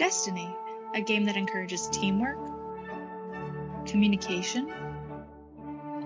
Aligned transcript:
Destiny, 0.00 0.48
a 0.94 1.02
game 1.02 1.26
that 1.26 1.36
encourages 1.36 1.86
teamwork, 1.88 2.38
communication, 3.86 4.72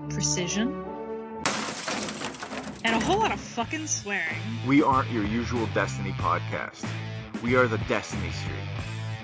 precision, 0.09 0.83
and 2.83 2.93
a 2.93 2.99
whole 3.05 3.19
lot 3.19 3.31
of 3.31 3.39
fucking 3.39 3.87
swearing. 3.87 4.41
We 4.67 4.83
aren't 4.83 5.09
your 5.11 5.23
usual 5.23 5.65
Destiny 5.67 6.11
podcast. 6.11 6.85
We 7.41 7.55
are 7.55 7.69
the 7.69 7.77
Destiny 7.87 8.31
Street, 8.31 8.67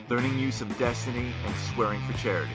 learning 0.07 0.39
use 0.39 0.61
of 0.61 0.77
Destiny 0.77 1.33
and 1.45 1.55
swearing 1.75 1.99
for 2.09 2.17
charity. 2.17 2.53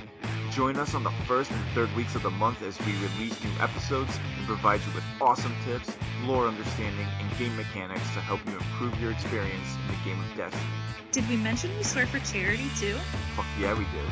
Join 0.52 0.78
us 0.78 0.94
on 0.94 1.04
the 1.04 1.12
first 1.28 1.50
and 1.50 1.60
third 1.74 1.94
weeks 1.94 2.14
of 2.14 2.22
the 2.22 2.30
month 2.30 2.62
as 2.62 2.78
we 2.86 2.94
release 2.94 3.38
new 3.44 3.52
episodes 3.60 4.18
and 4.38 4.46
provide 4.46 4.80
you 4.86 4.94
with 4.94 5.04
awesome 5.20 5.54
tips, 5.66 5.94
lore 6.24 6.46
understanding, 6.46 7.06
and 7.20 7.38
game 7.38 7.56
mechanics 7.56 8.02
to 8.14 8.20
help 8.20 8.40
you 8.46 8.52
improve 8.52 9.00
your 9.00 9.10
experience 9.12 9.68
in 9.82 9.88
the 9.94 10.04
game 10.04 10.20
of 10.20 10.36
Destiny. 10.36 10.64
Did 11.12 11.28
we 11.28 11.36
mention 11.36 11.74
we 11.76 11.82
swear 11.82 12.06
for 12.06 12.18
charity 12.20 12.68
too? 12.78 12.94
Fuck 13.36 13.46
yeah, 13.60 13.72
we 13.74 13.84
did. 13.84 14.10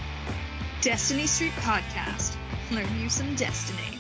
Destiny 0.81 1.27
Street 1.27 1.53
Podcast. 1.61 2.37
Learn 2.71 2.89
you 3.01 3.09
some 3.09 3.35
Destiny. 3.37 3.99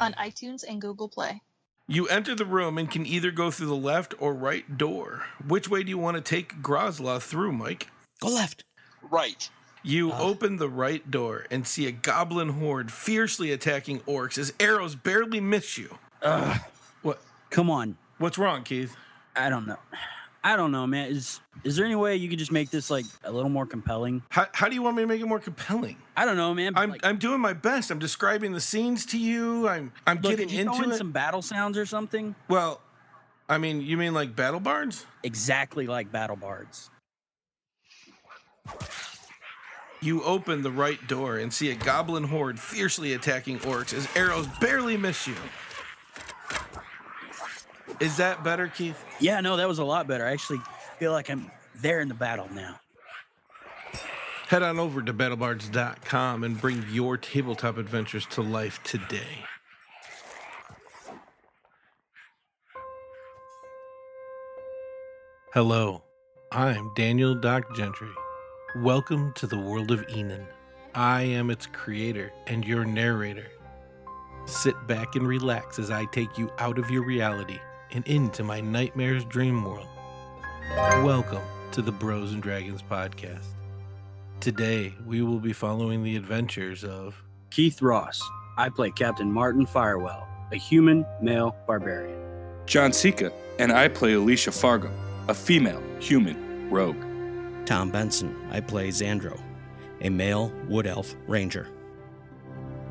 On 0.00 0.12
iTunes 0.14 0.64
and 0.68 0.80
Google 0.80 1.08
Play. 1.08 1.40
You 1.88 2.06
enter 2.08 2.34
the 2.34 2.44
room 2.44 2.78
and 2.78 2.90
can 2.90 3.04
either 3.06 3.30
go 3.30 3.50
through 3.50 3.66
the 3.66 3.76
left 3.76 4.14
or 4.18 4.34
right 4.34 4.78
door. 4.78 5.24
Which 5.46 5.68
way 5.68 5.82
do 5.82 5.90
you 5.90 5.98
want 5.98 6.16
to 6.16 6.20
take 6.22 6.62
Grozla 6.62 7.20
through, 7.20 7.52
Mike? 7.52 7.88
Go 8.20 8.28
left. 8.28 8.64
Right. 9.10 9.48
You 9.82 10.12
Uh. 10.12 10.18
open 10.20 10.56
the 10.56 10.68
right 10.68 11.08
door 11.10 11.46
and 11.50 11.66
see 11.66 11.86
a 11.86 11.92
goblin 11.92 12.50
horde 12.60 12.92
fiercely 12.92 13.50
attacking 13.50 14.00
orcs 14.00 14.38
as 14.38 14.52
arrows 14.60 14.94
barely 14.94 15.40
miss 15.40 15.76
you. 15.76 15.98
Ugh. 16.22 16.60
Come 17.52 17.68
on. 17.68 17.98
What's 18.16 18.38
wrong, 18.38 18.62
Keith? 18.64 18.96
I 19.36 19.50
don't 19.50 19.66
know. 19.66 19.76
I 20.42 20.56
don't 20.56 20.72
know, 20.72 20.86
man. 20.86 21.10
Is 21.10 21.38
is 21.64 21.76
there 21.76 21.84
any 21.84 21.94
way 21.94 22.16
you 22.16 22.28
could 22.28 22.38
just 22.38 22.50
make 22.50 22.70
this 22.70 22.90
like 22.90 23.04
a 23.24 23.30
little 23.30 23.50
more 23.50 23.66
compelling? 23.66 24.22
How, 24.30 24.46
how 24.52 24.68
do 24.68 24.74
you 24.74 24.82
want 24.82 24.96
me 24.96 25.02
to 25.02 25.06
make 25.06 25.20
it 25.20 25.26
more 25.26 25.38
compelling? 25.38 25.96
I 26.16 26.24
don't 26.24 26.36
know, 26.38 26.54
man. 26.54 26.72
I'm 26.76 26.90
like, 26.90 27.04
I'm 27.04 27.18
doing 27.18 27.40
my 27.40 27.52
best. 27.52 27.90
I'm 27.90 27.98
describing 27.98 28.52
the 28.52 28.60
scenes 28.60 29.04
to 29.06 29.18
you. 29.18 29.68
I'm 29.68 29.92
I'm 30.06 30.16
look, 30.16 30.32
getting 30.32 30.48
could 30.48 30.56
you 30.56 30.64
throw 30.64 30.72
into 30.74 30.84
in 30.86 30.92
it. 30.92 30.96
some 30.96 31.12
battle 31.12 31.42
sounds 31.42 31.76
or 31.76 31.84
something. 31.86 32.34
well, 32.48 32.80
I 33.48 33.58
mean, 33.58 33.82
you 33.82 33.98
mean 33.98 34.14
like 34.14 34.34
battle 34.34 34.60
bards? 34.60 35.04
Exactly 35.22 35.86
like 35.86 36.10
battle 36.10 36.36
bards. 36.36 36.90
You 40.00 40.22
open 40.24 40.62
the 40.62 40.70
right 40.70 41.06
door 41.06 41.36
and 41.36 41.52
see 41.52 41.70
a 41.70 41.74
goblin 41.74 42.24
horde 42.24 42.58
fiercely 42.58 43.12
attacking 43.12 43.58
orcs 43.60 43.92
as 43.94 44.08
arrows 44.16 44.48
barely 44.58 44.96
miss 44.96 45.28
you. 45.28 45.36
Is 48.02 48.16
that 48.16 48.42
better, 48.42 48.66
Keith? 48.66 49.00
Yeah, 49.20 49.40
no, 49.40 49.56
that 49.58 49.68
was 49.68 49.78
a 49.78 49.84
lot 49.84 50.08
better. 50.08 50.26
I 50.26 50.32
actually 50.32 50.58
feel 50.98 51.12
like 51.12 51.30
I'm 51.30 51.52
there 51.76 52.00
in 52.00 52.08
the 52.08 52.14
battle 52.14 52.48
now. 52.52 52.80
Head 54.48 54.64
on 54.64 54.80
over 54.80 55.02
to 55.02 55.14
battlebards.com 55.14 56.42
and 56.42 56.60
bring 56.60 56.84
your 56.90 57.16
tabletop 57.16 57.78
adventures 57.78 58.26
to 58.30 58.42
life 58.42 58.82
today. 58.82 59.44
Hello, 65.54 66.02
I'm 66.50 66.92
Daniel 66.96 67.36
Doc 67.36 67.76
Gentry. 67.76 68.10
Welcome 68.78 69.32
to 69.34 69.46
the 69.46 69.58
world 69.58 69.92
of 69.92 70.04
Enon. 70.08 70.48
I 70.96 71.22
am 71.22 71.50
its 71.50 71.66
creator 71.66 72.32
and 72.48 72.64
your 72.64 72.84
narrator. 72.84 73.46
Sit 74.46 74.74
back 74.88 75.14
and 75.14 75.24
relax 75.24 75.78
as 75.78 75.92
I 75.92 76.04
take 76.06 76.36
you 76.36 76.50
out 76.58 76.80
of 76.80 76.90
your 76.90 77.04
reality 77.04 77.60
and 77.94 78.06
into 78.06 78.42
my 78.42 78.60
nightmare's 78.60 79.24
dream 79.24 79.64
world. 79.64 79.88
Welcome 81.04 81.42
to 81.72 81.82
the 81.82 81.92
Bros 81.92 82.32
and 82.32 82.42
Dragons 82.42 82.82
podcast. 82.82 83.46
Today, 84.40 84.94
we 85.06 85.22
will 85.22 85.38
be 85.38 85.52
following 85.52 86.02
the 86.02 86.16
adventures 86.16 86.84
of 86.84 87.22
Keith 87.50 87.82
Ross. 87.82 88.20
I 88.56 88.68
play 88.68 88.90
Captain 88.90 89.30
Martin 89.30 89.66
Firewell, 89.66 90.26
a 90.52 90.56
human 90.56 91.06
male 91.20 91.54
barbarian. 91.66 92.18
John 92.66 92.92
Sika, 92.92 93.32
and 93.58 93.72
I 93.72 93.88
play 93.88 94.14
Alicia 94.14 94.52
Fargo, 94.52 94.90
a 95.28 95.34
female 95.34 95.82
human 96.00 96.70
rogue. 96.70 96.96
Tom 97.66 97.90
Benson. 97.90 98.36
I 98.50 98.60
play 98.60 98.88
Xandro, 98.88 99.40
a 100.00 100.08
male 100.08 100.52
wood 100.68 100.86
elf 100.86 101.14
ranger. 101.26 101.68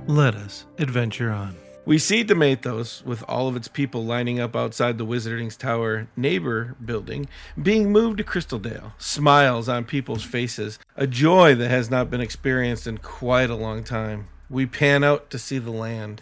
Let 0.08 0.36
us 0.36 0.66
adventure 0.78 1.32
on. 1.32 1.56
We 1.84 1.98
see 1.98 2.24
Demathos 2.24 3.04
with 3.04 3.24
all 3.28 3.48
of 3.48 3.56
its 3.56 3.68
people 3.68 4.06
lining 4.06 4.40
up 4.40 4.56
outside 4.56 5.00
the 5.00 5.06
Wizarding's 5.06 5.58
Tower 5.58 6.08
neighbor 6.16 6.76
building, 6.84 7.28
being 7.62 7.92
moved 7.92 8.20
to 8.20 8.24
Crystaldale. 8.24 8.94
Smiles 9.00 9.68
on 9.68 9.86
people's 9.86 10.24
faces, 10.24 10.78
a 10.96 11.08
joy 11.08 11.56
that 11.56 11.70
has 11.70 11.90
not 11.90 12.12
been 12.12 12.22
experienced 12.22 12.86
in 12.86 13.00
quite 13.00 13.50
a 13.50 13.56
long 13.56 13.84
time. 13.84 14.28
We 14.48 14.68
pan 14.68 15.04
out 15.04 15.32
to 15.32 15.40
see 15.40 15.58
the 15.58 15.72
land. 15.72 16.22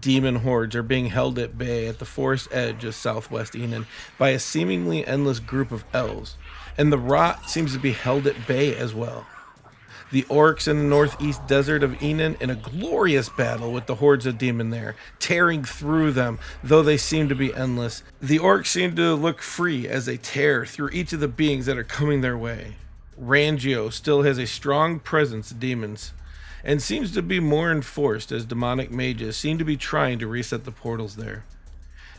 Demon 0.00 0.36
hordes 0.36 0.76
are 0.76 0.84
being 0.84 1.06
held 1.06 1.36
at 1.40 1.58
bay 1.58 1.88
at 1.88 1.98
the 1.98 2.04
forest 2.04 2.46
edge 2.52 2.84
of 2.84 2.94
southwest 2.94 3.56
Enon 3.56 3.86
by 4.18 4.30
a 4.30 4.38
seemingly 4.38 5.04
endless 5.04 5.40
group 5.40 5.72
of 5.72 5.84
elves, 5.92 6.36
and 6.78 6.92
the 6.92 6.98
rot 6.98 7.50
seems 7.50 7.72
to 7.72 7.80
be 7.80 7.92
held 7.92 8.26
at 8.28 8.46
bay 8.46 8.76
as 8.76 8.94
well. 8.94 9.26
The 10.12 10.22
orcs 10.24 10.68
in 10.68 10.78
the 10.78 10.84
northeast 10.84 11.46
desert 11.48 11.82
of 11.82 12.00
Enon 12.00 12.36
in 12.40 12.48
a 12.48 12.54
glorious 12.54 13.28
battle 13.28 13.72
with 13.72 13.86
the 13.86 13.96
hordes 13.96 14.24
of 14.24 14.38
demon 14.38 14.70
there, 14.70 14.94
tearing 15.18 15.64
through 15.64 16.12
them, 16.12 16.38
though 16.62 16.82
they 16.82 16.96
seem 16.96 17.28
to 17.28 17.34
be 17.34 17.52
endless. 17.52 18.04
The 18.22 18.38
orcs 18.38 18.68
seem 18.68 18.94
to 18.96 19.14
look 19.14 19.42
free 19.42 19.88
as 19.88 20.06
they 20.06 20.16
tear 20.16 20.64
through 20.64 20.90
each 20.90 21.12
of 21.12 21.20
the 21.20 21.28
beings 21.28 21.66
that 21.66 21.76
are 21.76 21.84
coming 21.84 22.20
their 22.20 22.38
way. 22.38 22.76
Rangio 23.20 23.92
still 23.92 24.22
has 24.22 24.38
a 24.38 24.46
strong 24.46 25.00
presence 25.00 25.50
of 25.50 25.58
demons, 25.58 26.12
and 26.62 26.80
seems 26.80 27.12
to 27.12 27.22
be 27.22 27.40
more 27.40 27.72
enforced 27.72 28.30
as 28.30 28.44
demonic 28.44 28.92
mages 28.92 29.36
seem 29.36 29.58
to 29.58 29.64
be 29.64 29.76
trying 29.76 30.18
to 30.20 30.28
reset 30.28 30.64
the 30.64 30.70
portals 30.70 31.16
there. 31.16 31.44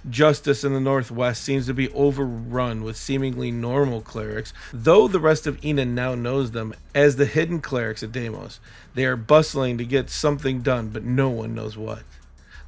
Justice 0.10 0.64
in 0.64 0.74
the 0.74 0.80
Northwest 0.80 1.44
seems 1.44 1.66
to 1.66 1.74
be 1.74 1.90
overrun 1.90 2.84
with 2.84 2.98
seemingly 2.98 3.52
normal 3.52 4.02
clerics, 4.02 4.54
though 4.74 5.08
the 5.08 5.20
rest 5.20 5.48
of 5.48 5.64
Enon 5.64 5.96
now 5.96 6.16
knows 6.16 6.52
them 6.52 6.74
as 6.94 7.16
the 7.16 7.26
hidden 7.26 7.62
clerics 7.62 8.04
at 8.04 8.12
Deimos. 8.12 8.60
They 8.94 9.06
are 9.06 9.16
bustling 9.16 9.78
to 9.78 9.86
get 9.86 10.10
something 10.10 10.62
done, 10.62 10.90
but 10.90 11.04
no 11.04 11.30
one 11.30 11.56
knows 11.56 11.78
what. 11.78 12.04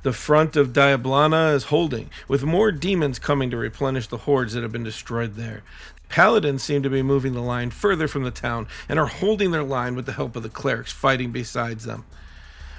The 0.02 0.14
front 0.14 0.56
of 0.56 0.72
Diablana 0.72 1.54
is 1.54 1.66
holding, 1.66 2.10
with 2.28 2.44
more 2.44 2.72
demons 2.72 3.20
coming 3.20 3.50
to 3.50 3.58
replenish 3.58 4.08
the 4.08 4.20
hordes 4.20 4.54
that 4.54 4.64
have 4.64 4.72
been 4.72 4.84
destroyed 4.84 5.36
there. 5.36 5.62
Paladins 6.08 6.64
seem 6.64 6.82
to 6.84 6.90
be 6.90 7.04
moving 7.04 7.34
the 7.34 7.42
line 7.42 7.70
further 7.70 8.08
from 8.08 8.24
the 8.24 8.32
town 8.32 8.68
and 8.88 8.98
are 8.98 9.08
holding 9.08 9.52
their 9.52 9.64
line 9.64 9.96
with 9.96 10.06
the 10.06 10.14
help 10.14 10.36
of 10.36 10.44
the 10.44 10.50
clerics 10.50 10.92
fighting 10.92 11.32
besides 11.32 11.86
them. 11.86 12.06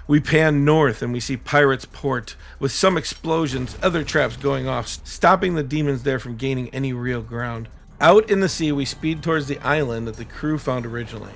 We 0.07 0.21
pan 0.21 0.65
north 0.65 1.03
and 1.03 1.13
we 1.13 1.21
see 1.21 1.37
Pirates 1.37 1.85
Port 1.85 2.37
with 2.59 2.73
some 2.73 2.97
explosions, 2.97 3.77
other 3.83 4.03
traps 4.03 4.37
going 4.37 4.67
off, 4.67 4.89
stopping 4.89 5.55
the 5.55 5.63
demons 5.63 6.03
there 6.03 6.19
from 6.19 6.37
gaining 6.37 6.69
any 6.71 6.93
real 6.93 7.23
ground. 7.23 7.69
Out 8.01 8.31
in 8.31 8.41
the 8.41 8.49
sea, 8.49 8.73
we 8.73 8.85
speed 8.85 9.23
towards 9.23 9.47
the 9.47 9.59
island 9.59 10.09
that 10.09 10.17
the 10.17 10.25
crew 10.25 10.59
found 10.59 10.87
originally, 10.87 11.35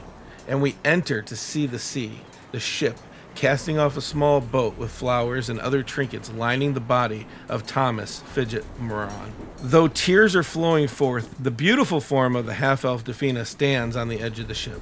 and 0.49 0.63
we 0.63 0.77
enter 0.85 1.21
to 1.23 1.37
see 1.37 1.67
the 1.67 1.79
sea, 1.79 2.21
the 2.53 2.61
ship, 2.61 2.97
casting 3.35 3.79
off 3.79 3.97
a 3.97 4.01
small 4.01 4.41
boat 4.41 4.79
with 4.79 4.91
flowers 4.91 5.49
and 5.49 5.61
other 5.61 5.83
trinkets 5.83 6.33
lining 6.33 6.75
the 6.75 6.81
body 6.81 7.27
of 7.49 7.67
Thomas 7.67 8.21
Fidget 8.21 8.65
Moran. 8.79 9.33
Though 9.59 9.89
tears 9.89 10.35
are 10.35 10.43
flowing 10.43 10.89
forth, 10.89 11.35
the 11.39 11.51
beautiful 11.51 12.01
form 12.01 12.37
of 12.37 12.47
the 12.47 12.55
half 12.55 12.85
elf 12.85 13.05
Defina 13.05 13.45
stands 13.45 13.97
on 13.97 14.09
the 14.09 14.21
edge 14.21 14.39
of 14.39 14.49
the 14.49 14.55
ship. 14.55 14.81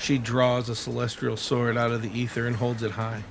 She 0.00 0.16
draws 0.16 0.70
a 0.70 0.74
celestial 0.74 1.36
sword 1.36 1.76
out 1.76 1.90
of 1.90 2.00
the 2.00 2.18
ether 2.18 2.46
and 2.46 2.56
holds 2.56 2.82
it 2.82 2.92
high. 2.92 3.22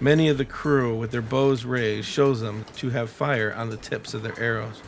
Many 0.00 0.28
of 0.28 0.36
the 0.36 0.44
crew, 0.44 0.96
with 0.96 1.12
their 1.12 1.22
bows 1.22 1.64
raised, 1.64 2.08
shows 2.08 2.40
them 2.40 2.64
to 2.76 2.90
have 2.90 3.08
fire 3.08 3.54
on 3.54 3.70
the 3.70 3.76
tips 3.76 4.14
of 4.14 4.24
their 4.24 4.38
arrows. 4.38 4.82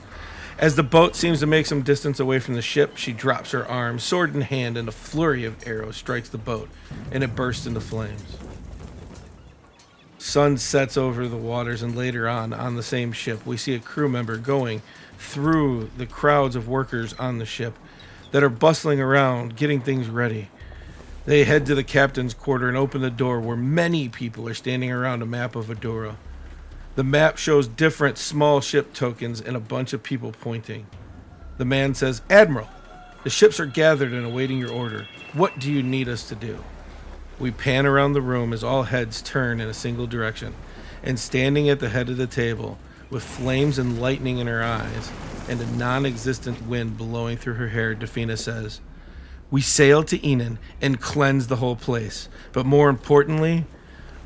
As 0.58 0.74
the 0.74 0.82
boat 0.82 1.14
seems 1.14 1.38
to 1.41 1.46
make 1.46 1.66
some 1.66 1.82
distance 1.82 2.18
away 2.18 2.41
from 2.41 2.54
the 2.54 2.62
ship, 2.62 2.96
she 2.96 3.12
drops 3.12 3.53
her 3.53 3.66
arm, 3.66 4.00
sword 4.00 4.34
in 4.34 4.41
hand, 4.41 4.77
and 4.77 4.88
a 4.88 4.92
flurry 4.92 5.44
of 5.44 5.66
arrows 5.66 5.97
strikes 5.97 6.28
the 6.28 6.36
boat, 6.36 6.68
and 7.12 7.22
it 7.22 7.36
bursts 7.36 7.65
into 7.65 7.80
flames. 7.80 8.36
Sun 10.18 10.59
sets 10.59 10.97
over 10.97 11.28
the 11.28 11.36
waters, 11.36 11.80
and 11.80 11.97
later 11.97 12.28
on, 12.28 12.53
on 12.53 12.74
the 12.74 12.82
same 12.82 13.12
ship, 13.12 13.47
we 13.47 13.56
see 13.56 13.74
a 13.74 13.78
crew 13.78 14.09
member 14.09 14.36
going 14.36 14.82
through 15.16 15.91
the 15.97 16.06
crowds 16.06 16.56
of 16.56 16.68
workers 16.68 17.15
on 17.15 17.38
the 17.38 17.47
ship 17.47 17.78
that 18.32 18.42
are 18.42 18.48
bustling 18.48 19.00
around, 19.00 19.56
getting 19.56 19.80
things 19.80 20.09
ready. 20.09 20.48
They 21.30 21.44
head 21.44 21.65
to 21.66 21.77
the 21.77 21.84
captain's 21.84 22.34
quarter 22.34 22.66
and 22.66 22.77
open 22.77 23.03
the 23.03 23.09
door 23.09 23.38
where 23.38 23.56
many 23.56 24.09
people 24.09 24.48
are 24.48 24.54
standing 24.54 24.91
around 24.91 25.22
a 25.22 25.27
map 25.27 25.54
of 25.54 25.66
Adora. 25.66 26.16
The 26.97 27.04
map 27.04 27.38
shows 27.38 27.68
different 27.68 28.18
small 28.18 28.60
ship 28.60 28.92
tokens 28.92 29.41
and 29.41 29.56
a 29.56 29.60
bunch 29.60 29.92
of 29.92 30.03
people 30.03 30.32
pointing. 30.32 30.88
The 31.56 31.65
man 31.65 31.94
says, 31.94 32.21
Admiral, 32.28 32.66
the 33.22 33.30
ships 33.30 33.60
are 33.60 33.66
gathered 33.66 34.12
and 34.12 34.27
awaiting 34.27 34.59
your 34.59 34.72
order. 34.72 35.06
What 35.32 35.60
do 35.60 35.71
you 35.71 35.84
need 35.84 36.09
us 36.09 36.28
to 36.30 36.34
do? 36.34 36.65
We 37.38 37.53
pan 37.53 37.86
around 37.86 38.15
the 38.15 38.21
room 38.21 38.53
as 38.53 38.65
all 38.65 38.82
heads 38.82 39.22
turn 39.22 39.60
in 39.60 39.68
a 39.68 39.72
single 39.72 40.09
direction, 40.09 40.53
and 41.00 41.16
standing 41.16 41.71
at 41.71 41.78
the 41.78 41.91
head 41.91 42.09
of 42.09 42.16
the 42.16 42.27
table, 42.27 42.77
with 43.09 43.22
flames 43.22 43.78
and 43.78 44.00
lightning 44.00 44.38
in 44.38 44.48
her 44.48 44.65
eyes 44.65 45.12
and 45.48 45.60
a 45.60 45.77
non 45.77 46.06
existent 46.06 46.66
wind 46.66 46.98
blowing 46.98 47.36
through 47.36 47.54
her 47.54 47.68
hair, 47.68 47.94
Defina 47.94 48.36
says, 48.36 48.80
We 49.50 49.60
sail 49.60 50.04
to 50.04 50.26
Enon 50.26 50.58
and 50.80 51.00
cleanse 51.00 51.48
the 51.48 51.56
whole 51.56 51.76
place. 51.76 52.28
But 52.52 52.66
more 52.66 52.88
importantly, 52.88 53.64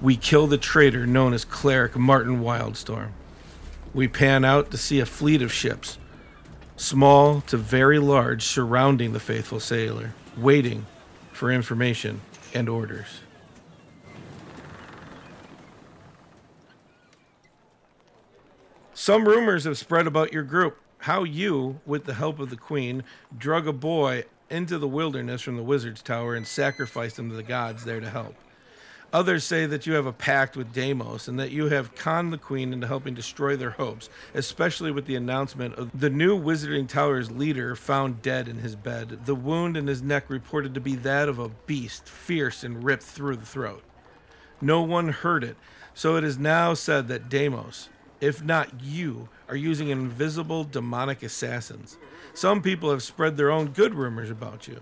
we 0.03 0.17
kill 0.17 0.47
the 0.47 0.59
traitor 0.59 1.07
known 1.07 1.33
as 1.33 1.45
Cleric 1.45 1.97
Martin 1.97 2.43
Wildstorm. 2.43 3.11
We 3.95 4.09
pan 4.09 4.45
out 4.45 4.71
to 4.71 4.77
see 4.77 5.01
a 5.01 5.07
fleet 5.07 5.41
of 5.41 5.53
ships, 5.53 5.99
small 6.77 7.41
to 7.43 7.57
very 7.57 7.99
large, 7.99 8.43
surrounding 8.43 9.13
the 9.13 9.21
faithful 9.21 9.61
sailor, 9.61 10.15
waiting 10.37 10.85
for 11.33 11.51
information 11.51 12.21
and 12.53 12.69
orders. 12.69 13.21
Some 18.93 19.29
rumors 19.29 19.65
have 19.65 19.79
spread 19.79 20.07
about 20.07 20.33
your 20.33 20.43
group. 20.43 20.81
How 20.99 21.25
you, 21.25 21.81
with 21.85 22.05
the 22.05 22.15
help 22.15 22.39
of 22.39 22.49
the 22.49 22.57
queen, 22.57 23.05
drug 23.37 23.69
a 23.69 23.73
boy 23.73 24.25
into 24.55 24.79
the 24.79 24.89
wilderness 24.89 25.43
from 25.43 25.57
the 25.57 25.63
wizard's 25.63 26.01
tower 26.01 26.35
and 26.35 26.47
sacrificed 26.47 27.17
them 27.17 27.29
to 27.29 27.37
the 27.37 27.43
gods 27.43 27.85
there 27.85 28.01
to 28.01 28.09
help. 28.09 28.37
Others 29.13 29.45
say 29.45 29.67
that 29.67 29.87
you 29.87 29.93
have 29.93 30.07
a 30.07 30.13
pact 30.13 30.57
with 30.57 30.73
Deimos 30.73 31.29
and 31.29 31.39
that 31.39 31.53
you 31.53 31.69
have 31.69 31.95
conned 31.95 32.33
the 32.33 32.39
queen 32.39 32.73
into 32.73 32.87
helping 32.87 33.15
destroy 33.15 33.57
their 33.57 33.71
hopes, 33.71 34.09
especially 34.35 34.91
with 34.91 35.07
the 35.07 35.15
announcement 35.15 35.75
of 35.75 36.01
the 36.01 36.11
new 36.11 36.37
Wizarding 36.37 36.89
Tower's 36.89 37.31
leader 37.31 37.77
found 37.77 38.23
dead 38.23 38.49
in 38.49 38.59
his 38.59 38.75
bed, 38.75 39.25
the 39.25 39.35
wound 39.37 39.77
in 39.77 39.87
his 39.87 40.03
neck 40.03 40.29
reported 40.29 40.75
to 40.75 40.81
be 40.81 40.97
that 40.97 41.29
of 41.29 41.39
a 41.39 41.49
beast, 41.49 42.09
fierce 42.09 42.65
and 42.65 42.83
ripped 42.83 43.05
through 43.05 43.37
the 43.37 43.47
throat. 43.47 43.85
No 44.61 44.83
one 44.83 45.11
heard 45.11 45.45
it, 45.45 45.57
so 45.95 46.17
it 46.17 46.25
is 46.25 46.39
now 46.39 46.75
said 46.75 47.07
that 47.07 47.29
Deimos, 47.29 47.89
if 48.21 48.43
not 48.43 48.83
you, 48.83 49.29
are 49.49 49.57
using 49.57 49.89
invisible 49.89 50.65
demonic 50.65 51.23
assassins. 51.23 51.97
Some 52.33 52.63
people 52.63 52.91
have 52.91 53.03
spread 53.03 53.37
their 53.37 53.51
own 53.51 53.69
good 53.69 53.95
rumors 53.95 54.31
about 54.31 54.67
you. 54.67 54.81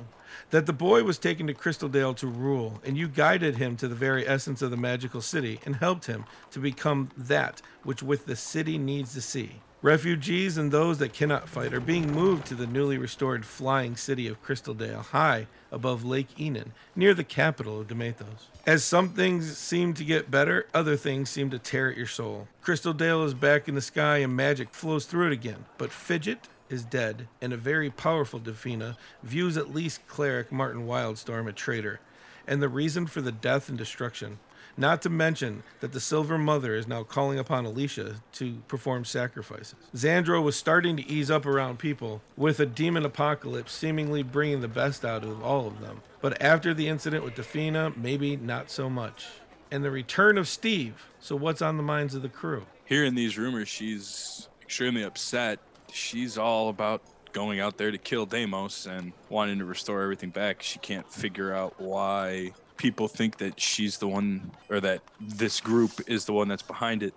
That 0.51 0.67
the 0.67 0.73
boy 0.73 1.03
was 1.03 1.19
taken 1.19 1.47
to 1.47 1.55
Crystaldale 1.55 2.17
to 2.17 2.27
rule, 2.27 2.81
and 2.85 2.97
you 2.97 3.09
guided 3.09 3.57
him 3.57 3.77
to 3.77 3.89
the 3.89 3.95
very 3.95 4.27
essence 4.27 4.63
of 4.63 4.71
the 4.71 4.77
magical 4.77 5.21
city 5.21 5.61
and 5.67 5.77
helped 5.77 6.07
him 6.07 6.25
to 6.53 6.59
become 6.59 7.11
that 7.17 7.61
which 7.83 8.03
with 8.03 8.27
the 8.27 8.37
city 8.37 8.79
needs 8.79 9.13
to 9.15 9.21
see. 9.21 9.61
Refugees 9.83 10.59
and 10.59 10.71
those 10.71 10.99
that 10.99 11.13
cannot 11.13 11.49
fight 11.49 11.75
are 11.75 11.81
being 11.81 12.13
moved 12.13 12.47
to 12.47 12.55
the 12.55 12.69
newly 12.69 12.99
restored 12.99 13.45
flying 13.45 13.97
city 13.97 14.29
of 14.29 14.41
Crystaldale, 14.41 15.07
high 15.07 15.49
above 15.73 16.05
Lake 16.05 16.29
Enon, 16.39 16.73
near 16.95 17.15
the 17.15 17.25
capital 17.25 17.81
of 17.81 17.89
Demethos. 17.89 18.47
As 18.65 18.85
some 18.85 19.09
things 19.09 19.59
seem 19.59 19.93
to 19.95 20.05
get 20.05 20.31
better, 20.31 20.69
other 20.73 20.97
things 20.97 21.31
seem 21.31 21.51
to 21.51 21.59
tear 21.59 21.91
at 21.91 21.97
your 21.97 22.07
soul. 22.07 22.47
Crystaldale 22.63 23.25
is 23.25 23.35
back 23.35 23.67
in 23.67 23.75
the 23.75 23.81
sky 23.81 24.19
and 24.19 24.37
magic 24.37 24.73
flows 24.73 25.05
through 25.05 25.27
it 25.27 25.33
again, 25.33 25.65
but 25.79 25.91
Fidget 25.91 26.49
is 26.71 26.85
dead, 26.85 27.27
and 27.41 27.53
a 27.53 27.57
very 27.57 27.91
powerful 27.91 28.39
Defina 28.39 28.97
views 29.25 29.57
at 29.57 29.75
least 29.75 30.07
cleric 30.07 30.53
Martin 30.53 30.87
Wildstorm 30.87 31.49
a 31.49 31.53
traitor, 31.53 31.99
and 32.47 32.63
the 32.63 32.69
reason 32.69 33.09
for 33.09 33.21
the 33.21 33.33
death 33.33 33.69
and 33.69 33.77
destruction. 33.77 34.39
Not 34.77 35.03
to 35.03 35.11
mention 35.11 35.63
that 35.81 35.93
the 35.93 36.01
Silver 36.01 36.39
Mother 36.39 36.75
is 36.75 36.89
now 36.89 37.03
calling 37.03 37.39
upon 37.39 37.67
Alicia 37.67 38.17
to 38.33 38.55
perform 38.69 39.05
sacrifices. 39.05 39.75
Xandro 39.95 40.43
was 40.43 40.57
starting 40.57 40.97
to 40.97 41.09
ease 41.09 41.31
up 41.31 41.45
around 41.45 41.79
people, 41.79 42.23
with 42.37 42.59
a 42.59 42.67
demon 42.67 43.05
apocalypse 43.05 43.73
seemingly 43.73 44.23
bringing 44.23 44.61
the 44.61 44.69
best 44.69 45.05
out 45.05 45.25
of 45.25 45.43
all 45.43 45.67
of 45.67 45.81
them. 45.81 46.01
But 46.21 46.41
after 46.41 46.73
the 46.73 46.89
incident 46.89 47.25
with 47.25 47.35
Defina, 47.35 47.97
maybe 47.97 48.37
not 48.37 48.71
so 48.71 48.89
much. 48.89 49.27
And 49.71 49.85
the 49.85 49.91
return 49.91 50.39
of 50.39 50.49
Steve. 50.49 51.09
So, 51.21 51.37
what's 51.37 51.63
on 51.63 51.77
the 51.77 51.83
minds 51.83 52.15
of 52.15 52.23
the 52.23 52.29
crew? 52.29 52.67
Hearing 52.85 53.15
these 53.15 53.39
rumors, 53.39 53.69
she's 53.69 54.49
extremely 54.63 55.03
upset. 55.03 55.59
She's 55.93 56.37
all 56.37 56.69
about 56.69 57.03
going 57.33 57.61
out 57.61 57.79
there 57.79 57.91
to 57.91 57.99
kill 57.99 58.27
Deimos 58.27 58.87
and 58.87 59.13
wanting 59.29 59.59
to 59.59 59.65
restore 59.65 60.03
everything 60.03 60.31
back. 60.31 60.63
She 60.63 60.79
can't 60.79 61.11
figure 61.11 61.53
out 61.53 61.81
why 61.81 62.53
people 62.77 63.09
think 63.09 63.39
that 63.39 63.61
she's 63.61 63.99
the 63.99 64.09
one 64.09 64.51
or 64.69 64.81
that 64.81 65.03
this 65.21 65.61
group 65.61 65.93
is 66.07 66.25
the 66.25 66.33
one 66.33 66.49
that's 66.49 66.63
behind 66.63 67.03
it. 67.03 67.15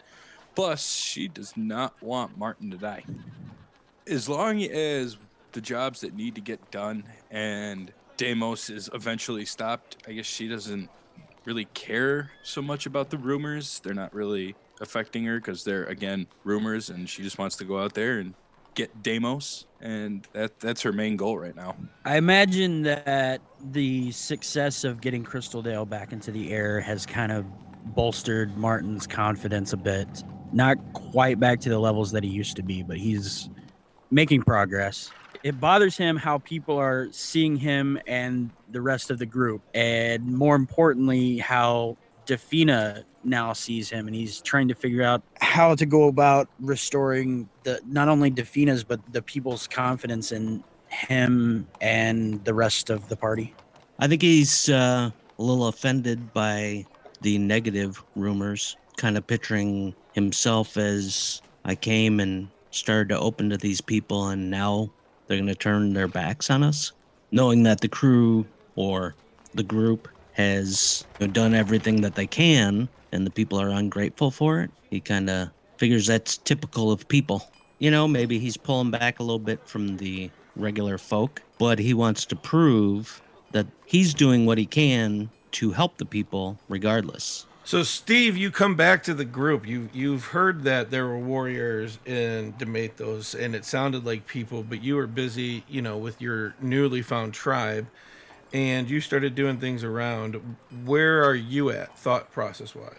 Plus, 0.56 0.88
she 0.88 1.28
does 1.28 1.56
not 1.57 2.02
want 2.02 2.38
Martin 2.38 2.72
to 2.72 2.78
die. 2.78 3.04
As 4.07 4.30
long 4.30 4.62
as 4.62 5.18
the 5.52 5.62
jobs 5.62 6.02
that 6.02 6.16
need 6.16 6.36
to 6.36 6.42
get 6.42 6.72
done 6.72 7.04
and 7.31 7.92
Deimos 8.18 8.69
is 8.69 8.90
eventually 8.94 9.46
stopped, 9.46 9.98
I 10.07 10.13
guess 10.13 10.25
she 10.25 10.48
doesn't 10.48 10.90
really 11.44 11.66
care 11.74 12.31
so 12.44 12.62
much 12.62 12.86
about 12.86 13.10
the 13.10 13.18
rumors. 13.18 13.80
They're 13.80 13.94
not 13.94 14.13
really 14.13 14.56
affecting 14.81 15.25
her 15.25 15.38
because 15.40 15.63
they're 15.63 15.86
again 15.86 16.28
rumors, 16.44 16.90
and 16.90 17.10
she 17.10 17.24
just 17.24 17.38
wants 17.38 17.56
to 17.57 17.66
go 17.66 17.80
out 17.80 17.94
there 17.94 18.19
and 18.19 18.34
get 18.75 19.01
Deimos, 19.01 19.66
and 19.81 20.27
that 20.33 20.60
that's 20.60 20.81
her 20.81 20.92
main 20.92 21.16
goal 21.16 21.38
right 21.38 21.56
now. 21.56 21.75
I 22.04 22.18
imagine 22.18 22.83
that 22.83 23.42
the 23.72 24.12
success 24.12 24.83
of 24.83 25.01
getting 25.01 25.24
Crystaldale 25.24 25.89
back 25.89 26.12
into 26.12 26.31
the 26.31 26.51
air 26.51 26.80
has 26.81 27.06
kind 27.06 27.31
of 27.31 27.45
bolstered 27.95 28.56
Martin's 28.57 29.07
confidence 29.07 29.74
a 29.74 29.77
bit. 29.77 30.07
Not 30.54 30.77
quite 30.94 31.39
back 31.39 31.60
to 31.62 31.69
the 31.69 31.80
levels 31.80 32.12
that 32.12 32.24
he 32.24 32.30
used 32.30 32.56
to 32.57 32.63
be, 32.63 32.83
but 32.83 32.98
he's 32.98 33.50
making 34.12 34.44
progress. 34.44 35.12
It 35.44 35.60
bothers 35.60 35.98
him 35.98 36.18
how 36.18 36.39
people 36.39 36.78
are 36.78 37.07
seeing 37.12 37.57
him 37.57 38.00
and 38.07 38.50
the 38.71 38.81
rest 38.81 39.12
of 39.12 39.19
the 39.19 39.25
group, 39.25 39.62
and 39.74 40.25
more 40.25 40.56
importantly, 40.56 41.38
how 41.38 41.98
Defina 42.25 43.04
now 43.24 43.54
sees 43.54 43.89
him, 43.89 44.07
and 44.07 44.16
he's 44.16 44.42
trying 44.42 44.68
to 44.68 44.75
figure 44.75 45.04
out 45.04 45.22
how 45.42 45.75
to 45.75 45.86
go 45.86 46.07
about 46.07 46.48
restoring 46.60 47.50
the 47.63 47.80
not 47.88 48.07
only 48.07 48.31
Defina's 48.31 48.83
but 48.83 49.00
the 49.13 49.22
people's 49.22 49.68
confidence 49.68 50.31
in 50.31 50.63
him 50.88 51.68
and 51.81 52.44
the 52.45 52.54
rest 52.54 52.89
of 52.89 53.10
the 53.10 53.16
party. 53.16 53.54
I 54.00 54.07
think 54.07 54.22
he's 54.22 54.69
uh, 54.69 55.10
a 55.38 55.42
little 55.42 55.68
offended 55.68 56.33
by 56.33 56.86
the 57.22 57.38
negative 57.38 58.04
rumors, 58.16 58.78
kind 58.98 59.18
of 59.18 59.25
picturing 59.25 59.95
himself 60.13 60.78
as 60.78 61.42
I 61.63 61.75
came 61.75 62.19
and 62.19 62.50
started 62.71 63.10
to 63.10 63.19
open 63.19 63.50
to 63.50 63.57
these 63.57 63.81
people, 63.81 64.28
and 64.30 64.51
now 64.51 64.89
they're 65.28 65.38
going 65.38 65.48
to 65.48 65.56
turn 65.56 65.94
their 65.94 66.07
backs 66.07 66.50
on 66.50 66.63
us, 66.63 66.92
knowing 67.31 67.63
that 67.63 67.81
the 67.81 67.88
crew 67.88 68.45
or 68.75 69.16
the 69.54 69.63
group 69.63 70.07
has 70.36 71.06
you 71.20 71.28
know, 71.28 71.34
done 71.34 71.54
everything 71.54 72.02
that 72.02 72.16
they 72.16 72.28
can, 72.28 72.88
and 73.12 73.26
the 73.26 73.32
people 73.32 73.60
are 73.60 73.70
ungrateful 73.70 74.32
for 74.32 74.62
it. 74.62 74.72
He 74.90 75.00
kind 75.00 75.30
of 75.30 75.50
figures 75.78 76.08
that's 76.08 76.38
typical 76.38 76.92
of 76.92 77.08
people. 77.08 77.50
You 77.80 77.92
know, 77.92 78.08
maybe 78.08 78.40
he's 78.40 78.58
pulling 78.58 78.92
back 78.92 79.20
a 79.20 79.24
little 79.24 79.40
bit 79.40 79.66
from 79.68 79.98
the 79.98 80.30
regular 80.56 80.98
folk, 80.98 81.42
but 81.58 81.80
he 81.80 81.94
wants 81.94 82.26
to 82.26 82.36
prove 82.36 83.21
that 83.52 83.68
he's 83.86 84.14
doing 84.14 84.45
what 84.45 84.57
he 84.57 84.66
can 84.66 85.30
to 85.52 85.71
help 85.71 85.98
the 85.98 86.06
people 86.06 86.57
regardless. 86.68 87.45
So, 87.64 87.81
Steve, 87.81 88.38
you 88.38 88.52
come 88.52 88.76
back 88.76 89.02
to 89.04 89.14
the 89.16 89.26
group. 89.26 89.68
You 89.68 89.90
you've 89.92 90.26
heard 90.26 90.64
that 90.66 90.92
there 90.92 91.07
were 91.07 91.18
warriors 91.18 91.98
in 92.06 92.54
Demethos, 92.54 93.33
and 93.33 93.56
it 93.56 93.66
sounded 93.66 94.06
like 94.06 94.28
people, 94.28 94.62
but 94.62 94.83
you 94.83 94.95
were 94.95 95.07
busy, 95.07 95.64
you 95.68 95.81
know, 95.81 95.98
with 95.98 96.21
your 96.21 96.54
newly 96.62 97.02
found 97.02 97.33
tribe, 97.33 97.88
and 98.56 98.90
you 98.90 99.02
started 99.02 99.35
doing 99.35 99.57
things 99.57 99.83
around. 99.83 100.56
Where 100.85 101.26
are 101.26 101.35
you 101.35 101.71
at, 101.71 101.97
thought 102.00 102.31
process 102.31 102.74
wise? 102.74 102.95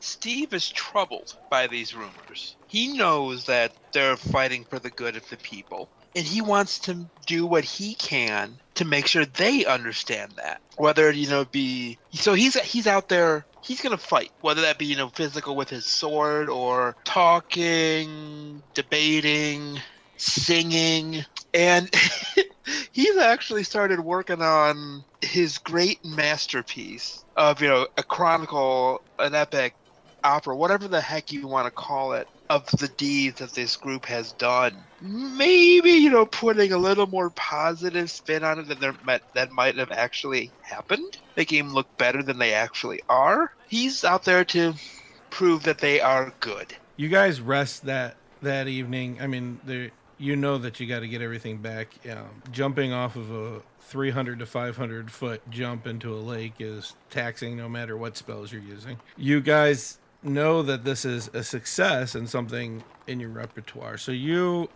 Steve 0.00 0.54
is 0.54 0.70
troubled 0.70 1.36
by 1.50 1.66
these 1.66 1.94
rumors. 1.94 2.56
He 2.66 2.96
knows 2.96 3.44
that 3.44 3.72
they're 3.92 4.16
fighting 4.16 4.64
for 4.64 4.78
the 4.78 4.88
good 4.88 5.14
of 5.14 5.28
the 5.28 5.36
people, 5.36 5.90
and 6.14 6.24
he 6.24 6.40
wants 6.40 6.78
to 6.80 7.06
do 7.26 7.44
what 7.44 7.64
he 7.64 7.94
can 7.96 8.58
to 8.76 8.86
make 8.86 9.06
sure 9.06 9.26
they 9.26 9.66
understand 9.66 10.32
that. 10.36 10.62
Whether 10.78 11.10
you 11.10 11.28
know 11.28 11.44
be 11.44 11.98
so 12.12 12.32
he's 12.32 12.58
he's 12.60 12.86
out 12.86 13.10
there 13.10 13.44
he's 13.60 13.82
gonna 13.82 13.98
fight, 13.98 14.30
whether 14.40 14.62
that 14.62 14.78
be 14.78 14.86
you 14.86 14.96
know 14.96 15.08
physical 15.10 15.56
with 15.56 15.68
his 15.68 15.84
sword 15.84 16.48
or 16.48 16.96
talking, 17.04 18.62
debating, 18.72 19.78
singing, 20.16 21.24
and 21.52 21.90
he's 22.92 23.16
actually 23.16 23.62
started 23.62 24.00
working 24.00 24.42
on 24.42 25.04
his 25.22 25.58
great 25.58 26.04
masterpiece 26.04 27.24
of 27.36 27.60
you 27.60 27.68
know 27.68 27.86
a 27.96 28.02
chronicle, 28.02 29.02
an 29.18 29.34
epic 29.34 29.74
opera, 30.24 30.56
whatever 30.56 30.88
the 30.88 31.00
heck 31.00 31.32
you 31.32 31.46
want 31.46 31.66
to 31.66 31.70
call 31.70 32.12
it, 32.12 32.28
of 32.50 32.66
the 32.78 32.88
deeds 32.88 33.38
that 33.38 33.52
this 33.52 33.76
group 33.76 34.06
has 34.06 34.32
done. 34.32 34.76
Maybe 35.00 35.92
you 35.92 36.10
know 36.10 36.26
putting 36.26 36.72
a 36.72 36.78
little 36.78 37.06
more 37.06 37.30
positive 37.30 38.10
spin 38.10 38.44
on 38.44 38.58
it 38.58 38.68
than 38.68 38.80
there 38.80 38.94
might, 39.04 39.22
that 39.34 39.52
might 39.52 39.76
have 39.76 39.92
actually 39.92 40.50
happened, 40.62 41.18
making 41.36 41.66
them 41.66 41.74
look 41.74 41.96
better 41.98 42.22
than 42.22 42.38
they 42.38 42.54
actually 42.54 43.00
are. 43.08 43.52
He's 43.68 44.04
out 44.04 44.24
there 44.24 44.44
to 44.46 44.74
prove 45.30 45.64
that 45.64 45.78
they 45.78 46.00
are 46.00 46.32
good. 46.40 46.74
You 46.96 47.08
guys 47.08 47.40
rest 47.40 47.84
that 47.86 48.16
that 48.42 48.68
evening. 48.68 49.18
I 49.20 49.26
mean, 49.26 49.60
there 49.64 49.90
you 50.18 50.36
know 50.36 50.58
that 50.58 50.80
you 50.80 50.86
got 50.86 51.00
to 51.00 51.08
get 51.08 51.20
everything 51.20 51.58
back. 51.58 51.94
Um, 52.10 52.42
jumping 52.50 52.92
off 52.92 53.16
of 53.16 53.30
a 53.30 53.62
300 53.80 54.38
to 54.40 54.46
500 54.46 55.10
foot 55.10 55.42
jump 55.50 55.86
into 55.86 56.12
a 56.14 56.18
lake 56.18 56.54
is 56.58 56.94
taxing 57.10 57.56
no 57.56 57.68
matter 57.68 57.96
what 57.96 58.16
spells 58.16 58.52
you're 58.52 58.62
using. 58.62 58.98
You 59.16 59.40
guys 59.40 59.98
know 60.22 60.62
that 60.62 60.84
this 60.84 61.04
is 61.04 61.28
a 61.34 61.44
success 61.44 62.14
and 62.14 62.28
something 62.28 62.82
in 63.06 63.20
your 63.20 63.30
repertoire. 63.30 63.98
So 63.98 64.12
you 64.12 64.68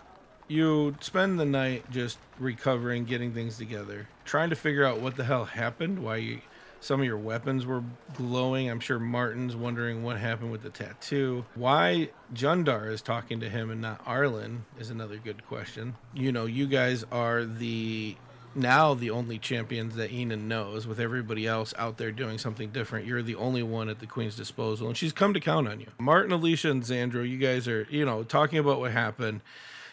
you 0.49 0.97
spend 1.01 1.39
the 1.39 1.45
night 1.45 1.89
just 1.93 2.19
recovering, 2.41 3.05
getting 3.05 3.33
things 3.33 3.57
together, 3.57 4.09
trying 4.25 4.51
to 4.51 4.57
figure 4.57 4.85
out 4.85 5.01
what 5.01 5.17
the 5.17 5.23
hell 5.23 5.45
happened, 5.45 6.03
why 6.03 6.17
you, 6.17 6.41
some 6.81 7.01
of 7.01 7.07
your 7.07 7.19
weapons 7.19 7.67
were 7.67 7.85
glowing. 8.15 8.71
I'm 8.71 8.81
sure 8.81 8.99
Martin's 8.99 9.55
wondering 9.55 10.03
what 10.03 10.19
happened 10.19 10.51
with 10.51 10.63
the 10.63 10.71
tattoo. 10.71 11.45
Why 11.55 12.11
Jundar 12.35 12.91
is 12.91 13.03
talking 13.03 13.41
to 13.41 13.49
him 13.49 13.71
and 13.71 13.81
not 13.81 14.01
Arlen 14.07 14.65
is 14.79 14.91
another 14.91 15.19
good 15.19 15.47
question. 15.47 15.95
You 16.15 16.33
know, 16.33 16.47
you 16.47 16.67
guys 16.67 17.05
are 17.13 17.45
the 17.45 18.17
now 18.55 18.95
the 18.95 19.11
only 19.11 19.39
champions 19.39 19.95
that 19.95 20.11
Enon 20.11 20.49
knows, 20.49 20.87
with 20.87 20.99
everybody 20.99 21.47
else 21.47 21.73
out 21.79 21.99
there 21.99 22.11
doing 22.11 22.39
something 22.39 22.71
different. 22.71 23.07
You're 23.07 23.23
the 23.23 23.37
only 23.37 23.63
one 23.63 23.89
at 23.89 24.01
the 24.01 24.07
Queen's 24.07 24.35
disposal, 24.35 24.89
and 24.89 24.97
she's 24.97 25.13
come 25.13 25.35
to 25.35 25.41
count 25.41 25.69
on 25.69 25.79
you. 25.79 25.87
Martin, 25.99 26.33
Alicia, 26.33 26.71
and 26.71 26.83
Xandro, 26.83 27.29
you 27.29 27.39
guys 27.39 27.69
are, 27.69 27.87
you 27.91 28.05
know, 28.05 28.25
talking 28.25 28.59
about 28.59 28.81
what 28.81 28.91
happened 28.91 29.43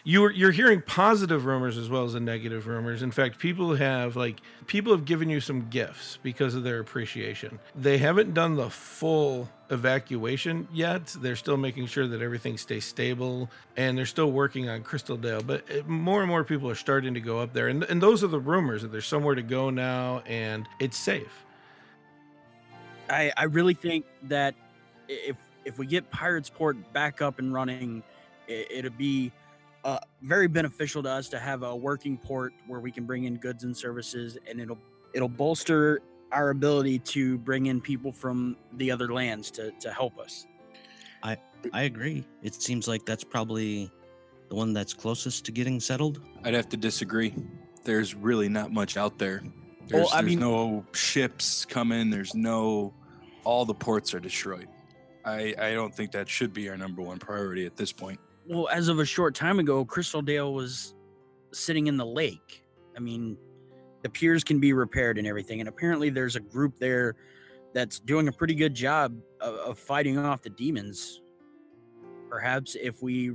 you're 0.08 0.30
you're 0.30 0.52
hearing 0.52 0.80
positive 0.80 1.44
rumors 1.44 1.76
as 1.76 1.90
well 1.90 2.02
as 2.02 2.14
the 2.14 2.20
negative 2.20 2.66
rumors. 2.66 3.02
In 3.02 3.10
fact, 3.10 3.38
people 3.38 3.74
have 3.74 4.16
like 4.16 4.40
people 4.66 4.90
have 4.92 5.04
given 5.04 5.28
you 5.28 5.38
some 5.38 5.68
gifts 5.68 6.18
because 6.22 6.54
of 6.54 6.62
their 6.62 6.80
appreciation. 6.80 7.58
They 7.74 7.98
haven't 7.98 8.32
done 8.32 8.56
the 8.56 8.70
full 8.70 9.50
evacuation 9.68 10.66
yet. 10.72 11.14
They're 11.20 11.36
still 11.36 11.58
making 11.58 11.88
sure 11.88 12.06
that 12.06 12.22
everything 12.22 12.56
stays 12.56 12.86
stable 12.86 13.50
and 13.76 13.98
they're 13.98 14.06
still 14.06 14.32
working 14.32 14.70
on 14.70 14.82
Crystal 14.82 15.18
Dale. 15.18 15.42
But 15.42 15.86
more 15.86 16.20
and 16.20 16.28
more 16.28 16.42
people 16.42 16.70
are 16.70 16.74
starting 16.74 17.12
to 17.12 17.20
go 17.20 17.40
up 17.40 17.52
there, 17.52 17.68
and 17.68 17.84
and 17.84 18.02
those 18.02 18.24
are 18.24 18.28
the 18.28 18.40
rumors 18.40 18.80
that 18.80 18.90
there's 18.90 19.06
somewhere 19.06 19.34
to 19.34 19.42
go 19.42 19.68
now 19.68 20.22
and 20.24 20.66
it's 20.80 20.96
safe. 20.96 21.44
I 23.10 23.30
I 23.36 23.44
really 23.44 23.74
think 23.74 24.06
that 24.22 24.54
if 25.06 25.36
if 25.66 25.78
we 25.78 25.84
get 25.84 26.10
Pirates 26.10 26.48
Port 26.48 26.94
back 26.94 27.20
up 27.20 27.38
and 27.38 27.52
running, 27.52 28.02
it, 28.46 28.68
it'll 28.70 28.90
be 28.92 29.32
uh, 29.88 29.98
very 30.20 30.48
beneficial 30.48 31.02
to 31.02 31.08
us 31.08 31.28
to 31.30 31.38
have 31.38 31.62
a 31.62 31.74
working 31.74 32.18
port 32.18 32.52
where 32.66 32.80
we 32.80 32.90
can 32.90 33.04
bring 33.06 33.24
in 33.24 33.36
goods 33.36 33.64
and 33.64 33.74
services, 33.74 34.36
and 34.46 34.60
it'll 34.60 34.78
it'll 35.14 35.28
bolster 35.30 36.00
our 36.30 36.50
ability 36.50 36.98
to 36.98 37.38
bring 37.38 37.66
in 37.66 37.80
people 37.80 38.12
from 38.12 38.54
the 38.74 38.90
other 38.90 39.10
lands 39.12 39.50
to 39.52 39.70
to 39.80 39.90
help 39.90 40.18
us. 40.18 40.46
I 41.22 41.38
I 41.72 41.82
agree. 41.84 42.26
It 42.42 42.54
seems 42.54 42.86
like 42.86 43.06
that's 43.06 43.24
probably 43.24 43.90
the 44.50 44.54
one 44.56 44.74
that's 44.74 44.92
closest 44.92 45.46
to 45.46 45.52
getting 45.52 45.80
settled. 45.80 46.20
I'd 46.44 46.54
have 46.54 46.68
to 46.70 46.76
disagree. 46.76 47.34
There's 47.84 48.14
really 48.14 48.48
not 48.50 48.70
much 48.72 48.96
out 48.98 49.18
there. 49.18 49.42
There's, 49.86 50.04
Well, 50.04 50.10
I 50.12 50.20
there's 50.20 50.30
mean- 50.32 50.40
no 50.40 50.84
ships 50.92 51.64
coming. 51.64 52.10
There's 52.10 52.34
no. 52.34 52.92
All 53.44 53.64
the 53.64 53.74
ports 53.74 54.12
are 54.12 54.20
destroyed. 54.20 54.68
I, 55.24 55.54
I 55.58 55.72
don't 55.72 55.94
think 55.94 56.12
that 56.12 56.28
should 56.28 56.52
be 56.52 56.68
our 56.68 56.76
number 56.76 57.00
one 57.00 57.18
priority 57.18 57.64
at 57.64 57.76
this 57.76 57.92
point. 57.92 58.20
Well, 58.48 58.68
as 58.68 58.88
of 58.88 58.98
a 58.98 59.04
short 59.04 59.34
time 59.34 59.58
ago, 59.58 59.84
Crystal 59.84 60.22
Dale 60.22 60.54
was 60.54 60.94
sitting 61.52 61.86
in 61.86 61.98
the 61.98 62.06
lake. 62.06 62.64
I 62.96 63.00
mean, 63.00 63.36
the 64.02 64.08
piers 64.08 64.42
can 64.42 64.58
be 64.58 64.72
repaired 64.72 65.18
and 65.18 65.26
everything, 65.26 65.60
and 65.60 65.68
apparently 65.68 66.08
there's 66.08 66.34
a 66.34 66.40
group 66.40 66.78
there 66.78 67.16
that's 67.74 68.00
doing 68.00 68.26
a 68.28 68.32
pretty 68.32 68.54
good 68.54 68.74
job 68.74 69.14
of, 69.40 69.54
of 69.56 69.78
fighting 69.78 70.16
off 70.16 70.40
the 70.40 70.48
demons. 70.48 71.20
Perhaps 72.30 72.74
if 72.80 73.02
we 73.02 73.32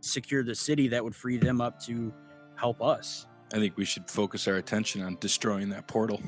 secure 0.00 0.44
the 0.44 0.54
city, 0.54 0.86
that 0.88 1.02
would 1.02 1.16
free 1.16 1.36
them 1.36 1.60
up 1.60 1.80
to 1.86 2.12
help 2.54 2.80
us. 2.80 3.26
I 3.52 3.56
think 3.56 3.76
we 3.76 3.84
should 3.84 4.08
focus 4.08 4.46
our 4.46 4.54
attention 4.56 5.02
on 5.02 5.16
destroying 5.20 5.70
that 5.70 5.88
portal. 5.88 6.20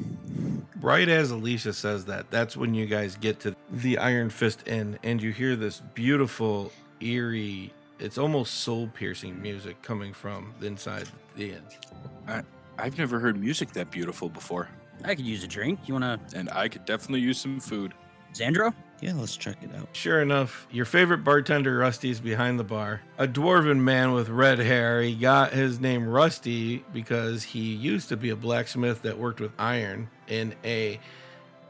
Right 0.80 1.08
as 1.08 1.30
Alicia 1.30 1.74
says 1.74 2.06
that, 2.06 2.30
that's 2.30 2.56
when 2.56 2.74
you 2.74 2.86
guys 2.86 3.14
get 3.16 3.38
to 3.40 3.54
the 3.70 3.98
Iron 3.98 4.30
Fist 4.30 4.66
Inn 4.66 4.98
and 5.02 5.22
you 5.22 5.30
hear 5.30 5.54
this 5.54 5.82
beautiful, 5.94 6.72
eerie, 7.00 7.72
it's 8.00 8.18
almost 8.18 8.54
soul 8.62 8.88
piercing 8.94 9.40
music 9.40 9.80
coming 9.82 10.12
from 10.12 10.52
the 10.58 10.66
inside 10.66 11.08
the 11.36 11.52
inn. 11.52 12.44
I've 12.78 12.98
never 12.98 13.18
heard 13.18 13.38
music 13.38 13.72
that 13.72 13.90
beautiful 13.90 14.28
before, 14.28 14.68
I 15.04 15.14
could 15.14 15.26
use 15.26 15.44
a 15.44 15.46
drink. 15.46 15.80
You 15.86 15.94
want 15.94 16.30
to, 16.30 16.38
and 16.38 16.50
I 16.50 16.68
could 16.68 16.84
definitely 16.84 17.20
use 17.20 17.38
some 17.38 17.60
food. 17.60 17.94
Xandro? 18.34 18.72
Yeah, 19.00 19.14
let's 19.14 19.36
check 19.36 19.56
it 19.62 19.74
out. 19.74 19.88
Sure 19.92 20.20
enough, 20.20 20.66
your 20.70 20.84
favorite 20.84 21.24
bartender 21.24 21.78
Rusty's 21.78 22.20
behind 22.20 22.60
the 22.60 22.64
bar. 22.64 23.00
A 23.18 23.26
dwarven 23.26 23.78
man 23.78 24.12
with 24.12 24.28
red 24.28 24.58
hair. 24.58 25.00
He 25.02 25.14
got 25.14 25.52
his 25.52 25.80
name 25.80 26.06
Rusty 26.06 26.84
because 26.92 27.42
he 27.42 27.74
used 27.74 28.10
to 28.10 28.16
be 28.16 28.30
a 28.30 28.36
blacksmith 28.36 29.02
that 29.02 29.18
worked 29.18 29.40
with 29.40 29.52
iron 29.58 30.08
in 30.28 30.54
a 30.64 31.00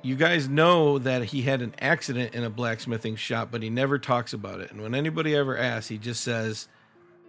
you 0.02 0.16
guys 0.16 0.48
know 0.48 0.98
that 0.98 1.24
he 1.24 1.42
had 1.42 1.62
an 1.62 1.74
accident 1.80 2.34
in 2.34 2.44
a 2.44 2.50
blacksmithing 2.50 3.16
shop, 3.16 3.48
but 3.50 3.62
he 3.62 3.70
never 3.70 3.98
talks 3.98 4.32
about 4.32 4.60
it. 4.60 4.70
And 4.70 4.80
when 4.80 4.94
anybody 4.94 5.34
ever 5.34 5.56
asks, 5.56 5.88
he 5.88 5.98
just 5.98 6.22
says, 6.22 6.68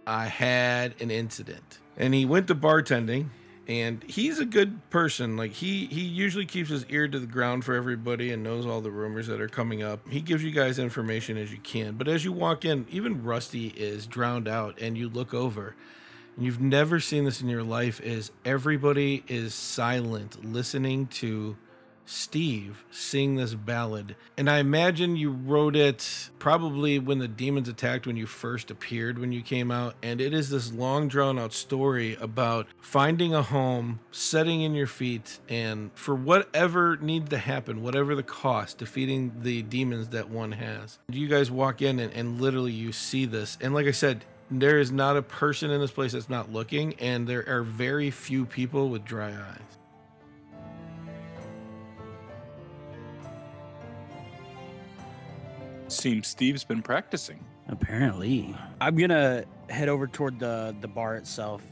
I 0.06 0.26
had 0.26 0.94
an 1.00 1.10
incident. 1.10 1.78
And 1.96 2.14
he 2.14 2.24
went 2.24 2.48
to 2.48 2.54
bartending 2.54 3.28
and 3.68 4.02
he's 4.02 4.40
a 4.40 4.44
good 4.44 4.90
person 4.90 5.36
like 5.36 5.52
he 5.52 5.86
he 5.86 6.00
usually 6.00 6.44
keeps 6.44 6.68
his 6.68 6.84
ear 6.86 7.06
to 7.06 7.18
the 7.18 7.26
ground 7.26 7.64
for 7.64 7.74
everybody 7.74 8.32
and 8.32 8.42
knows 8.42 8.66
all 8.66 8.80
the 8.80 8.90
rumors 8.90 9.28
that 9.28 9.40
are 9.40 9.48
coming 9.48 9.82
up 9.82 10.06
he 10.08 10.20
gives 10.20 10.42
you 10.42 10.50
guys 10.50 10.78
information 10.78 11.36
as 11.36 11.52
you 11.52 11.58
can 11.58 11.94
but 11.94 12.08
as 12.08 12.24
you 12.24 12.32
walk 12.32 12.64
in 12.64 12.84
even 12.90 13.22
rusty 13.22 13.68
is 13.68 14.06
drowned 14.06 14.48
out 14.48 14.80
and 14.80 14.98
you 14.98 15.08
look 15.08 15.32
over 15.32 15.76
and 16.36 16.44
you've 16.44 16.60
never 16.60 16.98
seen 16.98 17.24
this 17.24 17.40
in 17.40 17.48
your 17.48 17.62
life 17.62 18.00
is 18.00 18.32
everybody 18.44 19.22
is 19.28 19.54
silent 19.54 20.44
listening 20.44 21.06
to 21.06 21.56
Steve 22.04 22.84
sing 22.90 23.36
this 23.36 23.54
ballad. 23.54 24.16
And 24.36 24.50
I 24.50 24.58
imagine 24.58 25.16
you 25.16 25.30
wrote 25.30 25.76
it 25.76 26.30
probably 26.38 26.98
when 26.98 27.18
the 27.18 27.28
demons 27.28 27.68
attacked 27.68 28.06
when 28.06 28.16
you 28.16 28.26
first 28.26 28.70
appeared, 28.70 29.18
when 29.18 29.32
you 29.32 29.42
came 29.42 29.70
out. 29.70 29.94
And 30.02 30.20
it 30.20 30.34
is 30.34 30.50
this 30.50 30.72
long 30.72 31.08
drawn 31.08 31.38
out 31.38 31.52
story 31.52 32.16
about 32.20 32.66
finding 32.80 33.34
a 33.34 33.42
home, 33.42 34.00
setting 34.10 34.62
in 34.62 34.74
your 34.74 34.86
feet, 34.86 35.38
and 35.48 35.90
for 35.94 36.14
whatever 36.14 36.96
needs 36.96 37.30
to 37.30 37.38
happen, 37.38 37.82
whatever 37.82 38.14
the 38.14 38.22
cost, 38.22 38.78
defeating 38.78 39.32
the 39.42 39.62
demons 39.62 40.08
that 40.08 40.28
one 40.28 40.52
has. 40.52 40.98
You 41.08 41.28
guys 41.28 41.50
walk 41.50 41.82
in 41.82 42.00
and, 42.00 42.12
and 42.12 42.40
literally 42.40 42.72
you 42.72 42.92
see 42.92 43.26
this. 43.26 43.58
And 43.60 43.74
like 43.74 43.86
I 43.86 43.92
said, 43.92 44.24
there 44.50 44.78
is 44.78 44.92
not 44.92 45.16
a 45.16 45.22
person 45.22 45.70
in 45.70 45.80
this 45.80 45.90
place 45.90 46.12
that's 46.12 46.28
not 46.28 46.52
looking, 46.52 46.94
and 46.94 47.26
there 47.26 47.48
are 47.48 47.62
very 47.62 48.10
few 48.10 48.44
people 48.44 48.90
with 48.90 49.04
dry 49.04 49.30
eyes. 49.30 49.78
Seems 55.92 56.28
Steve's 56.28 56.64
been 56.64 56.82
practicing. 56.82 57.44
Apparently, 57.68 58.56
I'm 58.80 58.96
gonna 58.96 59.44
head 59.68 59.88
over 59.88 60.06
toward 60.06 60.38
the 60.38 60.74
the 60.80 60.88
bar 60.88 61.16
itself 61.16 61.62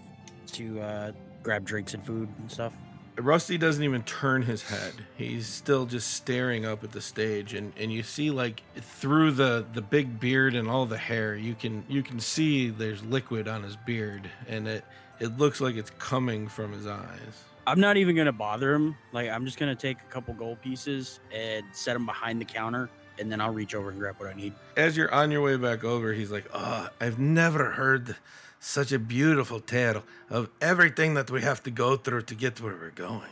to 0.53 0.81
uh, 0.81 1.12
grab 1.43 1.65
drinks 1.65 1.95
and 1.95 2.05
food 2.05 2.29
and 2.39 2.50
stuff. 2.50 2.73
Rusty 3.17 3.59
doesn't 3.59 3.83
even 3.83 4.03
turn 4.05 4.43
his 4.43 4.62
head. 4.62 4.95
He's 5.17 5.47
still 5.47 5.85
just 5.85 6.15
staring 6.15 6.65
up 6.65 6.85
at 6.85 6.93
the 6.93 7.00
stage 7.00 7.55
and, 7.55 7.73
and 7.77 7.93
you 7.93 8.03
see 8.03 8.31
like 8.31 8.62
through 8.77 9.33
the, 9.33 9.67
the 9.75 9.83
big 9.83 10.19
beard 10.21 10.55
and 10.55 10.69
all 10.69 10.87
the 10.87 10.99
hair, 10.99 11.35
you 11.35 11.55
can 11.55 11.85
you 11.89 12.03
can 12.03 12.21
see 12.21 12.71
there's 12.71 13.03
liquid 13.05 13.49
on 13.49 13.62
his 13.62 13.77
beard 13.77 14.31
and 14.49 14.67
it 14.67 14.85
it 15.19 15.37
looks 15.37 15.61
like 15.61 15.77
it's 15.77 15.91
coming 15.99 16.49
from 16.49 16.73
his 16.73 16.87
eyes. 16.87 17.45
I'm 17.67 17.81
not 17.81 17.97
even 17.99 18.17
gonna 18.17 18.33
bother 18.33 18.75
him. 18.75 18.97
Like 19.12 19.29
I'm 19.29 19.45
just 19.45 19.59
gonna 19.59 19.75
take 19.75 19.99
a 20.00 20.12
couple 20.12 20.33
gold 20.35 20.61
pieces 20.62 21.21
and 21.33 21.65
set 21.73 21.93
them 21.93 22.07
behind 22.07 22.41
the 22.41 22.47
counter, 22.47 22.89
and 23.21 23.31
then 23.31 23.41
I'll 23.41 23.53
reach 23.53 23.75
over 23.75 23.91
and 23.91 23.99
grab 23.99 24.17
what 24.19 24.29
I 24.29 24.35
need. 24.35 24.55
As 24.77 24.97
you're 24.97 25.12
on 25.12 25.31
your 25.31 25.43
way 25.43 25.57
back 25.57 25.85
over, 25.85 26.12
he's 26.12 26.31
like, 26.31 26.47
"Oh, 26.53 26.89
I've 27.00 27.19
never 27.19 27.73
heard 27.73 28.17
such 28.59 28.93
a 28.93 28.99
beautiful 28.99 29.61
tale 29.61 30.05
of 30.29 30.50
everything 30.61 31.15
that 31.15 31.31
we 31.31 31.43
have 31.43 31.62
to 31.65 31.71
go 31.71 31.97
through 31.97 32.23
to 32.23 32.35
get 32.35 32.57
to 32.57 32.65
where 32.65 32.77
we're 32.77 32.91
going. 32.91 33.31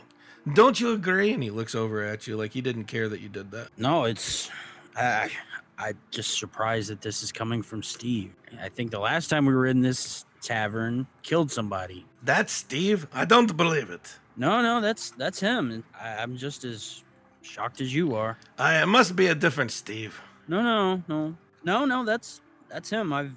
Don't 0.53 0.79
you 0.79 0.91
agree?" 0.93 1.33
And 1.33 1.43
he 1.43 1.49
looks 1.49 1.75
over 1.75 2.03
at 2.03 2.27
you 2.27 2.37
like 2.37 2.53
he 2.53 2.61
didn't 2.61 2.85
care 2.85 3.09
that 3.09 3.19
you 3.19 3.29
did 3.29 3.51
that. 3.51 3.69
No, 3.77 4.05
it's 4.05 4.49
I 4.95 5.29
I'm 5.77 5.97
just 6.11 6.37
surprised 6.37 6.89
that 6.89 7.01
this 7.01 7.23
is 7.23 7.31
coming 7.31 7.61
from 7.63 7.83
Steve. 7.83 8.33
I 8.61 8.69
think 8.69 8.91
the 8.91 8.99
last 8.99 9.29
time 9.29 9.45
we 9.45 9.53
were 9.53 9.65
in 9.67 9.81
this 9.81 10.25
tavern, 10.41 11.07
killed 11.23 11.51
somebody. 11.51 12.05
That's 12.23 12.51
Steve? 12.51 13.07
I 13.13 13.25
don't 13.25 13.55
believe 13.55 13.89
it. 13.89 14.17
No, 14.35 14.61
no, 14.61 14.81
that's 14.81 15.11
that's 15.11 15.39
him. 15.39 15.83
I, 15.99 16.15
I'm 16.17 16.37
just 16.37 16.63
as 16.63 17.03
shocked 17.41 17.81
as 17.81 17.93
you 17.93 18.15
are. 18.15 18.37
I 18.57 18.81
it 18.81 18.85
must 18.87 19.15
be 19.15 19.27
a 19.27 19.35
different 19.35 19.71
Steve. 19.71 20.19
No, 20.47 20.61
no, 20.61 21.03
no, 21.07 21.35
no, 21.63 21.85
no. 21.85 22.05
That's 22.05 22.41
that's 22.69 22.89
him. 22.89 23.13
I've, 23.13 23.31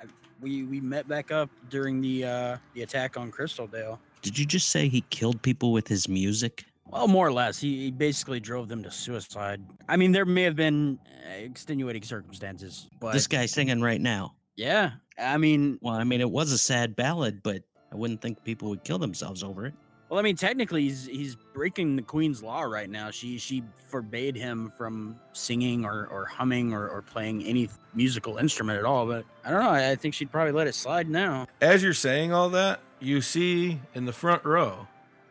I've 0.00 0.12
we 0.40 0.62
we 0.64 0.80
met 0.80 1.06
back 1.08 1.30
up 1.30 1.50
during 1.70 2.00
the 2.00 2.24
uh 2.24 2.56
the 2.74 2.82
attack 2.82 3.16
on 3.16 3.30
Crystal 3.30 3.66
Dale. 3.66 4.00
Did 4.22 4.38
you 4.38 4.44
just 4.46 4.68
say 4.70 4.88
he 4.88 5.02
killed 5.10 5.40
people 5.42 5.72
with 5.72 5.86
his 5.88 6.08
music? 6.08 6.64
Well, 6.88 7.08
more 7.08 7.26
or 7.26 7.32
less. 7.32 7.58
He, 7.60 7.84
he 7.84 7.90
basically 7.90 8.38
drove 8.40 8.68
them 8.68 8.82
to 8.84 8.90
suicide. 8.90 9.60
I 9.88 9.96
mean, 9.96 10.12
there 10.12 10.24
may 10.24 10.42
have 10.42 10.54
been 10.56 10.98
uh, 11.06 11.32
extenuating 11.38 12.02
circumstances, 12.02 12.88
but 13.00 13.12
this 13.12 13.26
guy 13.26 13.46
singing 13.46 13.80
right 13.80 14.00
now. 14.00 14.34
yeah. 14.56 14.92
I 15.18 15.38
mean, 15.38 15.78
Well, 15.80 15.94
I 15.94 16.04
mean, 16.04 16.20
it 16.20 16.30
was 16.30 16.52
a 16.52 16.58
sad 16.58 16.94
ballad, 16.94 17.42
but 17.42 17.62
I 17.90 17.96
wouldn't 17.96 18.20
think 18.20 18.44
people 18.44 18.68
would 18.68 18.84
kill 18.84 18.98
themselves 18.98 19.42
over 19.42 19.64
it. 19.66 19.74
Well, 20.08 20.20
I 20.20 20.22
mean, 20.22 20.36
technically, 20.36 20.82
he's 20.82 21.06
he's 21.06 21.36
breaking 21.52 21.96
the 21.96 22.02
queen's 22.02 22.42
law 22.42 22.62
right 22.62 22.88
now. 22.88 23.10
She 23.10 23.38
she 23.38 23.64
forbade 23.88 24.36
him 24.36 24.72
from 24.76 25.16
singing 25.32 25.84
or, 25.84 26.06
or 26.06 26.26
humming 26.26 26.72
or, 26.72 26.88
or 26.88 27.02
playing 27.02 27.42
any 27.44 27.68
musical 27.94 28.36
instrument 28.36 28.78
at 28.78 28.84
all. 28.84 29.06
But 29.06 29.24
I 29.44 29.50
don't 29.50 29.62
know. 29.62 29.70
I, 29.70 29.90
I 29.90 29.96
think 29.96 30.14
she'd 30.14 30.30
probably 30.30 30.52
let 30.52 30.68
it 30.68 30.74
slide 30.74 31.08
now. 31.08 31.46
As 31.60 31.82
you're 31.82 31.92
saying 31.92 32.32
all 32.32 32.48
that, 32.50 32.80
you 33.00 33.20
see 33.20 33.80
in 33.94 34.04
the 34.04 34.12
front 34.12 34.44
row, 34.44 34.86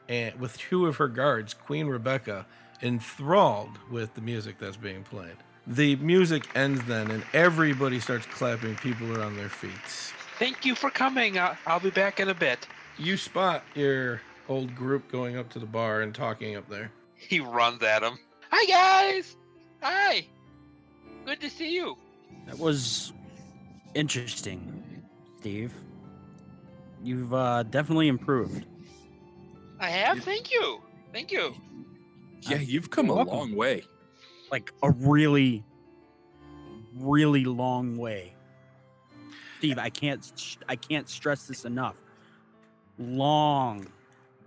and 0.10 0.38
with 0.39 0.58
two 0.58 0.88
of 0.88 0.98
her 0.98 1.08
guards, 1.08 1.53
Queen 1.53 1.88
Rebecca, 1.88 2.46
enthralled 2.82 3.79
with 3.89 4.13
the 4.15 4.22
music 4.22 4.58
that's 4.60 4.77
being 4.77 5.03
played. 5.03 5.38
The 5.67 5.96
music 5.96 6.48
ends 6.55 6.84
then, 6.86 7.10
and 7.10 7.24
everybody 7.34 8.00
starts 8.00 8.25
clapping. 8.27 8.75
People 8.75 9.15
are 9.17 9.24
on 9.24 9.36
their 9.38 9.50
feet. 9.50 9.72
Thank 10.38 10.65
you 10.65 10.75
for 10.75 10.89
coming. 10.89 11.39
I'll, 11.39 11.58
I'll 11.65 11.79
be 11.79 11.89
back 11.89 12.20
in 12.20 12.29
a 12.29 12.36
bit. 12.36 12.67
You 12.98 13.17
spot 13.17 13.63
your 13.74 14.22
old 14.48 14.75
group 14.75 15.12
going 15.12 15.38
up 15.38 15.50
to 15.50 15.60
the 15.60 15.66
bar 15.66 16.02
and 16.02 16.14
talking 16.14 16.56
up 16.56 16.68
there. 16.70 16.92
He 17.16 17.40
runs 17.40 17.82
at 17.84 18.04
him. 18.04 18.18
Hi 18.52 18.66
guys. 18.66 19.36
Hi. 19.82 20.28
Good 21.25 21.42
to 21.42 21.50
see 21.50 21.74
you. 21.74 21.98
That 22.46 22.58
was 22.60 23.14
interesting, 23.94 25.04
Steve. 25.40 25.74
You've 27.04 27.34
uh, 27.34 27.64
definitely 27.64 28.08
improved. 28.08 28.66
I 29.80 29.90
have. 29.90 30.24
Thank 30.24 30.52
you. 30.52 30.82
Thank 31.12 31.32
you. 31.32 31.56
Yeah, 32.42 32.58
you've 32.58 32.90
come 32.90 33.10
a 33.10 33.16
welcome. 33.16 33.34
long 33.34 33.56
way. 33.56 33.84
Like 34.52 34.72
a 34.84 34.92
really, 34.92 35.64
really 36.96 37.46
long 37.46 37.98
way. 37.98 38.34
Steve, 39.58 39.80
I 39.80 39.90
can't 39.90 40.58
I 40.70 40.75
can't 40.75 41.10
stress 41.10 41.48
this 41.48 41.66
enough. 41.66 41.96
Long 43.00 43.88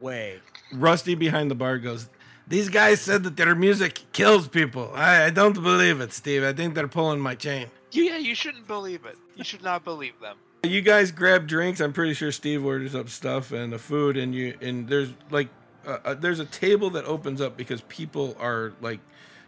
way. 0.00 0.40
Rusty 0.72 1.14
behind 1.14 1.50
the 1.50 1.54
bar 1.54 1.78
goes, 1.78 2.08
These 2.46 2.68
guys 2.68 3.00
said 3.00 3.24
that 3.24 3.36
their 3.36 3.54
music 3.54 4.00
kills 4.12 4.48
people. 4.48 4.90
I, 4.94 5.24
I 5.26 5.30
don't 5.30 5.54
believe 5.54 6.00
it, 6.00 6.12
Steve. 6.12 6.44
I 6.44 6.52
think 6.52 6.74
they're 6.74 6.88
pulling 6.88 7.20
my 7.20 7.34
chain. 7.34 7.68
Yeah, 7.90 8.18
you 8.18 8.34
shouldn't 8.34 8.66
believe 8.66 9.04
it. 9.06 9.16
You 9.34 9.44
should 9.44 9.62
not 9.62 9.84
believe 9.84 10.18
them. 10.20 10.36
You 10.64 10.82
guys 10.82 11.12
grab 11.12 11.46
drinks. 11.46 11.80
I'm 11.80 11.92
pretty 11.92 12.14
sure 12.14 12.32
Steve 12.32 12.64
orders 12.64 12.94
up 12.94 13.08
stuff 13.08 13.52
and 13.52 13.72
the 13.72 13.78
food, 13.78 14.16
and 14.16 14.34
you 14.34 14.58
and 14.60 14.88
there's 14.88 15.10
like 15.30 15.48
uh, 15.86 15.98
uh, 16.04 16.14
there's 16.14 16.40
a 16.40 16.44
table 16.44 16.90
that 16.90 17.04
opens 17.04 17.40
up 17.40 17.56
because 17.56 17.80
people 17.82 18.36
are 18.40 18.72
like, 18.80 19.00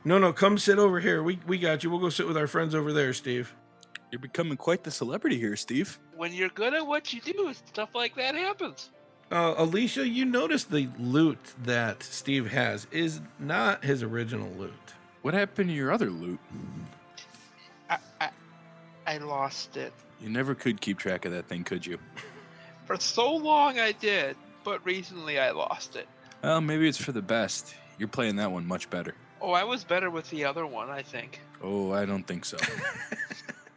no, 0.05 0.19
no, 0.19 0.33
come 0.33 0.57
sit 0.57 0.79
over 0.79 1.01
here. 1.01 1.23
We 1.23 1.41
we 1.47 1.59
got 1.59 1.83
you. 1.83 1.91
We'll 1.91 2.01
go 2.01 2.11
sit 2.11 2.27
with 2.27 2.37
our 2.37 2.47
friends 2.47 2.75
over 2.75 2.93
there, 2.93 3.13
Steve. 3.13 3.55
You're 4.11 4.21
becoming 4.21 4.57
quite 4.57 4.83
the 4.85 4.91
celebrity 4.91 5.39
here, 5.39 5.57
Steve. 5.57 5.99
When 6.17 6.33
you're 6.33 6.49
good 6.49 6.75
at 6.75 6.87
what 6.87 7.13
you 7.13 7.21
do, 7.21 7.53
stuff 7.67 7.91
like 7.95 8.17
that 8.17 8.35
happens. 8.35 8.91
Uh, 9.31 9.55
Alicia, 9.57 10.09
you 10.09 10.25
notice 10.25 10.65
the 10.65 10.89
lute 10.99 11.55
that 11.63 12.03
Steve 12.03 12.51
has 12.51 12.89
is 12.91 13.21
not 13.39 13.85
his 13.85 14.03
original 14.03 14.51
lute. 14.59 14.73
What 15.23 15.35
happened 15.35 15.71
to 15.71 15.75
your 15.75 15.93
other 15.93 16.11
lute? 16.11 16.41
I, 17.89 17.99
I, 18.21 18.31
I 19.07 19.19
lost 19.19 19.77
it. 19.77 19.93
You 20.21 20.31
never 20.31 20.55
could 20.55 20.81
keep 20.81 20.99
track 20.99 21.25
of 21.27 21.33
that 21.33 21.47
thing, 21.47 21.63
could 21.63 21.87
you? 21.87 21.99
For 22.87 22.99
so 22.99 23.37
long 23.37 23.79
I 23.79 23.93
did, 23.93 24.37
but 24.65 24.85
recently 24.85 25.39
I 25.39 25.53
lost 25.53 25.95
it. 25.95 26.09
Well, 26.43 26.61
maybe 26.61 26.89
it's 26.89 26.99
for 26.99 27.13
the 27.13 27.23
best. 27.23 27.75
You're 27.99 28.09
playing 28.09 28.37
that 28.37 28.51
one 28.51 28.67
much 28.67 28.91
better. 28.91 29.15
Oh, 29.41 29.53
I 29.53 29.63
was 29.63 29.85
better 29.85 30.11
with 30.11 30.29
the 30.31 30.45
other 30.45 30.67
one, 30.67 30.91
I 30.91 31.03
think. 31.03 31.39
Oh, 31.63 31.93
I 31.93 32.05
don't 32.05 32.27
think 32.27 32.45
so. 32.45 32.57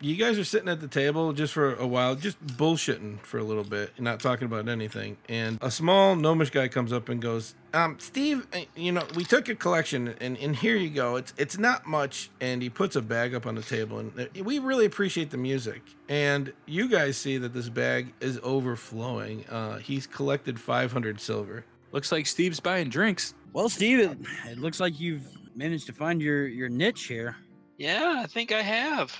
You 0.03 0.17
guys 0.17 0.37
are 0.37 0.43
sitting 0.43 0.67
at 0.67 0.81
the 0.81 0.89
table 0.89 1.31
just 1.31 1.53
for 1.53 1.75
a 1.75 1.87
while, 1.87 2.15
just 2.15 2.45
bullshitting 2.45 3.21
for 3.21 3.37
a 3.37 3.43
little 3.43 3.63
bit, 3.63 3.97
not 4.01 4.19
talking 4.19 4.45
about 4.45 4.67
anything. 4.67 5.15
And 5.29 5.57
a 5.61 5.71
small 5.71 6.17
gnomish 6.17 6.49
guy 6.49 6.67
comes 6.67 6.91
up 6.91 7.07
and 7.07 7.21
goes, 7.21 7.55
"Um, 7.73 7.95
Steve, 8.01 8.45
uh, 8.53 8.65
you 8.75 8.91
know, 8.91 9.07
we 9.15 9.23
took 9.23 9.47
a 9.47 9.55
collection, 9.55 10.13
and, 10.19 10.37
and 10.39 10.57
here 10.57 10.75
you 10.75 10.89
go. 10.89 11.15
It's 11.15 11.33
it's 11.37 11.57
not 11.57 11.87
much." 11.87 12.29
And 12.41 12.61
he 12.61 12.69
puts 12.69 12.97
a 12.97 13.01
bag 13.01 13.33
up 13.33 13.45
on 13.45 13.55
the 13.55 13.61
table, 13.61 13.99
and 13.99 14.19
uh, 14.19 14.43
we 14.43 14.59
really 14.59 14.85
appreciate 14.85 15.29
the 15.31 15.37
music. 15.37 15.81
And 16.09 16.51
you 16.65 16.89
guys 16.89 17.15
see 17.15 17.37
that 17.37 17.53
this 17.53 17.69
bag 17.69 18.13
is 18.19 18.41
overflowing. 18.43 19.45
Uh, 19.47 19.77
he's 19.77 20.05
collected 20.05 20.59
500 20.59 21.21
silver. 21.21 21.63
Looks 21.93 22.11
like 22.11 22.25
Steve's 22.25 22.59
buying 22.59 22.89
drinks. 22.89 23.35
Well, 23.53 23.69
Steve, 23.69 23.99
it, 23.99 24.17
it 24.51 24.57
looks 24.59 24.81
like 24.81 24.99
you've 24.99 25.25
managed 25.55 25.85
to 25.85 25.93
find 25.93 26.21
your 26.21 26.45
your 26.45 26.67
niche 26.67 27.05
here. 27.05 27.37
Yeah, 27.77 28.21
I 28.21 28.27
think 28.27 28.51
I 28.51 28.61
have. 28.61 29.15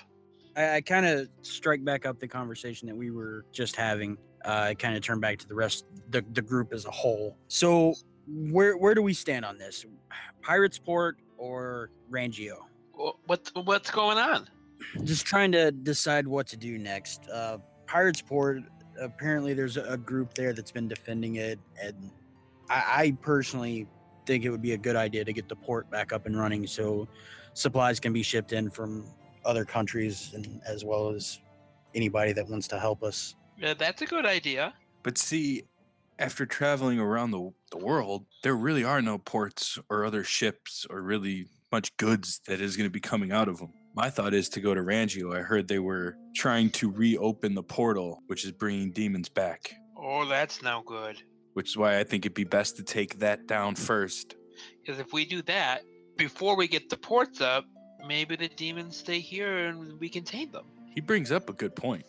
I, 0.56 0.76
I 0.76 0.82
kind 0.82 1.06
of 1.06 1.30
strike 1.42 1.84
back 1.84 2.06
up 2.06 2.20
the 2.20 2.28
conversation 2.28 2.88
that 2.88 2.96
we 2.96 3.12
were 3.12 3.46
just 3.52 3.76
having. 3.76 4.18
Uh, 4.46 4.68
I 4.70 4.74
kind 4.76 4.96
of 4.96 5.02
turn 5.02 5.20
back 5.20 5.38
to 5.39 5.48
the 5.48 5.56
rest, 5.56 5.86
the, 6.10 6.24
the 6.34 6.42
group 6.42 6.74
as 6.74 6.86
a 6.86 6.92
whole. 6.92 7.38
So, 7.48 7.96
where 8.28 8.78
where 8.78 8.94
do 8.94 9.02
we 9.02 9.13
stand 9.13 9.46
on 9.46 9.58
this? 9.58 9.86
Pirates 10.42 10.78
Port 10.78 11.18
or 11.38 11.89
Rangio? 12.12 12.58
What 12.94 13.50
what's 13.54 13.92
going 13.92 14.18
on? 14.18 14.48
Just 15.04 15.26
trying 15.26 15.52
to 15.54 15.72
decide 15.72 16.28
what 16.28 16.48
to 16.48 16.58
do 16.58 16.78
next. 16.78 17.28
Uh, 17.30 17.58
Pirates 17.88 18.22
Port. 18.22 18.63
Apparently, 19.00 19.54
there's 19.54 19.78
a, 19.78 19.84
a 19.84 19.98
group 19.98 20.36
there 20.36 20.54
that's 20.54 20.72
been 20.72 20.88
defending 20.88 21.38
it, 21.38 21.60
and 21.82 22.12
I, 22.70 22.84
I 22.96 23.18
personally 23.22 23.88
think 24.26 24.46
it 24.46 24.50
would 24.50 24.62
be 24.62 24.74
a 24.74 24.78
good 24.78 24.96
idea 24.96 25.26
to 25.26 25.34
get 25.34 25.50
the 25.50 25.56
port 25.56 25.89
back 25.89 26.13
up 26.13 26.26
and 26.26 26.38
running 26.38 26.66
so 26.68 27.08
supplies 27.54 28.00
can 28.00 28.13
be 28.13 28.24
shipped 28.24 28.54
in 28.54 28.70
from 28.70 29.06
other 29.45 29.65
countries 29.65 30.32
and 30.34 30.62
as 30.65 30.84
well 30.86 31.10
as 31.10 31.39
anybody 31.95 32.34
that 32.34 32.47
wants 32.49 32.67
to 32.69 32.79
help 32.79 33.03
us. 33.03 33.36
Yeah, 33.58 33.73
that's 33.73 34.01
a 34.01 34.06
good 34.06 34.25
idea. 34.25 34.73
But 35.03 35.17
see, 35.17 35.63
after 36.19 36.45
traveling 36.45 36.99
around 36.99 37.32
the, 37.32 37.51
the 37.71 37.77
world, 37.77 38.25
there 38.43 38.56
really 38.56 38.84
are 38.84 39.01
no 39.01 39.17
ports 39.17 39.77
or 39.89 40.06
other 40.06 40.23
ships 40.23 40.86
or 40.89 41.01
really 41.01 41.47
much 41.71 41.95
goods 41.97 42.39
that 42.47 42.62
is 42.62 42.77
going 42.77 42.88
to 42.88 42.93
be 42.93 42.99
coming 42.99 43.32
out 43.32 43.47
of 43.47 43.58
them. 43.58 43.73
My 43.95 44.10
thought 44.10 44.34
is 44.34 44.49
to 44.49 44.60
go 44.60 44.73
to 44.73 44.82
Rangio. 44.82 45.36
I 45.38 45.41
heard 45.41 45.67
they 45.67 45.79
were 45.79 46.15
trying 46.36 46.69
to 46.71 46.89
reopen 46.91 47.53
the 47.53 47.63
portal, 47.63 48.19
which 48.27 48.43
is 48.45 48.51
bringing 48.51 48.91
demons 48.91 49.29
back, 49.29 49.73
Oh, 49.97 50.25
that's 50.25 50.62
no 50.63 50.82
good. 50.86 51.21
which 51.53 51.69
is 51.69 51.77
why 51.77 51.99
I 51.99 52.03
think 52.03 52.25
it'd 52.25 52.34
be 52.34 52.43
best 52.43 52.75
to 52.77 52.84
take 52.84 53.19
that 53.19 53.45
down 53.47 53.75
first. 53.75 54.36
Because 54.82 54.99
if 54.99 55.13
we 55.13 55.25
do 55.25 55.41
that 55.43 55.82
before 56.17 56.56
we 56.56 56.67
get 56.67 56.89
the 56.89 56.97
ports 56.97 57.39
up, 57.41 57.65
maybe 58.06 58.36
the 58.36 58.50
demons 58.50 58.98
stay 58.98 59.20
here 59.20 59.66
and 59.68 60.00
we 60.00 60.10
contain 60.10 60.52
them. 60.52 60.66
He 60.94 61.02
brings 61.02 61.32
up 61.32 61.50
a 61.50 61.54
good 61.54 61.76
point. 61.76 62.06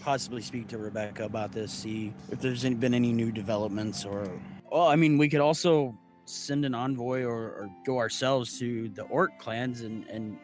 Possibly 0.00 0.42
speak 0.42 0.68
to 0.68 0.78
Rebecca 0.78 1.24
about 1.24 1.52
this, 1.52 1.72
see 1.72 2.12
if 2.30 2.40
there's 2.40 2.64
any, 2.64 2.74
been 2.74 2.94
any 2.94 3.12
new 3.12 3.30
developments 3.30 4.04
or. 4.04 4.28
Well, 4.70 4.88
I 4.88 4.96
mean, 4.96 5.16
we 5.18 5.28
could 5.28 5.40
also 5.40 5.96
send 6.24 6.64
an 6.64 6.74
envoy 6.74 7.22
or, 7.22 7.30
or 7.32 7.70
go 7.86 7.98
ourselves 7.98 8.58
to 8.58 8.88
the 8.88 9.02
Orc 9.02 9.38
clans 9.38 9.82
and, 9.82 10.06
and 10.08 10.38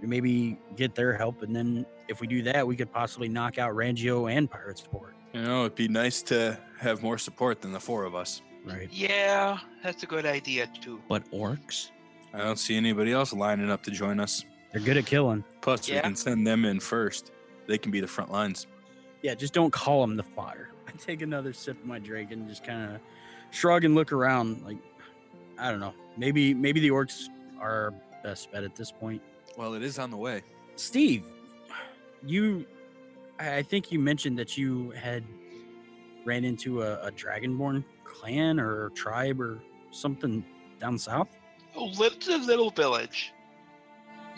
maybe 0.00 0.58
get 0.76 0.94
their 0.94 1.14
help. 1.14 1.42
And 1.42 1.54
then 1.54 1.84
if 2.08 2.20
we 2.20 2.26
do 2.26 2.42
that, 2.42 2.66
we 2.66 2.76
could 2.76 2.92
possibly 2.92 3.28
knock 3.28 3.58
out 3.58 3.72
Rangio 3.74 4.32
and 4.32 4.50
Pirates 4.50 4.80
Port. 4.80 5.14
You 5.32 5.42
know, 5.42 5.60
it'd 5.60 5.74
be 5.74 5.88
nice 5.88 6.22
to 6.24 6.58
have 6.78 7.02
more 7.02 7.18
support 7.18 7.60
than 7.60 7.72
the 7.72 7.80
four 7.80 8.04
of 8.04 8.14
us. 8.14 8.42
Right. 8.64 8.88
Yeah, 8.92 9.58
that's 9.82 10.02
a 10.02 10.06
good 10.06 10.26
idea 10.26 10.68
too. 10.68 11.00
But 11.08 11.28
orcs? 11.32 11.90
I 12.34 12.38
don't 12.38 12.58
see 12.58 12.76
anybody 12.76 13.12
else 13.12 13.32
lining 13.32 13.70
up 13.70 13.82
to 13.84 13.90
join 13.90 14.18
us. 14.20 14.44
They're 14.72 14.80
good 14.80 14.96
at 14.96 15.06
killing. 15.06 15.44
Plus, 15.60 15.88
we 15.88 16.00
can 16.00 16.16
send 16.16 16.46
them 16.46 16.64
in 16.64 16.80
first. 16.80 17.30
They 17.66 17.76
can 17.78 17.90
be 17.90 18.00
the 18.00 18.06
front 18.06 18.32
lines. 18.32 18.66
Yeah, 19.22 19.34
just 19.34 19.52
don't 19.52 19.72
call 19.72 20.00
them 20.00 20.16
the 20.16 20.22
fodder. 20.22 20.70
I 20.88 20.92
take 20.92 21.22
another 21.22 21.52
sip 21.52 21.78
of 21.78 21.86
my 21.86 21.98
drink 21.98 22.32
and 22.32 22.48
just 22.48 22.64
kind 22.64 22.94
of 22.94 23.00
shrug 23.50 23.84
and 23.84 23.94
look 23.94 24.12
around. 24.12 24.62
Like, 24.64 24.78
I 25.58 25.70
don't 25.70 25.80
know. 25.80 25.94
Maybe 26.16 26.54
maybe 26.54 26.80
the 26.80 26.88
orcs 26.88 27.26
are 27.60 27.70
our 27.70 27.94
best 28.22 28.50
bet 28.50 28.64
at 28.64 28.74
this 28.74 28.90
point. 28.90 29.22
Well, 29.56 29.74
it 29.74 29.82
is 29.82 29.98
on 29.98 30.10
the 30.10 30.16
way. 30.16 30.42
Steve, 30.76 31.24
you, 32.24 32.66
I 33.38 33.56
I 33.58 33.62
think 33.62 33.92
you 33.92 33.98
mentioned 33.98 34.38
that 34.38 34.56
you 34.56 34.90
had 34.92 35.22
ran 36.24 36.44
into 36.44 36.82
a, 36.82 36.94
a 37.06 37.10
dragonborn 37.12 37.84
clan 38.04 38.58
or 38.58 38.90
tribe 38.90 39.40
or 39.40 39.60
something 39.90 40.44
down 40.80 40.98
south. 40.98 41.28
Oh, 41.74 41.90
it's 42.04 42.28
a 42.28 42.38
little 42.38 42.70
village. 42.70 43.32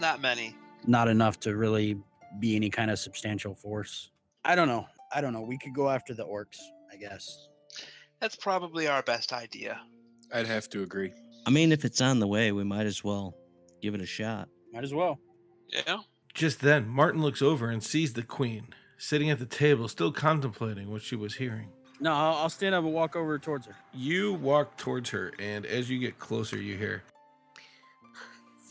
Not 0.01 0.21
many. 0.21 0.55
Not 0.87 1.09
enough 1.09 1.41
to 1.41 1.57
really 1.57 1.97
be 2.39 2.57
any 2.57 2.71
kind 2.71 2.91
of 2.91 2.99
substantial 2.99 3.55
force. 3.55 4.11
I 4.45 4.55
don't 4.55 4.69
know. 4.69 4.87
I 5.13 5.21
don't 5.21 5.33
know. 5.33 5.43
We 5.43 5.59
could 5.59 5.75
go 5.75 5.89
after 5.89 6.15
the 6.15 6.25
orcs, 6.25 6.59
I 6.93 6.97
guess. 6.97 7.49
That's 8.21 8.37
probably 8.37 8.89
our 8.89 9.03
best 9.03 9.33
idea. 9.33 9.81
I'd 10.33 10.47
have 10.47 10.69
to 10.71 10.83
agree. 10.83 11.13
I 11.47 11.51
mean, 11.51 11.73
if 11.73 11.85
it's 11.85 12.01
on 12.01 12.19
the 12.21 12.27
way, 12.27 12.53
we 12.53 12.65
might 12.65 12.87
as 12.87 13.05
well 13.05 13.35
give 13.83 13.95
it 13.95 14.01
a 14.01 14.07
shot. 14.07 14.49
Might 14.73 14.85
as 14.85 14.95
well. 14.95 15.19
Yeah. 15.69 15.99
Just 16.33 16.61
then, 16.61 16.89
Martin 16.89 17.23
looks 17.23 17.43
over 17.43 17.71
and 17.71 17.83
sees 17.83 18.15
the 18.15 18.23
queen 18.23 18.69
sitting 18.97 19.31
at 19.31 19.39
the 19.39 19.47
table, 19.47 19.89
still 19.89 20.11
contemplating 20.13 20.91
what 20.91 21.03
she 21.03 21.17
was 21.17 21.35
hearing. 21.35 21.69
No, 22.01 22.13
I'll, 22.13 22.35
I'll 22.35 22.51
stand 22.51 22.75
up 22.75 22.85
and 22.85 22.93
walk 22.93 23.15
over 23.15 23.39
towards 23.39 23.67
her. 23.67 23.77
You 23.93 24.35
walk 24.35 24.77
towards 24.77 25.11
her, 25.11 25.33
and 25.39 25.65
as 25.65 25.89
you 25.89 25.99
get 25.99 26.19
closer, 26.19 26.57
you 26.57 26.77
hear, 26.77 27.03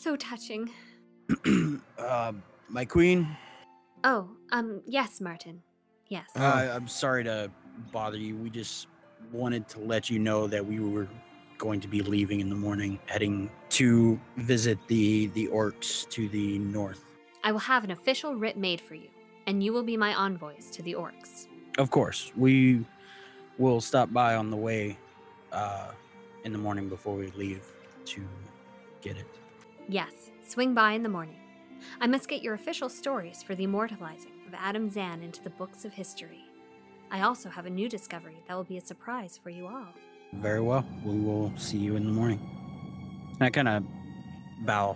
So 0.04 0.18
touching. 0.18 0.70
uh, 1.98 2.34
my 2.68 2.84
queen, 2.84 3.26
Oh, 4.04 4.28
um, 4.52 4.82
yes, 4.86 5.22
Martin. 5.22 5.62
Yes. 6.10 6.26
Uh, 6.36 6.39
I, 6.42 6.76
I'm 6.76 6.89
sorry 6.89 7.24
to 7.24 7.50
bother 7.94 8.18
you. 8.18 8.36
We 8.36 8.50
just 8.50 8.88
wanted 9.32 9.70
to 9.70 9.80
let 9.80 10.10
you 10.10 10.20
know 10.20 10.46
that 10.48 10.66
we 10.66 10.82
were 10.82 11.08
going 11.58 11.80
to 11.80 11.88
be 11.88 12.02
leaving 12.02 12.42
in 12.42 12.50
the 12.50 12.56
morning, 12.56 13.00
heading 13.06 13.50
to 13.70 14.20
visit 14.36 14.78
the 14.88 15.28
the 15.28 15.48
orcs 15.48 16.06
to 16.10 16.28
the 16.28 16.60
north. 16.60 17.06
I 17.46 17.54
will 17.54 17.60
have 17.60 17.86
an 17.86 17.92
official 17.92 18.36
writ 18.36 18.58
made 18.58 18.82
for 18.82 18.96
you, 18.96 19.08
and 19.48 19.63
you 19.63 19.72
will 19.72 19.84
be 19.84 19.96
my 19.96 20.13
envoys 20.16 20.70
to 20.72 20.82
the 20.82 20.96
orcs. 20.96 21.48
Of 21.78 21.92
course, 21.92 22.34
we 22.36 22.84
will 23.58 23.80
stop 23.80 24.12
by 24.12 24.36
on 24.36 24.50
the 24.50 24.58
way 24.58 24.98
uh, 25.54 25.92
in 26.44 26.52
the 26.52 26.60
morning 26.60 26.89
before 26.89 27.16
we 27.16 27.28
leave 27.38 27.63
to 28.08 28.22
get 29.02 29.16
it. 29.16 29.28
Yes, 29.89 30.32
swing 30.48 30.74
by 30.74 30.93
in 30.93 31.04
the 31.04 31.10
morning. 31.10 31.39
I 32.00 32.08
must 32.08 32.30
get 32.30 32.41
your 32.41 32.54
official 32.54 32.89
stories 32.89 33.43
for 33.43 33.56
the 33.56 33.65
immortalizing 33.65 34.32
of 34.48 34.54
Adam 34.54 34.89
Zan 34.89 35.22
into 35.22 35.41
the 35.43 35.50
books 35.50 35.84
of 35.86 35.93
history. 35.93 36.46
I 37.12 37.22
also 37.22 37.50
have 37.50 37.65
a 37.65 37.69
new 37.69 37.89
discovery 37.89 38.38
that 38.48 38.56
will 38.56 38.63
be 38.63 38.78
a 38.78 38.82
surprise 38.82 39.38
for 39.41 39.50
you 39.50 39.67
all. 39.67 39.88
Very 40.34 40.62
well. 40.62 40.86
We 41.04 41.19
will 41.19 41.52
see 41.58 41.78
you 41.78 41.96
in 41.96 42.06
the 42.06 42.12
morning. 42.12 42.39
And 43.34 43.41
I 43.43 43.50
kind 43.50 43.67
of 43.67 43.84
bow 44.62 44.96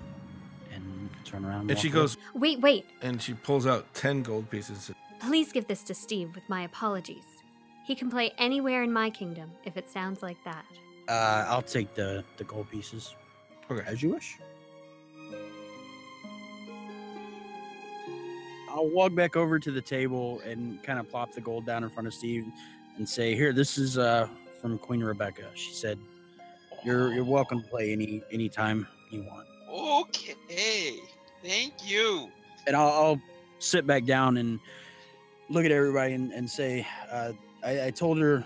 and 0.73 1.09
turn 1.25 1.45
around. 1.45 1.69
And 1.69 1.77
she 1.79 1.89
walk 1.89 1.95
away. 1.95 2.01
goes 2.03 2.17
Wait, 2.33 2.59
wait. 2.61 2.85
and 3.01 3.21
she 3.21 3.33
pulls 3.33 3.67
out 3.67 3.93
10 3.93 4.23
gold 4.23 4.49
pieces. 4.49 4.91
Please 5.19 5.51
give 5.51 5.67
this 5.67 5.83
to 5.83 5.93
Steve 5.93 6.33
with 6.33 6.47
my 6.49 6.61
apologies. 6.63 7.25
He 7.85 7.95
can 7.95 8.09
play 8.09 8.33
anywhere 8.37 8.83
in 8.83 8.91
my 8.91 9.09
kingdom 9.09 9.51
if 9.65 9.77
it 9.77 9.89
sounds 9.89 10.23
like 10.23 10.37
that. 10.45 10.65
Uh, 11.07 11.45
I'll 11.47 11.61
take 11.61 11.93
the 11.95 12.23
the 12.37 12.43
gold 12.43 12.69
pieces 12.69 13.15
Okay. 13.71 13.83
as 13.87 14.01
you 14.03 14.09
wish. 14.09 14.37
I'll 18.77 18.89
walk 18.89 19.15
back 19.15 19.35
over 19.35 19.59
to 19.59 19.71
the 19.71 19.81
table 19.81 20.39
and 20.45 20.81
kind 20.83 20.99
of 20.99 21.09
plop 21.09 21.33
the 21.33 21.41
gold 21.41 21.65
down 21.65 21.83
in 21.83 21.89
front 21.89 22.07
of 22.07 22.13
Steve 22.13 22.45
and 22.97 23.07
say, 23.07 23.35
"Here, 23.35 23.51
this 23.53 23.77
is 23.77 23.97
uh 23.97 24.27
from 24.61 24.77
Queen 24.77 25.03
Rebecca. 25.03 25.49
She 25.55 25.73
said 25.73 25.99
you're 26.83 27.11
you're 27.13 27.23
welcome 27.23 27.61
to 27.61 27.67
play 27.67 27.91
any 27.91 28.21
anytime 28.31 28.87
you 29.11 29.23
want." 29.23 29.47
Okay. 29.69 30.99
Thank 31.43 31.73
you. 31.85 32.29
and 32.65 32.75
I'll, 32.75 32.89
I'll 32.89 33.21
sit 33.59 33.85
back 33.87 34.05
down 34.05 34.37
and 34.37 34.59
look 35.49 35.65
at 35.65 35.71
everybody 35.71 36.13
and, 36.13 36.31
and 36.33 36.49
say, 36.49 36.85
uh, 37.11 37.31
I, 37.63 37.85
I 37.85 37.91
told 37.91 38.17
her 38.19 38.43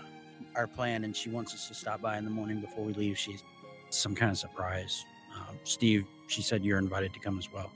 our 0.54 0.66
plan, 0.66 1.04
and 1.04 1.16
she 1.16 1.30
wants 1.30 1.54
us 1.54 1.68
to 1.68 1.74
stop 1.74 2.00
by 2.00 2.18
in 2.18 2.24
the 2.24 2.30
morning 2.30 2.60
before 2.60 2.84
we 2.84 2.92
leave. 2.92 3.18
She's 3.18 3.42
some 3.90 4.14
kind 4.14 4.30
of 4.30 4.38
surprise. 4.38 5.04
Uh, 5.34 5.52
Steve, 5.64 6.04
she 6.28 6.42
said 6.42 6.64
you're 6.64 6.78
invited 6.78 7.12
to 7.14 7.18
come 7.20 7.38
as 7.38 7.50
well. 7.52 7.70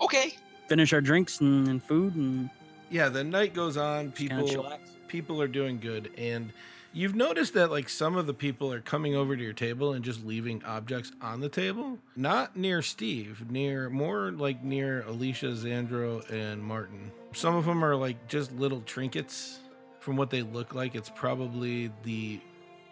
Okay. 0.00 0.34
Finish 0.68 0.92
our 0.92 1.00
drinks 1.00 1.40
and, 1.40 1.68
and 1.68 1.82
food 1.82 2.14
and 2.14 2.50
Yeah, 2.90 3.08
the 3.08 3.24
night 3.24 3.54
goes 3.54 3.76
on. 3.76 4.12
just 4.12 4.28
kind 4.30 4.40
of 4.42 4.48
People 4.48 4.78
people 5.06 5.40
are 5.40 5.48
doing 5.48 5.78
good 5.78 6.10
and 6.18 6.52
you've 6.92 7.14
noticed 7.14 7.54
that 7.54 7.70
like 7.70 7.88
some 7.88 8.16
of 8.16 8.26
the 8.26 8.34
people 8.34 8.72
are 8.72 8.80
coming 8.80 9.14
over 9.14 9.36
to 9.36 9.42
your 9.42 9.52
table 9.52 9.92
and 9.92 10.04
just 10.04 10.24
leaving 10.24 10.62
objects 10.64 11.12
on 11.20 11.40
the 11.40 11.48
table? 11.48 11.98
Not 12.16 12.56
near 12.56 12.82
steve 12.82 13.50
near 13.50 13.90
more 13.90 14.32
like 14.32 14.62
near 14.64 15.02
alicia 15.02 15.46
Xandro 15.46 16.28
and 16.30 16.62
martin. 16.62 17.12
Some 17.32 17.54
of 17.56 17.64
them 17.66 17.84
are 17.84 17.94
like 17.96 18.26
just 18.28 18.52
little 18.52 18.80
trinkets. 18.82 19.60
From 20.00 20.16
what 20.16 20.28
they 20.30 20.42
look 20.42 20.74
like 20.74 20.94
it's 20.94 21.10
probably 21.10 21.90
the 22.02 22.40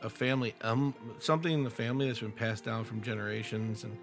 a 0.02 0.10
family 0.10 0.54
um 0.62 0.94
something 1.20 1.52
in 1.52 1.62
the 1.62 1.70
family 1.70 2.06
that's 2.06 2.20
been 2.20 2.32
passed 2.32 2.64
down 2.64 2.84
from 2.84 3.02
generations 3.02 3.84
and 3.84 3.96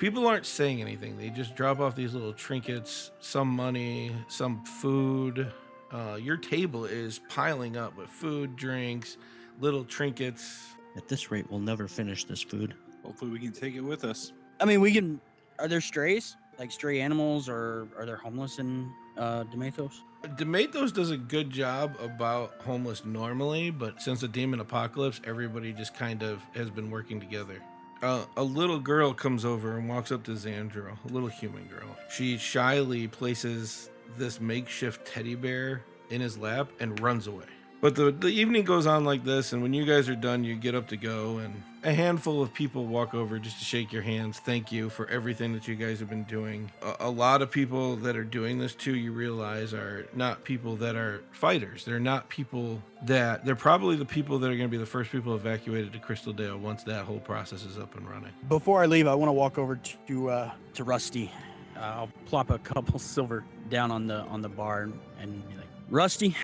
people 0.00 0.26
aren't 0.26 0.46
saying 0.46 0.80
anything 0.80 1.16
they 1.16 1.30
just 1.30 1.54
drop 1.54 1.78
off 1.78 1.94
these 1.94 2.12
little 2.14 2.32
trinkets 2.32 3.12
some 3.20 3.46
money 3.46 4.12
some 4.26 4.64
food 4.64 5.52
uh, 5.92 6.16
your 6.20 6.36
table 6.36 6.84
is 6.84 7.20
piling 7.28 7.76
up 7.76 7.96
with 7.96 8.08
food, 8.08 8.56
drinks, 8.56 9.16
little 9.58 9.84
trinkets. 9.84 10.74
At 10.96 11.08
this 11.08 11.30
rate, 11.30 11.46
we'll 11.50 11.60
never 11.60 11.88
finish 11.88 12.24
this 12.24 12.42
food. 12.42 12.74
Hopefully, 13.04 13.30
we 13.30 13.40
can 13.40 13.52
take 13.52 13.74
it 13.74 13.80
with 13.80 14.04
us. 14.04 14.32
I 14.60 14.64
mean, 14.64 14.80
we 14.80 14.92
can. 14.92 15.20
Are 15.58 15.68
there 15.68 15.80
strays? 15.80 16.36
Like 16.58 16.70
stray 16.70 17.00
animals, 17.00 17.48
or 17.48 17.88
are 17.96 18.06
there 18.06 18.16
homeless 18.16 18.58
in 18.58 18.90
uh, 19.16 19.44
Demathos? 19.44 20.00
Demathos 20.36 20.92
does 20.92 21.10
a 21.10 21.16
good 21.16 21.50
job 21.50 21.96
about 22.00 22.54
homeless 22.60 23.04
normally, 23.04 23.70
but 23.70 24.02
since 24.02 24.20
the 24.20 24.28
demon 24.28 24.60
apocalypse, 24.60 25.20
everybody 25.24 25.72
just 25.72 25.94
kind 25.94 26.22
of 26.22 26.42
has 26.54 26.70
been 26.70 26.90
working 26.90 27.18
together. 27.18 27.62
A 28.02 28.42
little 28.42 28.78
girl 28.78 29.12
comes 29.12 29.44
over 29.44 29.76
and 29.76 29.88
walks 29.88 30.10
up 30.10 30.22
to 30.24 30.30
Xandro, 30.32 30.96
a 31.04 31.12
little 31.12 31.28
human 31.28 31.66
girl. 31.66 31.96
She 32.08 32.38
shyly 32.38 33.08
places 33.08 33.90
this 34.16 34.40
makeshift 34.40 35.06
teddy 35.06 35.34
bear 35.34 35.82
in 36.08 36.20
his 36.20 36.38
lap 36.38 36.70
and 36.80 36.98
runs 37.00 37.26
away. 37.26 37.44
But 37.80 37.94
the, 37.94 38.10
the 38.10 38.28
evening 38.28 38.64
goes 38.64 38.86
on 38.86 39.04
like 39.04 39.24
this, 39.24 39.52
and 39.52 39.62
when 39.62 39.74
you 39.74 39.84
guys 39.84 40.08
are 40.08 40.16
done, 40.16 40.44
you 40.44 40.54
get 40.54 40.74
up 40.74 40.88
to 40.88 40.96
go, 40.96 41.38
and 41.38 41.62
a 41.82 41.92
handful 41.92 42.42
of 42.42 42.52
people 42.52 42.86
walk 42.86 43.14
over 43.14 43.38
just 43.38 43.58
to 43.58 43.64
shake 43.64 43.92
your 43.92 44.02
hands. 44.02 44.38
Thank 44.38 44.70
you 44.70 44.90
for 44.90 45.08
everything 45.08 45.52
that 45.54 45.66
you 45.66 45.74
guys 45.74 45.98
have 46.00 46.10
been 46.10 46.24
doing. 46.24 46.70
A, 46.82 46.96
a 47.00 47.10
lot 47.10 47.42
of 47.42 47.50
people 47.50 47.96
that 47.96 48.16
are 48.16 48.24
doing 48.24 48.58
this 48.58 48.74
too, 48.74 48.94
you 48.94 49.12
realize, 49.12 49.72
are 49.72 50.06
not 50.14 50.44
people 50.44 50.76
that 50.76 50.96
are 50.96 51.22
fighters. 51.32 51.84
They're 51.84 51.98
not 52.00 52.28
people 52.28 52.82
that, 53.02 53.44
they're 53.44 53.56
probably 53.56 53.96
the 53.96 54.04
people 54.04 54.38
that 54.40 54.46
are 54.46 54.56
going 54.56 54.68
to 54.68 54.68
be 54.68 54.76
the 54.76 54.86
first 54.86 55.10
people 55.10 55.34
evacuated 55.34 55.92
to 55.92 55.98
Crystal 55.98 56.32
Dale 56.32 56.58
once 56.58 56.82
that 56.84 57.04
whole 57.04 57.20
process 57.20 57.64
is 57.64 57.78
up 57.78 57.96
and 57.96 58.08
running. 58.08 58.32
Before 58.48 58.82
I 58.82 58.86
leave, 58.86 59.06
I 59.06 59.14
want 59.14 59.28
to 59.28 59.34
walk 59.34 59.58
over 59.58 59.76
to 60.08 60.30
uh, 60.30 60.50
to 60.74 60.84
Rusty. 60.84 61.30
Uh, 61.76 61.80
I'll 61.80 62.10
plop 62.26 62.50
a 62.50 62.58
couple 62.72 62.98
silver 62.98 63.44
down 63.70 63.90
on 63.90 64.06
the 64.06 64.20
on 64.22 64.42
the 64.42 64.48
bar 64.48 64.82
and, 64.82 64.98
and 65.18 65.48
be 65.48 65.56
like, 65.56 65.66
Rusty, 65.88 66.36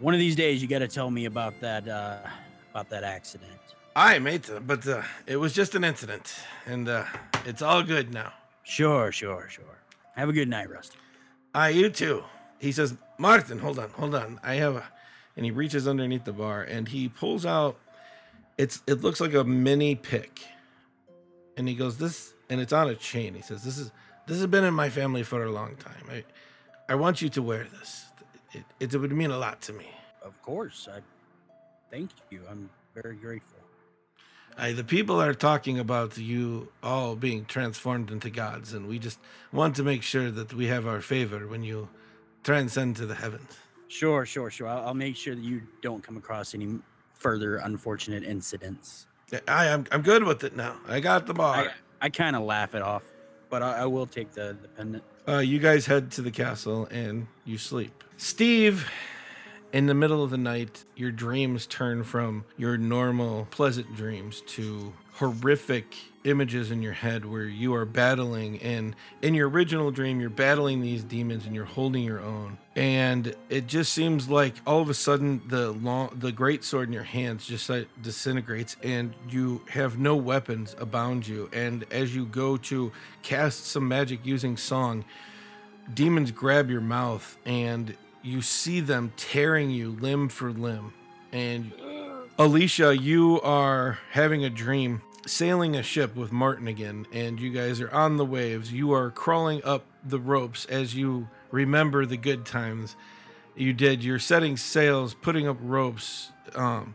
one 0.00 0.14
of 0.14 0.20
these 0.20 0.36
days 0.36 0.62
you 0.62 0.68
got 0.68 0.78
to 0.78 0.88
tell 0.88 1.10
me 1.10 1.24
about 1.24 1.60
that 1.60 1.88
uh, 1.88 2.18
about 2.70 2.88
that 2.90 3.02
accident. 3.02 3.50
Aye, 3.98 4.18
mate, 4.18 4.50
but 4.66 4.86
uh, 4.86 5.00
it 5.26 5.38
was 5.38 5.54
just 5.54 5.74
an 5.74 5.82
incident, 5.82 6.34
and 6.66 6.86
uh, 6.86 7.04
it's 7.46 7.62
all 7.62 7.82
good 7.82 8.12
now. 8.12 8.30
Sure, 8.62 9.10
sure, 9.10 9.46
sure. 9.48 9.64
Have 10.16 10.28
a 10.28 10.34
good 10.34 10.50
night, 10.50 10.68
Rusty. 10.68 10.98
Ah, 11.54 11.68
you 11.68 11.88
too. 11.88 12.22
He 12.58 12.72
says, 12.72 12.94
Martin, 13.16 13.58
hold 13.58 13.78
on, 13.78 13.88
hold 13.88 14.14
on. 14.14 14.38
I 14.42 14.56
have 14.56 14.76
a, 14.76 14.84
and 15.34 15.46
he 15.46 15.50
reaches 15.50 15.88
underneath 15.88 16.24
the 16.26 16.34
bar 16.34 16.62
and 16.62 16.86
he 16.86 17.08
pulls 17.08 17.46
out. 17.46 17.78
It's 18.58 18.82
it 18.86 19.00
looks 19.00 19.18
like 19.18 19.32
a 19.32 19.44
mini 19.44 19.94
pick, 19.94 20.42
and 21.56 21.66
he 21.66 21.74
goes 21.74 21.96
this, 21.96 22.34
and 22.50 22.60
it's 22.60 22.74
on 22.74 22.90
a 22.90 22.94
chain. 22.94 23.32
He 23.32 23.40
says, 23.40 23.64
"This 23.64 23.78
is 23.78 23.92
this 24.26 24.36
has 24.36 24.46
been 24.46 24.64
in 24.64 24.74
my 24.74 24.90
family 24.90 25.22
for 25.22 25.42
a 25.44 25.50
long 25.50 25.74
time. 25.76 26.04
I, 26.10 26.24
I 26.86 26.96
want 26.96 27.22
you 27.22 27.30
to 27.30 27.40
wear 27.40 27.66
this. 27.78 28.04
It, 28.52 28.64
it, 28.78 28.94
it 28.94 28.98
would 28.98 29.12
mean 29.12 29.30
a 29.30 29.38
lot 29.38 29.62
to 29.62 29.72
me. 29.72 29.86
Of 30.22 30.40
course, 30.42 30.86
I 30.92 31.00
thank 31.90 32.10
you. 32.28 32.42
I'm 32.50 32.68
very 32.94 33.16
grateful. 33.16 33.55
I, 34.58 34.72
the 34.72 34.84
people 34.84 35.20
are 35.20 35.34
talking 35.34 35.78
about 35.78 36.16
you 36.16 36.68
all 36.82 37.14
being 37.14 37.44
transformed 37.44 38.10
into 38.10 38.30
gods, 38.30 38.72
and 38.72 38.88
we 38.88 38.98
just 38.98 39.18
want 39.52 39.76
to 39.76 39.82
make 39.82 40.02
sure 40.02 40.30
that 40.30 40.54
we 40.54 40.66
have 40.66 40.86
our 40.86 41.00
favor 41.00 41.46
when 41.46 41.62
you 41.62 41.88
transcend 42.42 42.96
to 42.96 43.06
the 43.06 43.14
heavens." 43.14 43.58
Sure, 43.88 44.26
sure, 44.26 44.50
sure. 44.50 44.66
I'll, 44.66 44.88
I'll 44.88 44.94
make 44.94 45.16
sure 45.16 45.34
that 45.34 45.44
you 45.44 45.62
don't 45.82 46.02
come 46.02 46.16
across 46.16 46.54
any 46.54 46.78
further 47.14 47.56
unfortunate 47.56 48.24
incidents. 48.24 49.06
I, 49.46 49.68
I'm 49.68 49.86
I'm 49.92 50.02
good 50.02 50.24
with 50.24 50.44
it 50.44 50.56
now. 50.56 50.76
I 50.88 51.00
got 51.00 51.26
the 51.26 51.34
bar. 51.34 51.56
I, 51.56 52.06
I 52.06 52.08
kind 52.08 52.36
of 52.36 52.42
laugh 52.42 52.74
it 52.74 52.82
off, 52.82 53.02
but 53.50 53.62
I, 53.62 53.80
I 53.80 53.86
will 53.86 54.06
take 54.06 54.32
the, 54.32 54.56
the 54.60 54.68
pendant. 54.68 55.04
Uh, 55.28 55.38
you 55.38 55.58
guys 55.58 55.86
head 55.86 56.10
to 56.12 56.22
the 56.22 56.30
castle 56.30 56.86
and 56.90 57.26
you 57.44 57.58
sleep. 57.58 58.04
Steve, 58.16 58.88
in 59.76 59.84
the 59.84 59.94
middle 59.94 60.24
of 60.24 60.30
the 60.30 60.38
night, 60.38 60.86
your 60.96 61.10
dreams 61.10 61.66
turn 61.66 62.02
from 62.02 62.46
your 62.56 62.78
normal 62.78 63.46
pleasant 63.50 63.94
dreams 63.94 64.40
to 64.46 64.94
horrific 65.16 65.94
images 66.24 66.70
in 66.70 66.80
your 66.80 66.94
head 66.94 67.26
where 67.26 67.44
you 67.44 67.74
are 67.74 67.84
battling. 67.84 68.58
And 68.62 68.96
in 69.20 69.34
your 69.34 69.50
original 69.50 69.90
dream 69.90 70.18
you're 70.18 70.30
battling 70.30 70.80
these 70.80 71.04
demons 71.04 71.44
and 71.44 71.54
you're 71.54 71.66
holding 71.66 72.04
your 72.04 72.20
own. 72.20 72.56
And 72.74 73.36
it 73.50 73.66
just 73.66 73.92
seems 73.92 74.30
like 74.30 74.54
all 74.66 74.80
of 74.80 74.88
a 74.88 74.94
sudden 74.94 75.42
the 75.46 75.72
long 75.72 76.08
the 76.18 76.32
great 76.32 76.64
sword 76.64 76.88
in 76.88 76.94
your 76.94 77.02
hands 77.02 77.46
just 77.46 77.68
like 77.68 77.86
disintegrates 78.00 78.78
and 78.82 79.12
you 79.28 79.60
have 79.68 79.98
no 79.98 80.16
weapons 80.16 80.74
abound 80.78 81.28
you. 81.28 81.50
And 81.52 81.84
as 81.90 82.16
you 82.16 82.24
go 82.24 82.56
to 82.56 82.92
cast 83.22 83.66
some 83.66 83.86
magic 83.86 84.20
using 84.24 84.56
song 84.56 85.04
demons 85.92 86.30
grab 86.30 86.70
your 86.70 86.80
mouth 86.80 87.36
and 87.44 87.94
you 88.26 88.42
see 88.42 88.80
them 88.80 89.12
tearing 89.16 89.70
you 89.70 89.90
limb 90.00 90.28
for 90.28 90.50
limb. 90.50 90.92
And 91.32 91.72
alicia 92.38 92.96
you 92.96 93.40
are 93.42 93.98
having 94.10 94.44
a 94.44 94.50
dream 94.50 95.00
sailing 95.26 95.74
a 95.74 95.82
ship 95.82 96.14
with 96.14 96.30
martin 96.30 96.68
again 96.68 97.06
and 97.12 97.40
you 97.40 97.50
guys 97.50 97.80
are 97.80 97.90
on 97.92 98.16
the 98.16 98.24
waves. 98.24 98.72
You 98.72 98.92
are 98.92 99.10
crawling 99.10 99.62
up 99.64 99.84
the 100.04 100.18
ropes 100.18 100.64
as 100.66 100.94
you 100.94 101.28
remember 101.50 102.04
the 102.04 102.16
good 102.16 102.44
times 102.44 102.96
you 103.54 103.72
did. 103.72 104.02
You're 104.02 104.18
setting 104.18 104.56
sails 104.56 105.14
putting 105.14 105.46
up 105.48 105.58
ropes 105.60 106.32
um, 106.54 106.94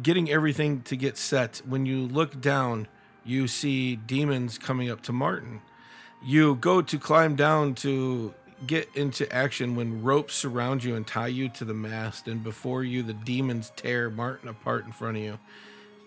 getting 0.00 0.30
everything 0.30 0.82
to 0.82 0.96
get 0.96 1.16
set. 1.16 1.60
When 1.66 1.86
you 1.86 2.06
look 2.06 2.40
down 2.40 2.86
you 3.24 3.46
see 3.46 3.94
demons 3.94 4.56
coming 4.58 4.90
up 4.90 5.02
to 5.02 5.12
martin. 5.12 5.60
You 6.24 6.54
go 6.54 6.80
to 6.82 6.98
climb 6.98 7.36
down 7.36 7.74
to 7.76 8.34
get 8.66 8.88
into 8.94 9.30
action 9.32 9.76
when 9.76 10.02
ropes 10.02 10.34
surround 10.34 10.82
you 10.82 10.96
and 10.96 11.06
tie 11.06 11.28
you 11.28 11.48
to 11.50 11.64
the 11.64 11.74
mast, 11.74 12.28
and 12.28 12.42
before 12.42 12.84
you, 12.84 13.02
the 13.02 13.12
demons 13.12 13.72
tear 13.76 14.10
Martin 14.10 14.48
apart 14.48 14.84
in 14.84 14.92
front 14.92 15.16
of 15.16 15.22
you. 15.22 15.38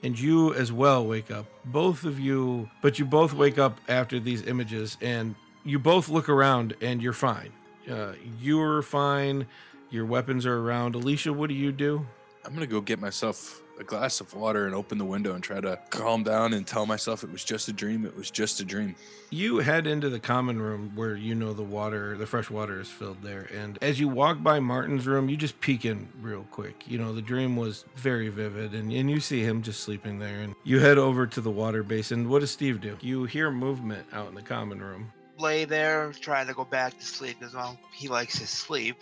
And 0.04 0.20
you 0.20 0.54
as 0.54 0.72
well 0.72 1.06
wake 1.06 1.30
up. 1.30 1.46
Both 1.64 2.04
of 2.06 2.20
you, 2.20 2.70
but 2.82 2.98
you 2.98 3.06
both 3.06 3.34
wake 3.34 3.60
up 3.60 3.80
after 3.88 4.20
these 4.20 4.42
images, 4.48 4.98
and 5.00 5.36
you 5.64 5.78
both 5.78 6.10
look 6.10 6.28
around 6.28 6.76
and 6.82 7.02
you're 7.02 7.14
fine. 7.14 7.52
Uh, 7.90 8.14
you're 8.40 8.82
fine. 8.82 9.46
Your 9.92 10.06
weapons 10.06 10.46
are 10.46 10.58
around. 10.58 10.96
Alicia, 10.96 11.34
what 11.34 11.50
do 11.50 11.54
you 11.54 11.72
do? 11.72 12.06
I'm 12.44 12.54
gonna 12.54 12.66
go 12.66 12.82
get 12.82 13.00
myself 13.00 13.62
a 13.82 13.84
glass 13.84 14.22
of 14.22 14.34
water 14.36 14.67
and 14.67 14.76
open 14.76 15.00
the 15.00 15.06
window 15.06 15.34
and 15.34 15.44
try 15.44 15.60
to 15.60 15.78
calm 15.89 16.24
down 16.24 16.54
and 16.54 16.67
tell 16.67 16.86
myself 16.86 17.24
it 17.24 17.32
was 17.32 17.44
just 17.44 17.67
a 17.67 17.74
dream. 17.74 18.06
It 18.06 18.15
was 18.15 18.30
just 18.30 18.60
a 18.60 18.63
dream. 18.63 18.96
You 19.32 19.58
head 19.58 19.88
into 19.88 20.08
the 20.10 20.20
common 20.20 20.62
room 20.62 20.91
where 20.94 21.15
you 21.15 21.34
know 21.34 21.52
the 21.54 21.63
water, 21.63 22.15
the 22.15 22.28
fresh 22.28 22.50
water 22.52 22.80
is 22.80 22.88
filled 22.88 23.24
there. 23.24 23.50
And 23.54 23.80
as 23.82 24.00
you 24.00 24.08
walk 24.08 24.44
by 24.44 24.60
Martin's 24.60 25.08
room, 25.08 25.30
you 25.30 25.36
just 25.36 25.60
peek 25.62 25.84
in 25.84 26.08
real 26.22 26.46
quick. 26.52 26.84
You 26.88 27.00
know, 27.00 27.12
the 27.12 27.24
dream 27.24 27.56
was 27.56 27.84
very 27.96 28.30
vivid 28.30 28.76
and, 28.76 28.94
and 28.94 29.10
you 29.10 29.20
see 29.20 29.41
him 29.41 29.63
just 29.63 29.82
sleeping 29.82 30.20
there. 30.20 30.41
And 30.41 30.54
you 30.63 30.80
head 30.80 31.00
over 31.00 31.26
to 31.26 31.41
the 31.41 31.52
water 31.52 31.82
basin. 31.82 32.30
What 32.30 32.39
does 32.39 32.52
Steve 32.52 32.82
do? 32.82 32.98
You 33.02 33.26
hear 33.26 33.50
movement 33.50 34.06
out 34.13 34.30
in 34.30 34.36
the 34.36 34.44
common 34.44 34.80
room. 34.80 35.12
Lay 35.39 35.65
there 35.65 36.12
trying 36.22 36.46
to 36.48 36.54
go 36.54 36.65
back 36.65 37.00
to 37.00 37.06
sleep 37.06 37.38
as 37.41 37.56
well. 37.56 37.80
He 37.91 38.08
likes 38.08 38.38
his 38.38 38.52
sleep. 38.52 38.98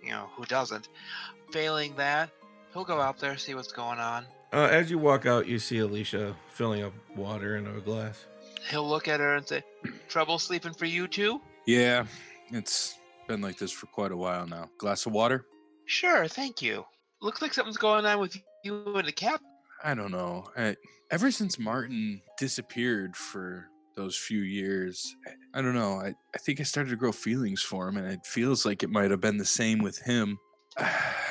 You 0.00 0.10
know, 0.10 0.28
who 0.36 0.44
doesn't? 0.44 0.88
Failing 1.50 1.96
that, 1.96 2.30
he'll 2.72 2.84
go 2.84 3.00
out 3.00 3.18
there, 3.18 3.36
see 3.36 3.54
what's 3.54 3.72
going 3.72 3.98
on. 3.98 4.24
Uh, 4.52 4.68
as 4.70 4.90
you 4.90 4.98
walk 4.98 5.26
out, 5.26 5.46
you 5.46 5.58
see 5.58 5.78
Alicia 5.78 6.36
filling 6.50 6.82
up 6.82 6.92
water 7.16 7.56
into 7.56 7.74
a 7.74 7.80
glass. 7.80 8.26
He'll 8.70 8.88
look 8.88 9.08
at 9.08 9.20
her 9.20 9.36
and 9.36 9.46
say, 9.46 9.62
Trouble 10.08 10.38
sleeping 10.38 10.74
for 10.74 10.84
you 10.84 11.08
too? 11.08 11.40
Yeah, 11.66 12.04
it's 12.50 12.96
been 13.28 13.40
like 13.40 13.58
this 13.58 13.72
for 13.72 13.86
quite 13.86 14.12
a 14.12 14.16
while 14.16 14.46
now. 14.46 14.68
Glass 14.78 15.06
of 15.06 15.12
water? 15.12 15.46
Sure, 15.86 16.28
thank 16.28 16.60
you. 16.60 16.84
Looks 17.20 17.40
like 17.40 17.54
something's 17.54 17.76
going 17.76 18.04
on 18.04 18.20
with 18.20 18.36
you 18.64 18.96
and 18.96 19.08
the 19.08 19.12
cap. 19.12 19.40
I 19.82 19.94
don't 19.94 20.12
know. 20.12 20.44
I, 20.56 20.76
ever 21.10 21.30
since 21.30 21.58
Martin 21.58 22.20
disappeared 22.38 23.16
for 23.16 23.66
those 23.96 24.16
few 24.16 24.40
years, 24.40 25.14
I, 25.26 25.58
I 25.58 25.62
don't 25.62 25.74
know. 25.74 25.94
I, 25.94 26.14
I 26.34 26.38
think 26.38 26.60
I 26.60 26.64
started 26.64 26.90
to 26.90 26.96
grow 26.96 27.12
feelings 27.12 27.62
for 27.62 27.88
him, 27.88 27.96
and 27.96 28.06
it 28.06 28.26
feels 28.26 28.64
like 28.64 28.82
it 28.82 28.90
might 28.90 29.10
have 29.10 29.20
been 29.20 29.38
the 29.38 29.44
same 29.44 29.78
with 29.78 29.98
him. 29.98 30.38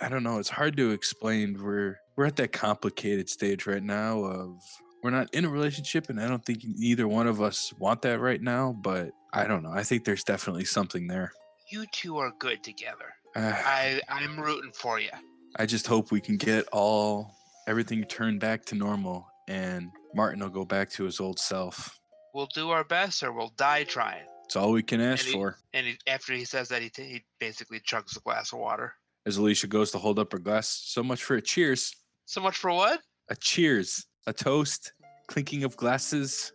I 0.00 0.08
don't 0.08 0.22
know. 0.22 0.38
It's 0.38 0.48
hard 0.48 0.76
to 0.76 0.90
explain. 0.90 1.62
We're 1.62 1.96
we're 2.16 2.26
at 2.26 2.36
that 2.36 2.52
complicated 2.52 3.28
stage 3.28 3.66
right 3.66 3.82
now 3.82 4.22
of 4.24 4.60
we're 5.02 5.10
not 5.10 5.32
in 5.34 5.44
a 5.44 5.48
relationship, 5.48 6.08
and 6.08 6.20
I 6.20 6.28
don't 6.28 6.44
think 6.44 6.64
either 6.64 7.06
one 7.08 7.26
of 7.26 7.40
us 7.40 7.72
want 7.78 8.02
that 8.02 8.20
right 8.20 8.40
now. 8.40 8.76
But 8.80 9.10
I 9.32 9.46
don't 9.46 9.62
know. 9.62 9.72
I 9.72 9.82
think 9.82 10.04
there's 10.04 10.24
definitely 10.24 10.64
something 10.64 11.06
there. 11.06 11.32
You 11.70 11.84
two 11.92 12.18
are 12.18 12.32
good 12.38 12.62
together. 12.64 13.14
Uh, 13.36 13.52
I 13.54 14.00
I'm 14.08 14.38
rooting 14.40 14.72
for 14.72 14.98
you. 15.00 15.10
I 15.56 15.66
just 15.66 15.86
hope 15.86 16.10
we 16.10 16.20
can 16.20 16.36
get 16.36 16.66
all 16.72 17.34
everything 17.66 18.04
turned 18.04 18.40
back 18.40 18.64
to 18.66 18.74
normal, 18.74 19.26
and 19.48 19.90
Martin 20.14 20.40
will 20.40 20.48
go 20.48 20.64
back 20.64 20.90
to 20.92 21.04
his 21.04 21.20
old 21.20 21.38
self. 21.38 21.98
We'll 22.34 22.48
do 22.54 22.70
our 22.70 22.84
best, 22.84 23.22
or 23.22 23.32
we'll 23.32 23.52
die 23.56 23.84
trying. 23.84 24.24
It's 24.44 24.56
all 24.56 24.72
we 24.72 24.82
can 24.82 25.00
ask 25.00 25.24
And 25.26 25.28
he- 25.28 25.32
for. 25.34 25.56
And 25.74 25.86
he, 25.86 25.98
after 26.06 26.32
he 26.32 26.44
says 26.46 26.68
that, 26.68 26.80
he, 26.80 26.88
t- 26.88 27.02
he 27.04 27.24
basically 27.38 27.80
chugs 27.80 28.16
a 28.16 28.20
glass 28.20 28.52
of 28.54 28.58
water. 28.60 28.94
As 29.28 29.36
Alicia 29.36 29.66
goes 29.66 29.90
to 29.90 29.98
hold 29.98 30.18
up 30.18 30.32
her 30.32 30.38
glass, 30.38 30.68
so 30.86 31.02
much 31.02 31.22
for 31.22 31.36
a 31.36 31.42
cheers. 31.42 31.94
So 32.24 32.40
much 32.40 32.56
for 32.56 32.72
what? 32.72 33.00
A 33.28 33.36
cheers, 33.36 34.06
a 34.26 34.32
toast, 34.32 34.94
clinking 35.26 35.64
of 35.64 35.76
glasses. 35.76 36.54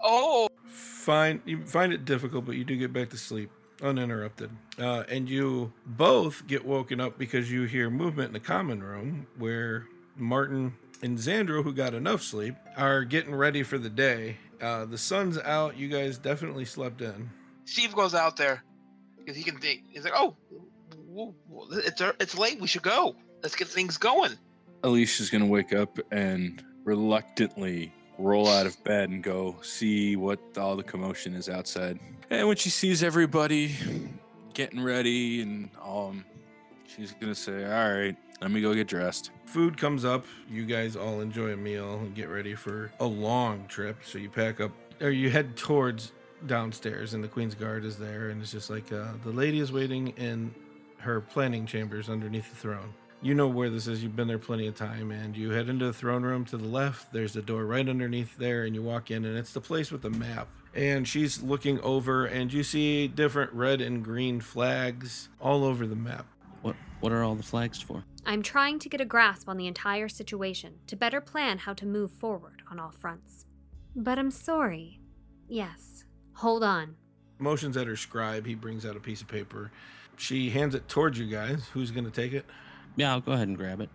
Oh, 0.00 0.48
Fine. 0.66 1.42
You 1.44 1.66
find 1.66 1.92
it 1.92 2.06
difficult, 2.06 2.46
but 2.46 2.56
you 2.56 2.64
do 2.64 2.76
get 2.78 2.94
back 2.94 3.10
to 3.10 3.18
sleep 3.18 3.50
uninterrupted. 3.82 4.50
Uh, 4.78 5.04
and 5.10 5.28
you 5.28 5.70
both 5.84 6.46
get 6.46 6.64
woken 6.64 6.98
up 6.98 7.18
because 7.18 7.52
you 7.52 7.64
hear 7.64 7.90
movement 7.90 8.28
in 8.28 8.32
the 8.32 8.40
common 8.40 8.82
room 8.82 9.26
where 9.36 9.84
Martin 10.16 10.72
and 11.02 11.18
Xandro, 11.18 11.62
who 11.62 11.74
got 11.74 11.92
enough 11.92 12.22
sleep, 12.22 12.54
are 12.78 13.04
getting 13.04 13.34
ready 13.34 13.62
for 13.62 13.76
the 13.76 13.90
day. 13.90 14.38
Uh, 14.62 14.86
the 14.86 14.96
sun's 14.96 15.36
out. 15.36 15.76
You 15.76 15.88
guys 15.88 16.16
definitely 16.16 16.64
slept 16.64 17.02
in. 17.02 17.28
Steve 17.66 17.94
goes 17.94 18.14
out 18.14 18.38
there 18.38 18.64
because 19.18 19.36
he 19.36 19.42
can 19.42 19.58
think. 19.58 19.82
He's 19.90 20.04
like, 20.04 20.14
"Oh, 20.16 20.34
w- 20.50 20.64
w- 20.64 20.70
it's 21.72 22.02
it's 22.20 22.36
late. 22.36 22.60
We 22.60 22.66
should 22.66 22.82
go. 22.82 23.14
Let's 23.42 23.56
get 23.56 23.68
things 23.68 23.96
going." 23.96 24.32
Alicia's 24.82 25.30
gonna 25.30 25.46
wake 25.46 25.72
up 25.72 25.98
and 26.10 26.62
reluctantly 26.84 27.92
roll 28.18 28.48
out 28.48 28.66
of 28.66 28.82
bed 28.84 29.08
and 29.08 29.22
go 29.22 29.56
see 29.62 30.16
what 30.16 30.38
all 30.56 30.76
the 30.76 30.82
commotion 30.82 31.34
is 31.34 31.48
outside. 31.48 31.98
And 32.30 32.46
when 32.46 32.56
she 32.56 32.70
sees 32.70 33.02
everybody 33.02 33.74
getting 34.54 34.82
ready 34.82 35.42
and 35.42 35.70
um, 35.82 36.24
she's 36.86 37.12
gonna 37.20 37.34
say, 37.34 37.64
"All 37.64 37.92
right, 37.92 38.16
let 38.40 38.50
me 38.50 38.60
go 38.60 38.74
get 38.74 38.88
dressed." 38.88 39.30
Food 39.46 39.76
comes 39.76 40.04
up. 40.04 40.24
You 40.48 40.64
guys 40.64 40.96
all 40.96 41.20
enjoy 41.20 41.52
a 41.52 41.56
meal 41.56 41.98
and 41.98 42.14
get 42.14 42.28
ready 42.28 42.54
for 42.54 42.92
a 43.00 43.06
long 43.06 43.66
trip. 43.68 43.98
So 44.04 44.18
you 44.18 44.30
pack 44.30 44.60
up, 44.60 44.72
or 45.00 45.10
you 45.10 45.30
head 45.30 45.56
towards 45.56 46.12
downstairs, 46.46 47.14
and 47.14 47.24
the 47.24 47.28
Queen's 47.28 47.54
Guard 47.54 47.84
is 47.84 47.96
there, 47.96 48.28
and 48.28 48.42
it's 48.42 48.52
just 48.52 48.70
like 48.70 48.92
uh, 48.92 49.12
the 49.24 49.30
lady 49.30 49.60
is 49.60 49.72
waiting 49.72 50.08
in 50.16 50.54
her 51.04 51.20
planning 51.20 51.66
chambers 51.66 52.08
underneath 52.08 52.50
the 52.50 52.56
throne. 52.56 52.94
You 53.22 53.34
know 53.34 53.48
where 53.48 53.70
this 53.70 53.86
is. 53.86 54.02
You've 54.02 54.16
been 54.16 54.28
there 54.28 54.38
plenty 54.38 54.66
of 54.66 54.74
time, 54.74 55.10
and 55.10 55.34
you 55.34 55.50
head 55.50 55.68
into 55.70 55.86
the 55.86 55.92
throne 55.94 56.22
room 56.24 56.44
to 56.46 56.58
the 56.58 56.66
left. 56.66 57.12
There's 57.12 57.36
a 57.36 57.42
door 57.42 57.64
right 57.64 57.88
underneath 57.88 58.36
there, 58.36 58.64
and 58.64 58.74
you 58.74 58.82
walk 58.82 59.10
in, 59.10 59.24
and 59.24 59.38
it's 59.38 59.52
the 59.54 59.62
place 59.62 59.90
with 59.90 60.02
the 60.02 60.10
map. 60.10 60.48
And 60.74 61.08
she's 61.08 61.42
looking 61.42 61.80
over, 61.80 62.26
and 62.26 62.52
you 62.52 62.62
see 62.62 63.08
different 63.08 63.52
red 63.54 63.80
and 63.80 64.04
green 64.04 64.40
flags 64.40 65.28
all 65.40 65.64
over 65.64 65.86
the 65.86 65.96
map. 65.96 66.26
What 66.60 66.76
what 67.00 67.12
are 67.12 67.22
all 67.22 67.34
the 67.34 67.42
flags 67.42 67.80
for? 67.80 68.04
I'm 68.26 68.42
trying 68.42 68.78
to 68.80 68.88
get 68.90 69.00
a 69.00 69.04
grasp 69.06 69.48
on 69.48 69.56
the 69.56 69.66
entire 69.66 70.08
situation 70.08 70.74
to 70.86 70.96
better 70.96 71.20
plan 71.20 71.58
how 71.58 71.72
to 71.74 71.86
move 71.86 72.10
forward 72.10 72.62
on 72.70 72.78
all 72.78 72.90
fronts. 72.90 73.46
But 73.96 74.18
I'm 74.18 74.30
sorry. 74.30 75.00
Yes. 75.48 76.04
Hold 76.34 76.64
on. 76.64 76.96
motions 77.38 77.76
at 77.76 77.86
her 77.86 77.96
scribe. 77.96 78.44
He 78.46 78.54
brings 78.54 78.84
out 78.84 78.96
a 78.96 79.00
piece 79.00 79.20
of 79.22 79.28
paper. 79.28 79.70
She 80.16 80.50
hands 80.50 80.74
it 80.74 80.88
towards 80.88 81.18
you 81.18 81.26
guys. 81.26 81.68
Who's 81.72 81.90
going 81.90 82.04
to 82.04 82.10
take 82.10 82.32
it? 82.32 82.44
Yeah, 82.96 83.12
I'll 83.12 83.20
go 83.20 83.32
ahead 83.32 83.48
and 83.48 83.56
grab 83.56 83.80
it. 83.80 83.90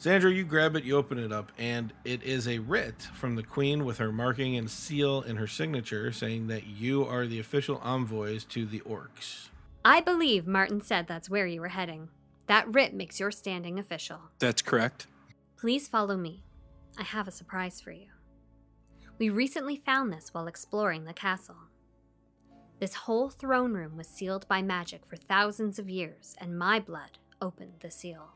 Xandro, 0.00 0.34
you 0.34 0.44
grab 0.44 0.76
it, 0.76 0.84
you 0.84 0.96
open 0.96 1.18
it 1.18 1.32
up, 1.32 1.52
and 1.56 1.92
it 2.04 2.22
is 2.22 2.46
a 2.46 2.58
writ 2.58 3.02
from 3.14 3.34
the 3.34 3.42
Queen 3.42 3.86
with 3.86 3.96
her 3.96 4.12
marking 4.12 4.56
and 4.56 4.70
seal 4.70 5.22
and 5.22 5.38
her 5.38 5.46
signature 5.46 6.12
saying 6.12 6.48
that 6.48 6.66
you 6.66 7.04
are 7.06 7.26
the 7.26 7.40
official 7.40 7.80
envoys 7.82 8.44
to 8.44 8.66
the 8.66 8.80
orcs. 8.80 9.48
I 9.84 10.02
believe 10.02 10.46
Martin 10.46 10.82
said 10.82 11.06
that's 11.06 11.30
where 11.30 11.46
you 11.46 11.60
were 11.62 11.68
heading. 11.68 12.10
That 12.46 12.72
writ 12.72 12.92
makes 12.92 13.18
your 13.18 13.30
standing 13.30 13.78
official. 13.78 14.18
That's 14.38 14.60
correct. 14.60 15.06
Please 15.56 15.88
follow 15.88 16.16
me. 16.16 16.44
I 16.98 17.02
have 17.02 17.26
a 17.26 17.32
surprise 17.32 17.80
for 17.80 17.90
you. 17.90 18.08
We 19.18 19.30
recently 19.30 19.76
found 19.76 20.12
this 20.12 20.34
while 20.34 20.46
exploring 20.46 21.04
the 21.04 21.14
castle. 21.14 21.56
This 22.78 22.94
whole 22.94 23.30
throne 23.30 23.72
room 23.72 23.96
was 23.96 24.06
sealed 24.06 24.46
by 24.48 24.60
magic 24.60 25.06
for 25.06 25.16
thousands 25.16 25.78
of 25.78 25.88
years, 25.88 26.34
and 26.38 26.58
my 26.58 26.78
blood 26.78 27.18
opened 27.40 27.72
the 27.80 27.90
seal. 27.90 28.34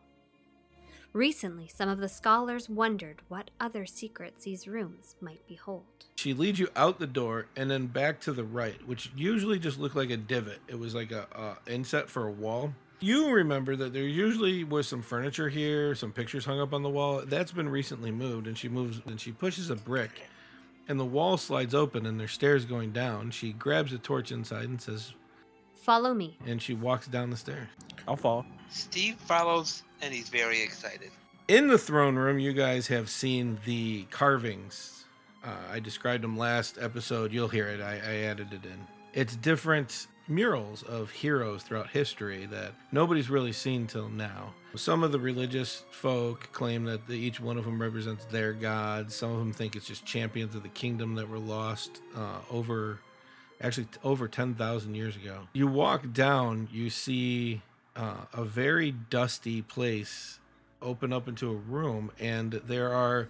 Recently, 1.13 1.69
some 1.69 1.89
of 1.89 1.99
the 1.99 2.09
scholars 2.09 2.71
wondered 2.71 3.21
what 3.29 3.51
other 3.61 3.85
secrets 3.85 4.45
these 4.45 4.67
rooms 4.67 5.17
might 5.21 5.47
behold. 5.47 6.07
She 6.17 6.33
leads 6.33 6.59
you 6.59 6.69
out 6.77 6.99
the 7.01 7.07
door 7.07 7.47
and 7.57 7.71
then 7.71 7.87
back 7.89 8.21
to 8.21 8.33
the 8.33 8.45
right, 8.45 8.79
which 8.87 9.11
usually 9.15 9.59
just 9.59 9.79
looked 9.79 9.97
like 9.97 10.11
a 10.11 10.17
divot. 10.17 10.61
It 10.69 10.79
was 10.79 10.95
like 10.95 11.11
a, 11.11 11.27
a 11.35 11.71
inset 11.71 12.09
for 12.09 12.27
a 12.27 12.31
wall. 12.31 12.73
You 13.01 13.33
remember 13.33 13.77
that 13.77 13.93
there 13.93 14.05
usually 14.05 14.63
was 14.63 14.87
some 14.87 15.03
furniture 15.03 15.49
here, 15.49 15.95
some 15.95 16.13
pictures 16.13 16.45
hung 16.45 16.61
up 16.61 16.73
on 16.73 16.83
the 16.83 16.89
wall. 16.89 17.23
That's 17.27 17.53
been 17.53 17.69
recently 17.69 18.11
moved, 18.11 18.47
and 18.47 18.57
she 18.57 18.69
moves 18.69 19.01
and 19.05 19.21
she 19.21 19.33
pushes 19.33 19.69
a 19.69 19.77
brick, 19.77 20.29
and 20.91 20.99
the 20.99 21.05
wall 21.05 21.37
slides 21.37 21.73
open, 21.73 22.05
and 22.05 22.19
there's 22.19 22.33
stairs 22.33 22.65
going 22.65 22.91
down. 22.91 23.31
She 23.31 23.53
grabs 23.53 23.93
a 23.93 23.99
torch 23.99 24.33
inside 24.33 24.65
and 24.65 24.83
says, 24.83 25.15
Follow 25.77 26.13
me. 26.13 26.37
and 26.47 26.61
she 26.61 26.75
walks 26.75 27.07
down 27.07 27.31
the 27.31 27.37
stairs. 27.37 27.69
I'll 28.09 28.17
follow. 28.17 28.45
Steve 28.69 29.15
follows, 29.15 29.85
and 30.03 30.13
he's 30.13 30.29
very 30.29 30.61
excited. 30.61 31.11
In 31.47 31.69
the 31.69 31.79
throne 31.79 32.17
room, 32.17 32.41
you 32.41 32.53
guys 32.53 32.89
have 32.89 33.09
seen 33.09 33.59
the 33.65 34.03
carvings. 34.11 35.05
Uh, 35.45 35.55
I 35.73 35.79
described 35.81 36.25
them 36.25 36.37
last 36.37 36.77
episode. 36.81 37.33
You'll 37.33 37.49
hear 37.49 37.69
it. 37.69 37.81
I, 37.81 37.95
I 37.95 38.15
added 38.25 38.53
it 38.53 38.65
in. 38.65 38.87
It's 39.15 39.37
different 39.37 40.09
murals 40.31 40.83
of 40.85 41.11
heroes 41.11 41.63
throughout 41.63 41.91
history 41.91 42.47
that 42.47 42.73
nobody's 42.93 43.29
really 43.29 43.53
seen 43.53 43.87
till 43.87 44.09
now. 44.09 44.55
Some 44.77 45.03
of 45.03 45.11
the 45.11 45.19
religious 45.19 45.83
folk 45.91 46.49
claim 46.53 46.85
that 46.85 47.07
the, 47.07 47.15
each 47.15 47.41
one 47.41 47.59
of 47.59 47.65
them 47.65 47.83
represents 47.83 48.25
their 48.27 48.53
god. 48.53 49.11
Some 49.11 49.33
of 49.33 49.39
them 49.39 49.53
think 49.53 49.75
it's 49.75 49.87
just 49.87 50.07
champions 50.07 50.55
of 50.55 50.63
the 50.63 50.69
kingdom 50.69 51.17
that 51.17 51.29
were 51.29 51.41
lost 51.41 52.01
uh, 52.17 52.39
over, 52.51 53.01
actually 53.61 53.87
t- 53.87 53.99
over 54.05 54.29
ten 54.29 54.55
thousand 54.55 54.95
years 54.95 55.17
ago. 55.17 55.49
You 55.53 55.67
walk 55.67 56.13
down, 56.13 56.69
you 56.71 56.89
see 56.89 57.63
uh, 57.97 58.27
a 58.33 58.45
very 58.45 58.93
dusty 58.93 59.63
place 59.63 60.39
open 60.81 61.13
up 61.13 61.29
into 61.29 61.51
a 61.51 61.55
room 61.55 62.11
and 62.19 62.53
there 62.67 62.93
are 62.93 63.29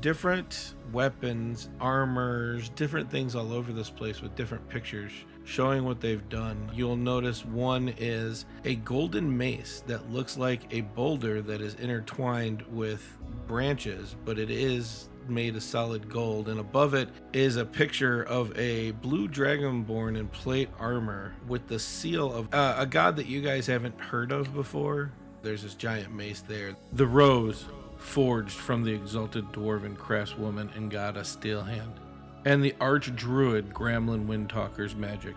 different 0.00 0.74
weapons 0.92 1.68
armors 1.80 2.68
different 2.70 3.10
things 3.10 3.34
all 3.34 3.52
over 3.52 3.72
this 3.72 3.88
place 3.88 4.20
with 4.20 4.34
different 4.34 4.68
pictures 4.68 5.12
showing 5.44 5.84
what 5.84 6.00
they've 6.00 6.28
done. 6.28 6.70
You'll 6.74 6.96
notice 6.96 7.44
one 7.44 7.94
is 7.98 8.46
a 8.64 8.76
golden 8.76 9.36
mace 9.36 9.82
that 9.86 10.10
looks 10.10 10.36
like 10.36 10.62
a 10.72 10.80
boulder 10.80 11.42
that 11.42 11.60
is 11.60 11.74
intertwined 11.74 12.62
with 12.62 13.16
branches, 13.46 14.16
but 14.24 14.38
it 14.38 14.50
is 14.50 15.08
made 15.28 15.56
of 15.56 15.62
solid 15.62 16.08
gold. 16.08 16.48
And 16.48 16.60
above 16.60 16.94
it 16.94 17.08
is 17.32 17.56
a 17.56 17.64
picture 17.64 18.22
of 18.22 18.56
a 18.58 18.92
blue 18.92 19.28
dragonborn 19.28 20.18
in 20.18 20.28
plate 20.28 20.70
armor 20.78 21.34
with 21.46 21.66
the 21.68 21.78
seal 21.78 22.32
of 22.32 22.52
uh, 22.52 22.76
a 22.78 22.86
god 22.86 23.16
that 23.16 23.26
you 23.26 23.40
guys 23.40 23.66
haven't 23.66 23.98
heard 24.00 24.32
of 24.32 24.54
before. 24.54 25.12
There's 25.42 25.62
this 25.62 25.74
giant 25.74 26.12
mace 26.12 26.40
there. 26.40 26.74
The 26.92 27.06
rose 27.06 27.66
forged 27.98 28.52
from 28.56 28.82
the 28.82 28.92
exalted 28.92 29.46
dwarven 29.52 29.96
craftswoman 29.96 30.74
and 30.76 30.90
goddess 30.90 31.36
Steelhand 31.36 32.03
and 32.44 32.62
the 32.62 32.74
arch 32.80 33.14
druid 33.16 33.72
Gremlin 33.72 34.26
Windtalker's 34.26 34.94
magic. 34.94 35.36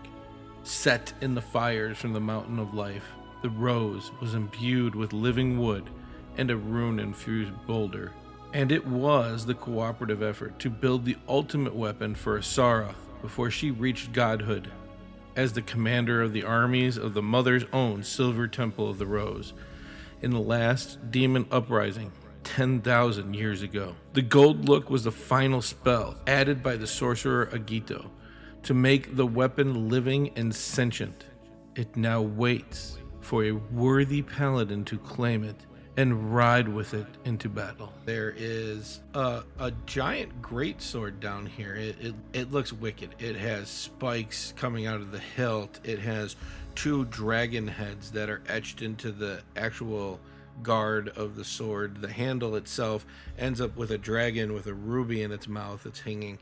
Set 0.62 1.12
in 1.20 1.34
the 1.34 1.40
fires 1.40 1.96
from 1.96 2.12
the 2.12 2.20
mountain 2.20 2.58
of 2.58 2.74
life, 2.74 3.04
the 3.42 3.50
rose 3.50 4.10
was 4.20 4.34
imbued 4.34 4.94
with 4.94 5.12
living 5.12 5.58
wood 5.58 5.88
and 6.36 6.50
a 6.50 6.56
rune 6.56 7.00
infused 7.00 7.52
boulder. 7.66 8.12
And 8.52 8.72
it 8.72 8.86
was 8.86 9.44
the 9.44 9.54
cooperative 9.54 10.22
effort 10.22 10.58
to 10.60 10.70
build 10.70 11.04
the 11.04 11.16
ultimate 11.28 11.74
weapon 11.74 12.14
for 12.14 12.38
Asara 12.38 12.94
before 13.22 13.50
she 13.50 13.70
reached 13.70 14.12
godhood. 14.12 14.70
As 15.36 15.52
the 15.52 15.62
commander 15.62 16.22
of 16.22 16.32
the 16.32 16.44
armies 16.44 16.96
of 16.96 17.14
the 17.14 17.22
Mother's 17.22 17.64
own 17.72 18.02
Silver 18.02 18.48
Temple 18.48 18.90
of 18.90 18.98
the 18.98 19.06
Rose, 19.06 19.52
in 20.20 20.32
the 20.32 20.40
last 20.40 21.10
demon 21.10 21.46
uprising, 21.50 22.10
10,000 22.48 23.34
years 23.34 23.60
ago. 23.60 23.94
The 24.14 24.22
gold 24.22 24.70
look 24.70 24.88
was 24.88 25.04
the 25.04 25.12
final 25.12 25.60
spell 25.60 26.16
added 26.26 26.62
by 26.62 26.76
the 26.76 26.86
sorcerer 26.86 27.50
Agito 27.52 28.08
to 28.62 28.72
make 28.72 29.16
the 29.16 29.26
weapon 29.26 29.90
living 29.90 30.30
and 30.34 30.54
sentient. 30.54 31.26
It 31.76 31.94
now 31.94 32.22
waits 32.22 32.96
for 33.20 33.44
a 33.44 33.52
worthy 33.52 34.22
paladin 34.22 34.86
to 34.86 34.96
claim 34.96 35.44
it 35.44 35.56
and 35.98 36.34
ride 36.34 36.68
with 36.68 36.94
it 36.94 37.06
into 37.26 37.50
battle. 37.50 37.92
There 38.06 38.32
is 38.34 39.00
a, 39.12 39.42
a 39.58 39.70
giant 39.84 40.40
greatsword 40.40 41.20
down 41.20 41.44
here. 41.44 41.74
It, 41.74 41.96
it, 42.00 42.14
it 42.32 42.50
looks 42.50 42.72
wicked. 42.72 43.14
It 43.18 43.36
has 43.36 43.68
spikes 43.68 44.54
coming 44.56 44.86
out 44.86 45.02
of 45.02 45.12
the 45.12 45.18
hilt. 45.18 45.80
It 45.84 45.98
has 45.98 46.34
two 46.74 47.04
dragon 47.06 47.68
heads 47.68 48.10
that 48.12 48.30
are 48.30 48.40
etched 48.48 48.80
into 48.80 49.12
the 49.12 49.42
actual 49.54 50.18
guard 50.62 51.08
of 51.10 51.36
the 51.36 51.44
sword. 51.44 52.00
The 52.00 52.12
handle 52.12 52.56
itself 52.56 53.06
ends 53.38 53.60
up 53.60 53.76
with 53.76 53.90
a 53.90 53.98
dragon 53.98 54.52
with 54.52 54.66
a 54.66 54.74
ruby 54.74 55.22
in 55.22 55.32
its 55.32 55.48
mouth 55.48 55.84
that's 55.84 56.00
hanging. 56.00 56.38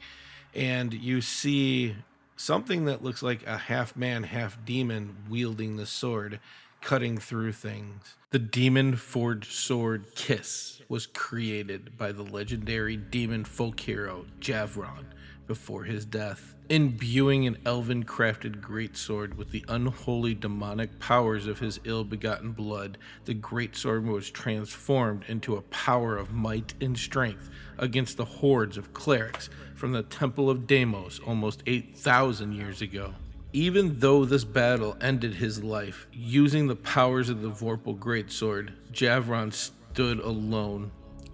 And 0.54 0.92
you 0.92 1.20
see 1.20 1.96
something 2.36 2.86
that 2.86 3.02
looks 3.02 3.22
like 3.22 3.46
a 3.46 3.56
half 3.56 3.96
man, 3.96 4.24
half 4.24 4.64
demon 4.64 5.16
wielding 5.28 5.76
the 5.76 5.86
sword, 5.86 6.40
cutting 6.80 7.18
through 7.18 7.52
things. 7.52 8.16
The 8.30 8.38
demon 8.38 8.96
forged 8.96 9.52
sword 9.52 10.06
Kiss 10.14 10.82
was 10.88 11.06
created 11.06 11.96
by 11.96 12.12
the 12.12 12.22
legendary 12.22 12.96
demon 12.96 13.44
folk 13.44 13.80
hero 13.80 14.26
Javron 14.40 15.04
before 15.46 15.84
his 15.84 16.04
death 16.04 16.55
imbuing 16.68 17.46
an 17.46 17.56
elven 17.64 18.04
crafted 18.04 18.60
greatsword 18.60 19.36
with 19.36 19.50
the 19.50 19.64
unholy 19.68 20.34
demonic 20.34 20.98
powers 20.98 21.46
of 21.46 21.58
his 21.58 21.78
ill 21.84 22.04
begotten 22.04 22.52
blood, 22.52 22.98
the 23.24 23.34
greatsword 23.34 24.04
was 24.04 24.30
transformed 24.30 25.24
into 25.28 25.56
a 25.56 25.62
power 25.62 26.16
of 26.16 26.32
might 26.32 26.74
and 26.80 26.98
strength 26.98 27.50
against 27.78 28.16
the 28.16 28.24
hordes 28.24 28.76
of 28.76 28.92
clerics 28.92 29.48
from 29.74 29.92
the 29.92 30.02
Temple 30.02 30.50
of 30.50 30.66
Deimos 30.66 31.20
almost 31.20 31.62
8,000 31.66 32.52
years 32.52 32.82
ago. 32.82 33.14
Even 33.52 33.98
though 34.00 34.24
this 34.24 34.44
battle 34.44 34.96
ended 35.00 35.34
his 35.34 35.62
life, 35.62 36.06
using 36.12 36.66
the 36.66 36.76
powers 36.76 37.28
of 37.28 37.42
the 37.42 37.50
Vorpal 37.50 37.98
Greatsword, 37.98 38.72
Javron 38.92 39.52
stood 39.52 40.18
alone 40.20 40.90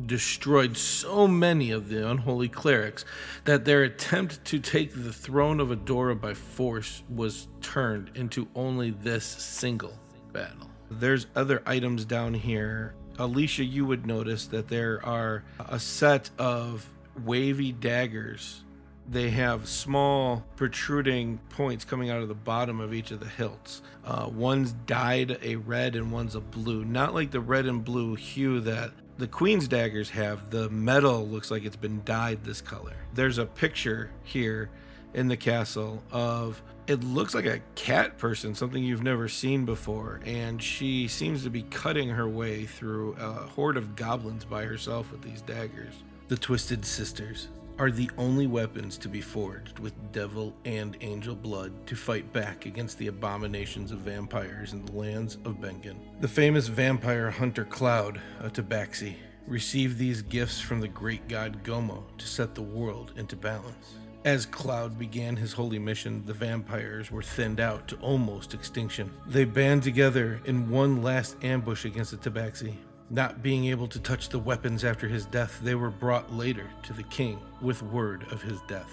destroyed 0.07 0.77
so 0.77 1.27
many 1.29 1.71
of 1.71 1.89
the 1.89 2.09
unholy 2.09 2.49
clerics 2.49 3.05
that 3.45 3.65
their 3.65 3.83
attempt 3.83 4.45
to 4.47 4.59
take 4.59 4.93
the 4.93 5.13
throne 5.13 5.61
of 5.61 5.69
Adora 5.69 6.21
by 6.21 6.35
force 6.35 7.03
was 7.09 7.49
turned 7.61 8.11
into 8.15 8.49
only 8.55 8.91
this 8.91 9.25
single 9.25 9.99
battle. 10.33 10.71
There's 10.91 11.27
other 11.35 11.63
items 11.67 12.05
down 12.05 12.35
here. 12.35 12.95
Alicia, 13.19 13.65
you 13.65 13.87
would 13.87 14.07
notice 14.07 14.47
that 14.47 14.69
there 14.69 15.05
are 15.05 15.45
a 15.59 15.79
set 15.79 16.31
of 16.39 16.89
wavy 17.25 17.73
daggers. 17.73 18.65
They 19.09 19.31
have 19.31 19.69
small 19.69 20.45
protruding 20.57 21.39
points 21.51 21.85
coming 21.85 22.09
out 22.11 22.23
of 22.23 22.29
the 22.29 22.35
bottom 22.35 22.81
of 22.81 22.95
each 22.95 23.11
of 23.11 23.21
the 23.21 23.29
hilts. 23.29 23.83
Uh, 24.05 24.29
one's 24.33 24.73
dyed 24.73 25.39
a 25.43 25.57
red 25.57 25.97
and 25.97 26.13
one's 26.13 26.35
a 26.35 26.41
blue, 26.41 26.85
not 26.85 27.13
like 27.13 27.31
the 27.31 27.41
red 27.41 27.67
and 27.67 27.85
blue 27.85 28.15
hue 28.15 28.61
that 28.61 28.93
the 29.19 29.27
queen's 29.27 29.69
daggers 29.69 30.11
have 30.11 30.51
the 30.51 30.69
metal 30.71 31.27
looks 31.27 31.51
like 31.51 31.65
it's 31.65 31.77
been 31.77 32.03
dyed 32.05 32.45
this 32.45 32.61
color. 32.61 32.97
There's 33.15 33.39
a 33.39 33.47
picture 33.47 34.11
here 34.23 34.71
in 35.15 35.29
the 35.29 35.37
castle 35.37 36.03
of 36.11 36.63
it 36.87 37.05
looks 37.05 37.35
like 37.35 37.45
a 37.45 37.61
cat 37.75 38.19
person 38.19 38.55
something 38.55 38.83
you've 38.83 39.03
never 39.03 39.29
seen 39.29 39.65
before 39.65 40.21
and 40.25 40.63
she 40.63 41.07
seems 41.07 41.45
to 41.45 41.51
be 41.51 41.63
cutting 41.65 42.09
her 42.09 42.29
way 42.29 42.65
through 42.65 43.15
a 43.21 43.33
horde 43.33 43.77
of 43.77 43.95
goblins 43.95 44.45
by 44.45 44.65
herself 44.65 45.13
with 45.13 45.23
these 45.23 45.43
daggers. 45.43 45.95
The 46.29 46.37
twisted 46.37 46.85
sisters 46.85 47.49
are 47.79 47.91
the 47.91 48.11
only 48.19 48.47
weapons 48.47 48.99
to 48.99 49.09
be 49.09 49.21
forged 49.21 49.79
with 49.79 50.13
devil 50.13 50.55
and 50.65 50.97
angel 51.01 51.35
blood 51.35 51.87
to 51.87 51.97
fight 51.97 52.33
back 52.33 52.67
against 52.67 52.99
the 52.99 53.09
abominations 53.09 53.93
of 53.93 53.99
vampires 53.99 54.73
in 54.73 54.85
the 54.85 54.93
lands 54.93 55.37
of 55.45 55.61
Bengen. 55.61 55.97
The 56.21 56.29
famous 56.29 56.69
vampire 56.69 57.31
hunter 57.31 57.65
Cloud, 57.65 58.21
a 58.41 58.51
Tabaxi, 58.51 59.17
received 59.47 59.99
these 59.99 60.23
gifts 60.23 60.61
from 60.61 60.81
the 60.81 60.89
great 60.89 61.27
god 61.29 61.63
Gomo 61.65 62.05
to 62.19 62.27
set 62.27 62.55
the 62.55 62.63
world 62.63 63.13
into 63.17 63.37
balance. 63.37 63.95
As 64.25 64.47
Cloud 64.47 65.01
began 65.01 65.35
his 65.35 65.53
holy 65.53 65.81
mission, 65.81 66.23
the 66.27 66.33
vampires 66.33 67.11
were 67.11 67.25
thinned 67.25 67.59
out 67.59 67.89
to 67.89 67.97
almost 67.97 68.55
extinction. 68.55 69.13
They 69.27 69.45
band 69.45 69.83
together 69.83 70.41
in 70.45 70.71
one 70.71 71.03
last 71.03 71.37
ambush 71.43 71.85
against 71.85 72.13
the 72.13 72.31
Tabaxi, 72.31 72.77
not 73.13 73.43
being 73.43 73.67
able 73.67 73.87
to 73.87 74.01
touch 74.01 74.31
the 74.31 74.39
weapons 74.39 74.85
after 74.85 75.07
his 75.07 75.27
death, 75.27 75.61
they 75.63 75.75
were 75.75 75.91
brought 75.91 76.33
later 76.33 76.69
to 76.83 76.95
the 76.95 77.03
king 77.05 77.39
with 77.61 77.83
word 77.83 78.25
of 78.33 78.43
his 78.43 78.61
death. 78.63 78.91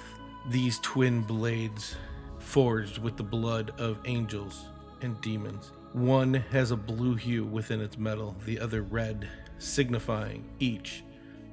These 0.50 0.80
twin 0.80 1.22
blades, 1.22 1.96
forged 2.40 2.98
with 2.98 3.16
the 3.16 3.24
blood 3.24 3.72
of 3.78 4.00
angels 4.06 4.66
and 5.02 5.20
demons. 5.22 5.72
One 5.94 6.34
has 6.34 6.72
a 6.72 6.76
blue 6.76 7.16
hue 7.16 7.46
within 7.46 7.82
its 7.82 7.98
metal, 7.98 8.36
the 8.46 8.60
other 8.60 8.82
red, 8.82 9.28
signifying 9.58 10.50
each 10.60 11.04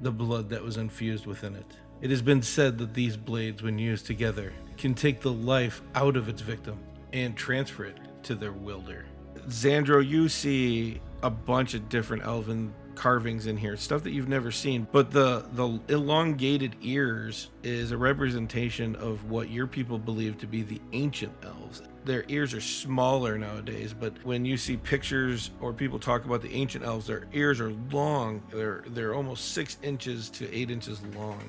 the 0.02 0.11
blood 0.11 0.48
that 0.50 0.62
was 0.62 0.76
infused 0.76 1.26
within 1.26 1.55
it. 1.55 1.66
It 2.00 2.11
has 2.11 2.20
been 2.20 2.42
said 2.42 2.79
that 2.79 2.94
these 2.94 3.16
blades, 3.16 3.62
when 3.62 3.79
used 3.79 4.07
together, 4.07 4.52
can 4.76 4.94
take 4.94 5.20
the 5.20 5.33
life 5.33 5.81
out 5.94 6.16
of 6.16 6.29
its 6.29 6.42
victim 6.42 6.79
and 7.12 7.37
transfer 7.37 7.85
it 7.85 7.98
to 8.24 8.35
their 8.35 8.52
wielder. 8.52 9.07
Xandro, 9.48 10.07
you 10.07 10.29
see 10.29 11.00
a 11.27 11.31
bunch 11.31 11.75
of 11.75 11.89
different 11.89 12.25
elven 12.25 12.73
carvings 12.95 13.47
in 13.47 13.57
here, 13.57 13.77
stuff 13.77 14.03
that 14.05 14.12
you've 14.12 14.29
never 14.29 14.51
seen. 14.51 14.87
But 14.91 15.11
the 15.11 15.45
the 15.53 15.79
elongated 15.89 16.77
ears 16.83 17.51
is 17.62 17.91
a 17.91 17.97
representation 17.97 18.97
of 18.97 19.31
what 19.31 19.51
your 19.51 19.67
people 19.67 19.99
believe 19.99 20.39
to 20.39 20.47
be 20.47 20.62
the 20.62 20.81
ancient 20.93 21.33
elves. 21.45 21.83
Their 22.05 22.25
ears 22.29 22.55
are 22.55 22.61
smaller 22.61 23.37
nowadays, 23.37 23.93
but 23.93 24.25
when 24.25 24.45
you 24.45 24.57
see 24.57 24.77
pictures 24.77 25.51
or 25.61 25.73
people 25.73 25.99
talk 25.99 26.25
about 26.25 26.41
the 26.41 26.53
ancient 26.55 26.85
elves, 26.85 27.07
their 27.07 27.27
ears 27.33 27.61
are 27.61 27.73
long. 27.91 28.43
They're 28.53 28.85
they're 28.89 29.15
almost 29.15 29.53
six 29.53 29.77
inches 29.83 30.31
to 30.31 30.53
eight 30.55 30.71
inches 30.71 31.01
long. 31.15 31.43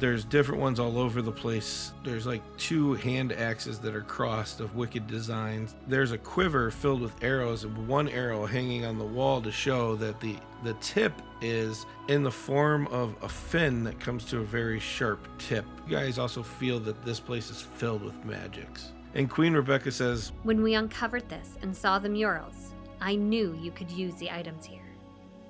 There's 0.00 0.24
different 0.24 0.62
ones 0.62 0.80
all 0.80 0.98
over 0.98 1.20
the 1.20 1.30
place. 1.30 1.92
There's 2.02 2.26
like 2.26 2.42
two 2.56 2.94
hand 2.94 3.32
axes 3.32 3.78
that 3.80 3.94
are 3.94 4.00
crossed 4.00 4.60
of 4.60 4.74
wicked 4.74 5.06
designs. 5.06 5.74
There's 5.86 6.12
a 6.12 6.18
quiver 6.18 6.70
filled 6.70 7.02
with 7.02 7.22
arrows 7.22 7.64
and 7.64 7.86
one 7.86 8.08
arrow 8.08 8.46
hanging 8.46 8.86
on 8.86 8.98
the 8.98 9.04
wall 9.04 9.42
to 9.42 9.52
show 9.52 9.96
that 9.96 10.18
the 10.20 10.36
the 10.64 10.72
tip 10.74 11.12
is 11.42 11.84
in 12.08 12.22
the 12.22 12.30
form 12.30 12.86
of 12.88 13.14
a 13.22 13.28
fin 13.28 13.84
that 13.84 14.00
comes 14.00 14.24
to 14.26 14.38
a 14.38 14.42
very 14.42 14.80
sharp 14.80 15.26
tip. 15.38 15.66
You 15.86 15.96
guys 15.96 16.18
also 16.18 16.42
feel 16.42 16.80
that 16.80 17.04
this 17.04 17.20
place 17.20 17.50
is 17.50 17.60
filled 17.60 18.02
with 18.02 18.24
magics. 18.24 18.92
And 19.14 19.28
Queen 19.28 19.54
Rebecca 19.54 19.90
says, 19.90 20.32
When 20.44 20.62
we 20.62 20.74
uncovered 20.74 21.28
this 21.28 21.58
and 21.62 21.76
saw 21.76 21.98
the 21.98 22.08
murals, 22.08 22.72
I 23.00 23.16
knew 23.16 23.58
you 23.60 23.70
could 23.70 23.90
use 23.90 24.14
the 24.14 24.30
items 24.30 24.64
here. 24.64 24.80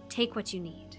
Take 0.09 0.35
what 0.35 0.53
you 0.53 0.61
need. 0.61 0.90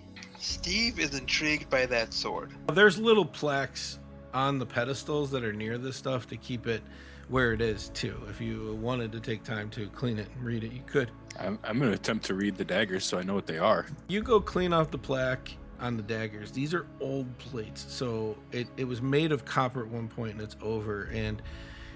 Steve 0.42 1.00
is 1.00 1.14
intrigued 1.14 1.70
by 1.70 1.86
that 1.86 2.14
sword. 2.14 2.52
There's 2.74 2.98
little 2.98 3.26
plaques 3.26 4.00
on 4.34 4.58
the 4.58 4.66
pedestals 4.66 5.30
that 5.32 5.44
are 5.44 5.54
near 5.54 5.78
this 5.78 5.96
stuff 5.96 6.28
to 6.30 6.38
keep 6.38 6.66
it 6.66 6.82
where 7.30 7.54
it 7.54 7.62
is 7.62 7.90
too. 7.90 8.20
If 8.28 8.42
you 8.42 8.76
wanted 8.82 9.12
to 9.12 9.20
take 9.20 9.44
time 9.44 9.70
to 9.72 9.88
clean 9.90 10.18
it 10.18 10.28
and 10.36 10.44
read 10.44 10.64
it, 10.64 10.72
you 10.72 10.82
could. 10.88 11.12
I'm, 11.40 11.60
I'm 11.64 11.78
going 11.78 11.92
to 11.92 11.96
attempt 11.96 12.26
to 12.26 12.34
read 12.34 12.58
the 12.58 12.66
daggers 12.66 13.06
so 13.06 13.20
I 13.20 13.22
know 13.22 13.36
what 13.36 13.46
they 13.46 13.60
are. 13.60 13.86
You 14.08 14.22
go 14.22 14.42
clean 14.42 14.74
off 14.74 14.90
the 14.90 14.98
plaque 14.98 15.54
on 15.80 15.96
the 15.96 16.04
daggers. 16.04 16.52
These 16.52 16.74
are 16.74 16.88
old 17.00 17.38
plates, 17.38 17.86
so 17.88 18.36
it, 18.52 18.68
it 18.78 18.86
was 18.86 19.02
made 19.02 19.32
of 19.32 19.46
copper 19.46 19.82
at 19.82 19.88
one 19.88 20.08
point 20.08 20.34
and 20.34 20.42
it's 20.42 20.58
over. 20.62 21.10
And 21.14 21.42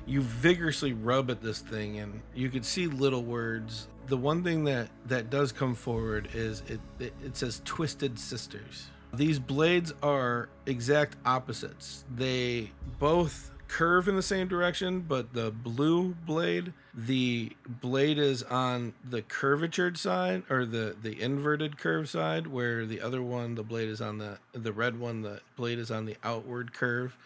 You 0.06 0.22
vigorously 0.22 0.94
rub 0.94 1.32
at 1.32 1.42
this 1.42 1.60
thing, 1.60 1.98
and 1.98 2.22
you 2.36 2.50
could 2.50 2.64
see 2.64 2.86
little 2.86 3.24
words. 3.24 3.88
The 4.08 4.18
one 4.18 4.44
thing 4.44 4.66
that 4.66 4.90
that 5.08 5.30
does 5.30 5.52
come 5.52 5.76
forward 5.76 6.30
is 6.34 6.62
it 6.68 6.80
it, 7.00 7.14
it 7.24 7.38
says 7.38 7.62
"Twisted 7.66 8.20
Sisters." 8.20 8.88
These 9.14 9.40
blades 9.40 9.94
are 10.04 10.50
exact 10.66 11.16
opposites. 11.26 12.04
They 12.14 12.72
both 13.00 13.52
curve 13.68 14.08
in 14.08 14.16
the 14.16 14.22
same 14.22 14.48
direction, 14.48 15.02
but 15.02 15.34
the 15.34 15.52
blue 15.52 16.16
blade, 16.26 16.74
the 16.94 17.52
blade 17.68 18.18
is 18.18 18.44
on 18.44 18.94
the 19.04 19.22
curvatured 19.22 19.98
side 19.98 20.44
or 20.50 20.66
the 20.66 20.96
the 21.02 21.20
inverted 21.22 21.78
curve 21.78 22.10
side, 22.10 22.48
where 22.48 22.86
the 22.86 23.02
other 23.02 23.22
one, 23.22 23.56
the 23.56 23.64
blade 23.64 23.90
is 23.90 24.02
on 24.02 24.18
the 24.18 24.38
the 24.54 24.74
red 24.74 25.00
one, 25.00 25.22
the 25.22 25.42
blade 25.56 25.80
is 25.80 25.90
on 25.90 26.06
the 26.06 26.18
outward 26.24 26.74
curve, 26.74 27.18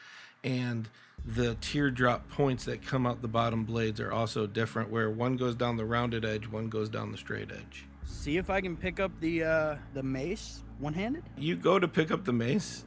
and 0.44 0.90
the 1.26 1.56
teardrop 1.62 2.30
points 2.30 2.66
that 2.66 2.82
come 2.82 3.06
out 3.06 3.22
the 3.22 3.28
bottom 3.28 3.64
blades 3.64 4.00
are 4.00 4.12
also 4.12 4.48
different, 4.48 4.90
where 4.90 5.10
one 5.10 5.36
goes 5.38 5.56
down 5.56 5.78
the 5.78 5.86
rounded 5.86 6.26
edge, 6.26 6.48
one 6.48 6.70
goes 6.70 6.90
down 6.90 7.12
the 7.12 7.18
straight 7.18 7.52
edge. 7.52 7.86
See 8.06 8.38
if 8.38 8.50
I 8.50 8.62
can 8.62 8.76
pick 8.76 9.00
up 9.00 9.12
the 9.20 9.44
uh, 9.44 9.76
the 9.94 10.04
mace 10.04 10.64
one 10.80 10.94
handed. 10.94 11.24
You 11.38 11.56
go 11.56 11.80
to 11.80 11.88
pick 11.88 12.12
up 12.12 12.26
the 12.26 12.34
mace, 12.34 12.86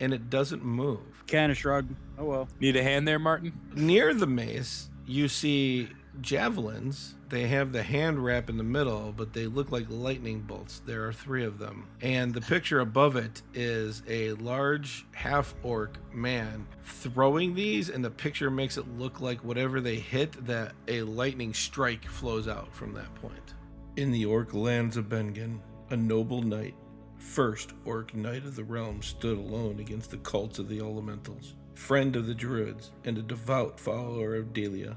and 0.00 0.12
it 0.12 0.28
doesn't 0.30 0.64
move. 0.64 1.00
Kind 1.26 1.50
of 1.50 1.58
shrug. 1.58 1.88
Oh 2.18 2.24
well. 2.24 2.48
Need 2.60 2.76
a 2.76 2.82
hand 2.82 3.08
there, 3.08 3.18
Martin? 3.18 3.52
Near 3.74 4.12
the 4.14 4.26
mace, 4.26 4.90
you 5.06 5.28
see 5.28 5.88
javelins. 6.20 7.14
They 7.28 7.46
have 7.48 7.72
the 7.72 7.82
hand 7.82 8.24
wrap 8.24 8.48
in 8.48 8.56
the 8.56 8.64
middle, 8.64 9.12
but 9.16 9.32
they 9.32 9.46
look 9.46 9.70
like 9.70 9.86
lightning 9.88 10.40
bolts. 10.40 10.80
There 10.86 11.06
are 11.06 11.12
three 11.12 11.44
of 11.44 11.58
them. 11.58 11.86
And 12.00 12.32
the 12.32 12.40
picture 12.40 12.80
above 12.80 13.16
it 13.16 13.42
is 13.54 14.02
a 14.08 14.32
large 14.34 15.06
half 15.12 15.54
orc 15.62 15.98
man 16.14 16.66
throwing 16.84 17.54
these, 17.54 17.90
and 17.90 18.04
the 18.04 18.10
picture 18.10 18.50
makes 18.50 18.76
it 18.76 18.98
look 18.98 19.20
like 19.20 19.44
whatever 19.44 19.80
they 19.80 19.96
hit, 19.96 20.46
that 20.46 20.72
a 20.88 21.02
lightning 21.02 21.52
strike 21.52 22.04
flows 22.06 22.48
out 22.48 22.74
from 22.74 22.94
that 22.94 23.14
point. 23.16 23.54
In 23.96 24.10
the 24.10 24.24
orc 24.24 24.54
lands 24.54 24.96
of 24.96 25.08
Bengen, 25.08 25.60
a 25.90 25.96
noble 25.96 26.42
knight, 26.42 26.74
first 27.18 27.72
orc 27.84 28.14
knight 28.14 28.44
of 28.44 28.56
the 28.56 28.64
realm, 28.64 29.02
stood 29.02 29.38
alone 29.38 29.80
against 29.80 30.10
the 30.10 30.18
cults 30.18 30.58
of 30.58 30.68
the 30.68 30.80
elementals, 30.80 31.54
friend 31.74 32.16
of 32.16 32.26
the 32.26 32.34
druids, 32.34 32.92
and 33.04 33.18
a 33.18 33.22
devout 33.22 33.78
follower 33.78 34.36
of 34.36 34.52
Delia, 34.52 34.96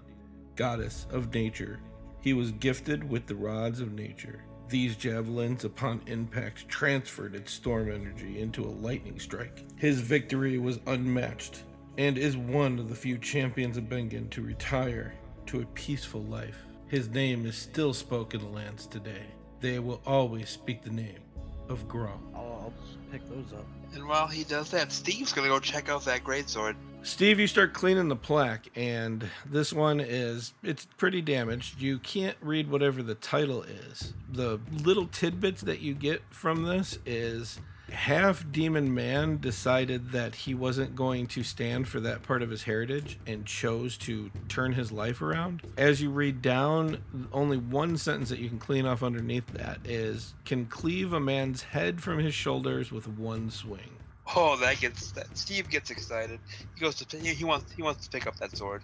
goddess 0.61 1.07
of 1.09 1.33
nature. 1.33 1.79
He 2.21 2.33
was 2.33 2.51
gifted 2.51 3.03
with 3.03 3.25
the 3.25 3.33
rods 3.33 3.79
of 3.79 3.93
nature. 3.93 4.43
These 4.69 4.95
javelins, 4.95 5.65
upon 5.65 6.03
impact, 6.05 6.69
transferred 6.69 7.33
its 7.33 7.51
storm 7.51 7.91
energy 7.91 8.39
into 8.39 8.63
a 8.63 8.77
lightning 8.85 9.19
strike. 9.19 9.65
His 9.75 10.01
victory 10.01 10.59
was 10.59 10.79
unmatched, 10.85 11.63
and 11.97 12.15
is 12.15 12.37
one 12.37 12.77
of 12.77 12.89
the 12.89 12.95
few 12.95 13.17
champions 13.17 13.75
of 13.75 13.85
Bengen 13.85 14.29
to 14.29 14.43
retire 14.43 15.15
to 15.47 15.61
a 15.61 15.65
peaceful 15.73 16.21
life. 16.25 16.59
His 16.85 17.09
name 17.09 17.47
is 17.47 17.55
still 17.55 17.95
spoken 17.95 18.41
in 18.41 18.45
the 18.45 18.53
lands 18.53 18.85
today. 18.85 19.25
They 19.61 19.79
will 19.79 20.03
always 20.05 20.49
speak 20.49 20.83
the 20.83 20.91
name 20.91 21.23
of 21.69 21.87
Grom. 21.87 22.21
I'll, 22.61 22.67
I'll 22.67 23.11
pick 23.11 23.27
those 23.29 23.53
up. 23.53 23.65
And 23.93 24.07
while 24.07 24.27
he 24.27 24.43
does 24.43 24.69
that, 24.71 24.91
Steve's 24.91 25.33
gonna 25.33 25.47
go 25.47 25.59
check 25.59 25.89
out 25.89 26.05
that 26.05 26.23
greatsword. 26.23 26.75
Steve, 27.03 27.39
you 27.39 27.47
start 27.47 27.73
cleaning 27.73 28.09
the 28.09 28.15
plaque, 28.15 28.67
and 28.75 29.27
this 29.45 29.73
one 29.73 29.99
is 29.99 30.53
it's 30.61 30.85
pretty 30.97 31.21
damaged. 31.21 31.81
You 31.81 31.97
can't 31.97 32.37
read 32.41 32.69
whatever 32.69 33.01
the 33.01 33.15
title 33.15 33.63
is. 33.63 34.13
The 34.31 34.59
little 34.83 35.07
tidbits 35.07 35.61
that 35.63 35.81
you 35.81 35.95
get 35.95 36.21
from 36.29 36.63
this 36.63 36.99
is 37.05 37.59
half 37.91 38.49
demon 38.51 38.93
man 38.93 39.37
decided 39.37 40.11
that 40.11 40.33
he 40.33 40.53
wasn't 40.53 40.95
going 40.95 41.27
to 41.27 41.43
stand 41.43 41.87
for 41.87 41.99
that 41.99 42.23
part 42.23 42.41
of 42.41 42.49
his 42.49 42.63
heritage 42.63 43.19
and 43.27 43.45
chose 43.45 43.97
to 43.97 44.31
turn 44.49 44.73
his 44.73 44.91
life 44.91 45.21
around. 45.21 45.61
As 45.77 46.01
you 46.01 46.09
read 46.09 46.41
down, 46.41 46.99
only 47.31 47.57
one 47.57 47.97
sentence 47.97 48.29
that 48.29 48.39
you 48.39 48.49
can 48.49 48.59
clean 48.59 48.85
off 48.85 49.03
underneath 49.03 49.47
that 49.53 49.79
is 49.85 50.33
can 50.45 50.65
cleave 50.65 51.13
a 51.13 51.19
man's 51.19 51.61
head 51.61 52.01
from 52.01 52.19
his 52.19 52.33
shoulders 52.33 52.91
with 52.91 53.07
one 53.07 53.49
swing. 53.51 53.97
Oh, 54.35 54.55
that 54.57 54.79
gets 54.79 55.11
that. 55.11 55.37
Steve 55.37 55.69
gets 55.69 55.89
excited. 55.89 56.39
He 56.75 56.81
goes 56.81 56.95
to 56.95 57.17
he 57.17 57.33
he 57.33 57.43
wants 57.43 57.71
he 57.73 57.81
wants 57.81 58.07
to 58.07 58.09
pick 58.09 58.27
up 58.27 58.37
that 58.37 58.55
sword. 58.55 58.83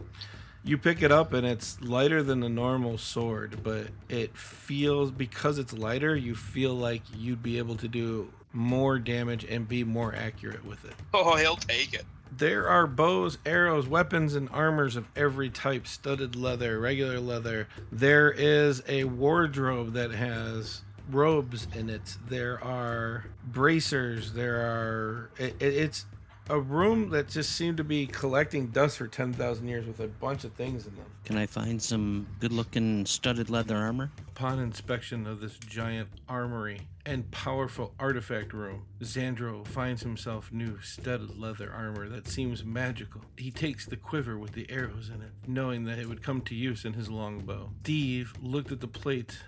You 0.63 0.77
pick 0.77 1.01
it 1.01 1.11
up 1.13 1.31
and 1.31 1.47
it's 1.47 1.79
lighter 1.79 2.21
than 2.21 2.43
a 2.43 2.49
normal 2.49 2.97
sword, 2.97 3.63
but 3.63 3.87
it 4.09 4.35
feels 4.35 5.11
because 5.11 5.59
it's 5.59 5.71
lighter, 5.71 6.15
you 6.15 6.35
feel 6.35 6.73
like 6.73 7.03
you'd 7.15 7.41
be 7.41 7.57
able 7.57 7.77
to 7.77 7.87
do 7.87 8.29
more 8.53 8.97
damage 8.99 9.43
and 9.45 9.67
be 9.67 9.83
more 9.83 10.13
accurate 10.15 10.65
with 10.65 10.83
it. 10.85 10.93
Oh, 11.13 11.35
he'll 11.35 11.55
take 11.55 11.93
it. 11.93 12.05
There 12.35 12.67
are 12.69 12.85
bows, 12.87 13.37
arrows, 13.45 13.87
weapons, 13.87 14.35
and 14.35 14.49
armors 14.49 14.95
of 14.95 15.05
every 15.15 15.49
type 15.49 15.87
studded 15.87 16.35
leather, 16.35 16.79
regular 16.79 17.19
leather. 17.19 17.67
There 17.91 18.31
is 18.31 18.83
a 18.87 19.05
wardrobe 19.05 19.93
that 19.93 20.11
has 20.11 20.81
robes 21.09 21.67
in 21.73 21.89
it. 21.89 22.17
There 22.27 22.61
are 22.63 23.25
bracers. 23.45 24.33
There 24.33 24.57
are. 24.57 25.29
It, 25.37 25.55
it- 25.61 25.73
it's 25.75 26.05
a 26.49 26.59
room 26.59 27.09
that 27.09 27.27
just 27.27 27.51
seemed 27.51 27.77
to 27.77 27.83
be 27.83 28.07
collecting 28.07 28.67
dust 28.67 28.97
for 28.97 29.07
10,000 29.07 29.67
years 29.67 29.85
with 29.85 29.99
a 29.99 30.07
bunch 30.07 30.43
of 30.43 30.53
things 30.53 30.87
in 30.87 30.95
them. 30.95 31.05
Can 31.25 31.37
I 31.37 31.45
find 31.45 31.81
some 31.81 32.27
good 32.39 32.53
looking 32.53 33.05
studded 33.05 33.49
leather 33.49 33.75
armor? 33.75 34.11
Upon 34.29 34.59
inspection 34.59 35.27
of 35.27 35.41
this 35.41 35.57
giant 35.57 36.09
armory 36.29 36.81
and 37.05 37.29
powerful 37.31 37.93
artifact 37.99 38.53
room, 38.53 38.85
Xandro 39.01 39.67
finds 39.67 40.01
himself 40.03 40.51
new 40.51 40.79
studded 40.81 41.37
leather 41.37 41.71
armor 41.71 42.07
that 42.07 42.27
seems 42.27 42.63
magical. 42.63 43.21
He 43.37 43.51
takes 43.51 43.85
the 43.85 43.97
quiver 43.97 44.37
with 44.37 44.53
the 44.53 44.69
arrows 44.69 45.09
in 45.13 45.21
it, 45.21 45.31
knowing 45.47 45.83
that 45.85 45.99
it 45.99 46.07
would 46.07 46.23
come 46.23 46.41
to 46.41 46.55
use 46.55 46.85
in 46.85 46.93
his 46.93 47.09
longbow. 47.09 47.71
Steve 47.83 48.33
looked 48.41 48.71
at 48.71 48.79
the 48.79 48.87
plate, 48.87 49.39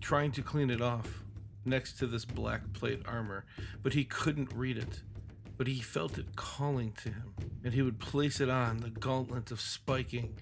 trying 0.00 0.32
to 0.32 0.42
clean 0.42 0.70
it 0.70 0.80
off 0.80 1.22
next 1.64 1.98
to 1.98 2.06
this 2.06 2.24
black 2.24 2.72
plate 2.72 3.02
armor, 3.06 3.44
but 3.82 3.92
he 3.92 4.04
couldn't 4.04 4.52
read 4.52 4.78
it. 4.78 5.02
But 5.56 5.66
he 5.66 5.80
felt 5.80 6.18
it 6.18 6.34
calling 6.36 6.92
to 7.02 7.10
him, 7.10 7.34
and 7.64 7.72
he 7.72 7.82
would 7.82 8.00
place 8.00 8.40
it 8.40 8.48
on 8.48 8.78
the 8.78 8.90
gauntlet 8.90 9.50
of 9.50 9.60
spiking 9.60 10.34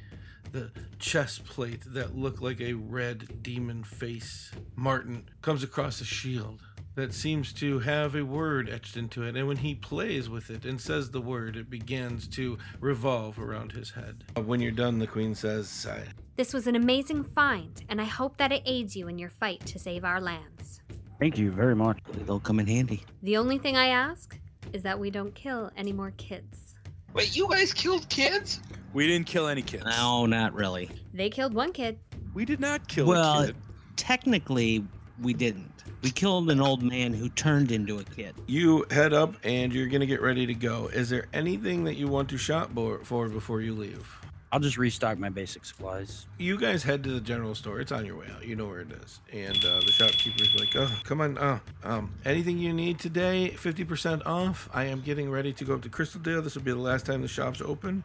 the 0.52 0.70
chest 0.98 1.44
plate 1.44 1.82
that 1.86 2.16
looked 2.16 2.42
like 2.42 2.61
a 2.61 2.72
red 2.72 3.42
demon 3.42 3.84
face. 3.84 4.50
Martin 4.74 5.28
comes 5.42 5.62
across 5.62 6.00
a 6.00 6.04
shield 6.04 6.62
that 6.96 7.14
seems 7.14 7.52
to 7.52 7.78
have 7.80 8.16
a 8.16 8.24
word 8.24 8.68
etched 8.68 8.96
into 8.96 9.22
it, 9.22 9.36
and 9.36 9.46
when 9.46 9.58
he 9.58 9.74
plays 9.74 10.28
with 10.28 10.50
it 10.50 10.64
and 10.64 10.80
says 10.80 11.11
the 11.11 11.20
word, 11.20 11.56
it 11.56 11.70
begins 11.70 12.26
to 12.26 12.58
revolve 12.80 13.38
around 13.38 13.72
his 13.72 13.90
head. 13.90 14.24
When 14.34 14.61
you're 14.61 14.72
done, 14.72 14.98
the 14.98 15.06
queen 15.06 15.34
says, 15.34 15.68
"Sigh." 15.68 16.08
This 16.36 16.52
was 16.52 16.66
an 16.66 16.74
amazing 16.74 17.22
find, 17.22 17.84
and 17.88 18.00
I 18.00 18.04
hope 18.04 18.38
that 18.38 18.50
it 18.50 18.62
aids 18.64 18.96
you 18.96 19.06
in 19.06 19.18
your 19.18 19.30
fight 19.30 19.64
to 19.66 19.78
save 19.78 20.04
our 20.04 20.20
lands. 20.20 20.80
Thank 21.20 21.38
you 21.38 21.52
very 21.52 21.76
much. 21.76 21.98
They'll 22.26 22.40
come 22.40 22.58
in 22.58 22.66
handy. 22.66 23.04
The 23.22 23.36
only 23.36 23.58
thing 23.58 23.76
I 23.76 23.86
ask 23.86 24.38
is 24.72 24.82
that 24.82 24.98
we 24.98 25.10
don't 25.10 25.34
kill 25.34 25.70
any 25.76 25.92
more 25.92 26.12
kids. 26.12 26.74
Wait, 27.12 27.36
you 27.36 27.48
guys 27.48 27.72
killed 27.72 28.08
kids? 28.08 28.60
We 28.92 29.06
didn't 29.06 29.26
kill 29.26 29.48
any 29.48 29.62
kids. 29.62 29.84
No, 29.84 30.26
not 30.26 30.54
really. 30.54 30.90
They 31.12 31.30
killed 31.30 31.54
one 31.54 31.72
kid. 31.72 31.98
We 32.34 32.44
did 32.44 32.60
not 32.60 32.86
kill 32.88 33.06
well, 33.06 33.42
a 33.42 33.46
kid. 33.48 33.56
technically, 33.96 34.84
we 35.20 35.34
didn't. 35.34 35.70
We 36.02 36.10
killed 36.10 36.50
an 36.50 36.60
old 36.60 36.82
man 36.82 37.12
who 37.12 37.28
turned 37.28 37.72
into 37.72 37.98
a 37.98 38.04
kid. 38.04 38.34
You 38.46 38.86
head 38.90 39.12
up 39.12 39.34
and 39.44 39.72
you're 39.72 39.88
going 39.88 40.00
to 40.00 40.06
get 40.06 40.22
ready 40.22 40.46
to 40.46 40.54
go. 40.54 40.88
Is 40.88 41.10
there 41.10 41.26
anything 41.32 41.84
that 41.84 41.96
you 41.96 42.08
want 42.08 42.30
to 42.30 42.38
shop 42.38 42.70
for 43.04 43.28
before 43.28 43.60
you 43.60 43.74
leave? 43.74 44.19
I'll 44.53 44.61
just 44.61 44.76
restock 44.76 45.16
my 45.18 45.28
basic 45.28 45.64
supplies. 45.64 46.26
you 46.38 46.59
guys 46.59 46.82
head 46.82 47.05
to 47.05 47.11
the 47.11 47.20
general 47.20 47.55
store. 47.55 47.80
It's 47.80 47.92
on 47.92 48.05
your 48.05 48.16
way 48.16 48.26
out. 48.34 48.44
You 48.44 48.57
know 48.57 48.66
where 48.66 48.80
it 48.80 48.90
is. 48.90 49.20
And 49.32 49.57
uh, 49.64 49.78
the 49.80 49.92
shopkeeper's 49.92 50.57
like, 50.59 50.74
"Oh, 50.74 50.90
come 51.05 51.20
on. 51.20 51.38
Uh, 51.38 51.61
um, 51.84 52.14
anything 52.24 52.59
you 52.59 52.72
need 52.72 52.98
today, 52.98 53.51
fifty 53.51 53.84
percent 53.84 54.26
off. 54.26 54.68
I 54.74 54.84
am 54.84 55.03
getting 55.03 55.30
ready 55.30 55.53
to 55.53 55.64
go 55.64 55.74
up 55.74 55.82
to 55.82 55.88
Crystal 55.88 56.20
Crystaldale. 56.20 56.42
This 56.42 56.57
will 56.57 56.62
be 56.62 56.72
the 56.72 56.78
last 56.78 57.07
time 57.07 57.22
the 57.22 57.28
shop's 57.28 57.61
open. 57.61 58.03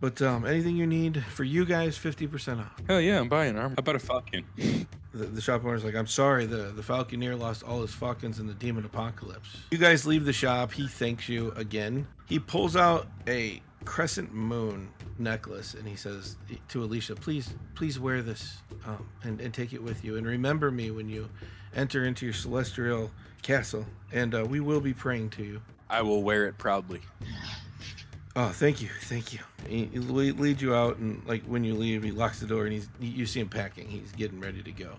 But 0.00 0.20
um, 0.22 0.44
anything 0.46 0.76
you 0.76 0.86
need 0.86 1.24
for 1.24 1.44
you 1.44 1.64
guys, 1.64 1.96
fifty 1.96 2.26
percent 2.26 2.60
off." 2.60 2.74
Hell 2.86 3.00
yeah, 3.00 3.18
I'm 3.18 3.28
buying 3.30 3.56
armor. 3.56 3.70
How 3.70 3.80
about 3.80 3.96
a 3.96 4.00
falcon? 4.00 4.44
The, 5.14 5.24
the 5.24 5.40
shop 5.40 5.64
owner's 5.64 5.84
like, 5.84 5.94
"I'm 5.94 6.06
sorry. 6.06 6.44
The 6.44 6.70
the 6.76 6.82
Falconeer 6.82 7.36
lost 7.36 7.62
all 7.64 7.80
his 7.80 7.92
falcons 7.94 8.38
in 8.38 8.46
the 8.46 8.52
Demon 8.52 8.84
Apocalypse." 8.84 9.56
You 9.70 9.78
guys 9.78 10.06
leave 10.06 10.26
the 10.26 10.34
shop. 10.34 10.70
He 10.70 10.86
thanks 10.86 11.30
you 11.30 11.50
again. 11.56 12.06
He 12.26 12.38
pulls 12.38 12.76
out 12.76 13.08
a 13.26 13.62
crescent 13.86 14.34
moon 14.34 14.90
necklace 15.18 15.74
and 15.74 15.86
he 15.86 15.96
says 15.96 16.36
to 16.68 16.82
Alicia, 16.82 17.14
"Please, 17.16 17.54
please 17.74 17.98
wear 17.98 18.22
this 18.22 18.58
um, 18.86 19.06
and 19.22 19.40
and 19.40 19.52
take 19.52 19.72
it 19.72 19.82
with 19.82 20.04
you. 20.04 20.16
And 20.16 20.26
remember 20.26 20.70
me 20.70 20.90
when 20.90 21.08
you 21.08 21.28
enter 21.74 22.04
into 22.04 22.24
your 22.24 22.34
celestial 22.34 23.10
castle. 23.42 23.86
And 24.12 24.34
uh, 24.34 24.44
we 24.44 24.60
will 24.60 24.80
be 24.80 24.94
praying 24.94 25.30
to 25.30 25.44
you." 25.44 25.60
I 25.90 26.02
will 26.02 26.22
wear 26.22 26.46
it 26.46 26.58
proudly. 26.58 27.00
Oh, 28.36 28.50
thank 28.50 28.80
you, 28.80 28.88
thank 29.02 29.32
you. 29.32 29.40
He, 29.66 29.86
he 29.86 29.98
lead- 29.98 30.38
leads 30.38 30.62
you 30.62 30.74
out, 30.74 30.98
and 30.98 31.26
like 31.26 31.42
when 31.44 31.64
you 31.64 31.74
leave, 31.74 32.04
he 32.04 32.10
locks 32.12 32.40
the 32.40 32.46
door, 32.46 32.64
and 32.64 32.72
he's 32.72 32.88
you 33.00 33.26
see 33.26 33.40
him 33.40 33.48
packing. 33.48 33.88
He's 33.88 34.12
getting 34.12 34.40
ready 34.40 34.62
to 34.62 34.70
go. 34.70 34.92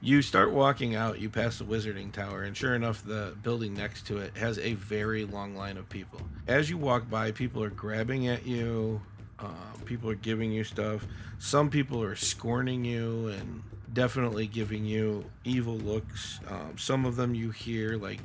You 0.00 0.22
start 0.22 0.52
walking 0.52 0.94
out. 0.94 1.18
You 1.18 1.28
pass 1.28 1.58
the 1.58 1.64
wizarding 1.64 2.12
tower, 2.12 2.44
and 2.44 2.56
sure 2.56 2.74
enough, 2.76 3.04
the 3.04 3.36
building 3.42 3.74
next 3.74 4.06
to 4.06 4.18
it 4.18 4.36
has 4.36 4.58
a 4.60 4.74
very 4.74 5.24
long 5.24 5.56
line 5.56 5.76
of 5.76 5.88
people. 5.88 6.20
As 6.46 6.70
you 6.70 6.78
walk 6.78 7.10
by, 7.10 7.32
people 7.32 7.62
are 7.64 7.70
grabbing 7.70 8.28
at 8.28 8.46
you, 8.46 9.02
Uh, 9.38 9.46
people 9.84 10.10
are 10.10 10.16
giving 10.16 10.52
you 10.52 10.64
stuff. 10.64 11.06
Some 11.38 11.70
people 11.70 12.02
are 12.02 12.16
scorning 12.16 12.84
you 12.84 13.28
and 13.28 13.62
definitely 13.92 14.46
giving 14.46 14.84
you 14.84 15.24
evil 15.44 15.76
looks. 15.76 16.40
Um, 16.48 16.76
some 16.76 17.04
of 17.04 17.16
them 17.16 17.34
you 17.34 17.50
hear 17.50 17.96
like, 17.96 18.20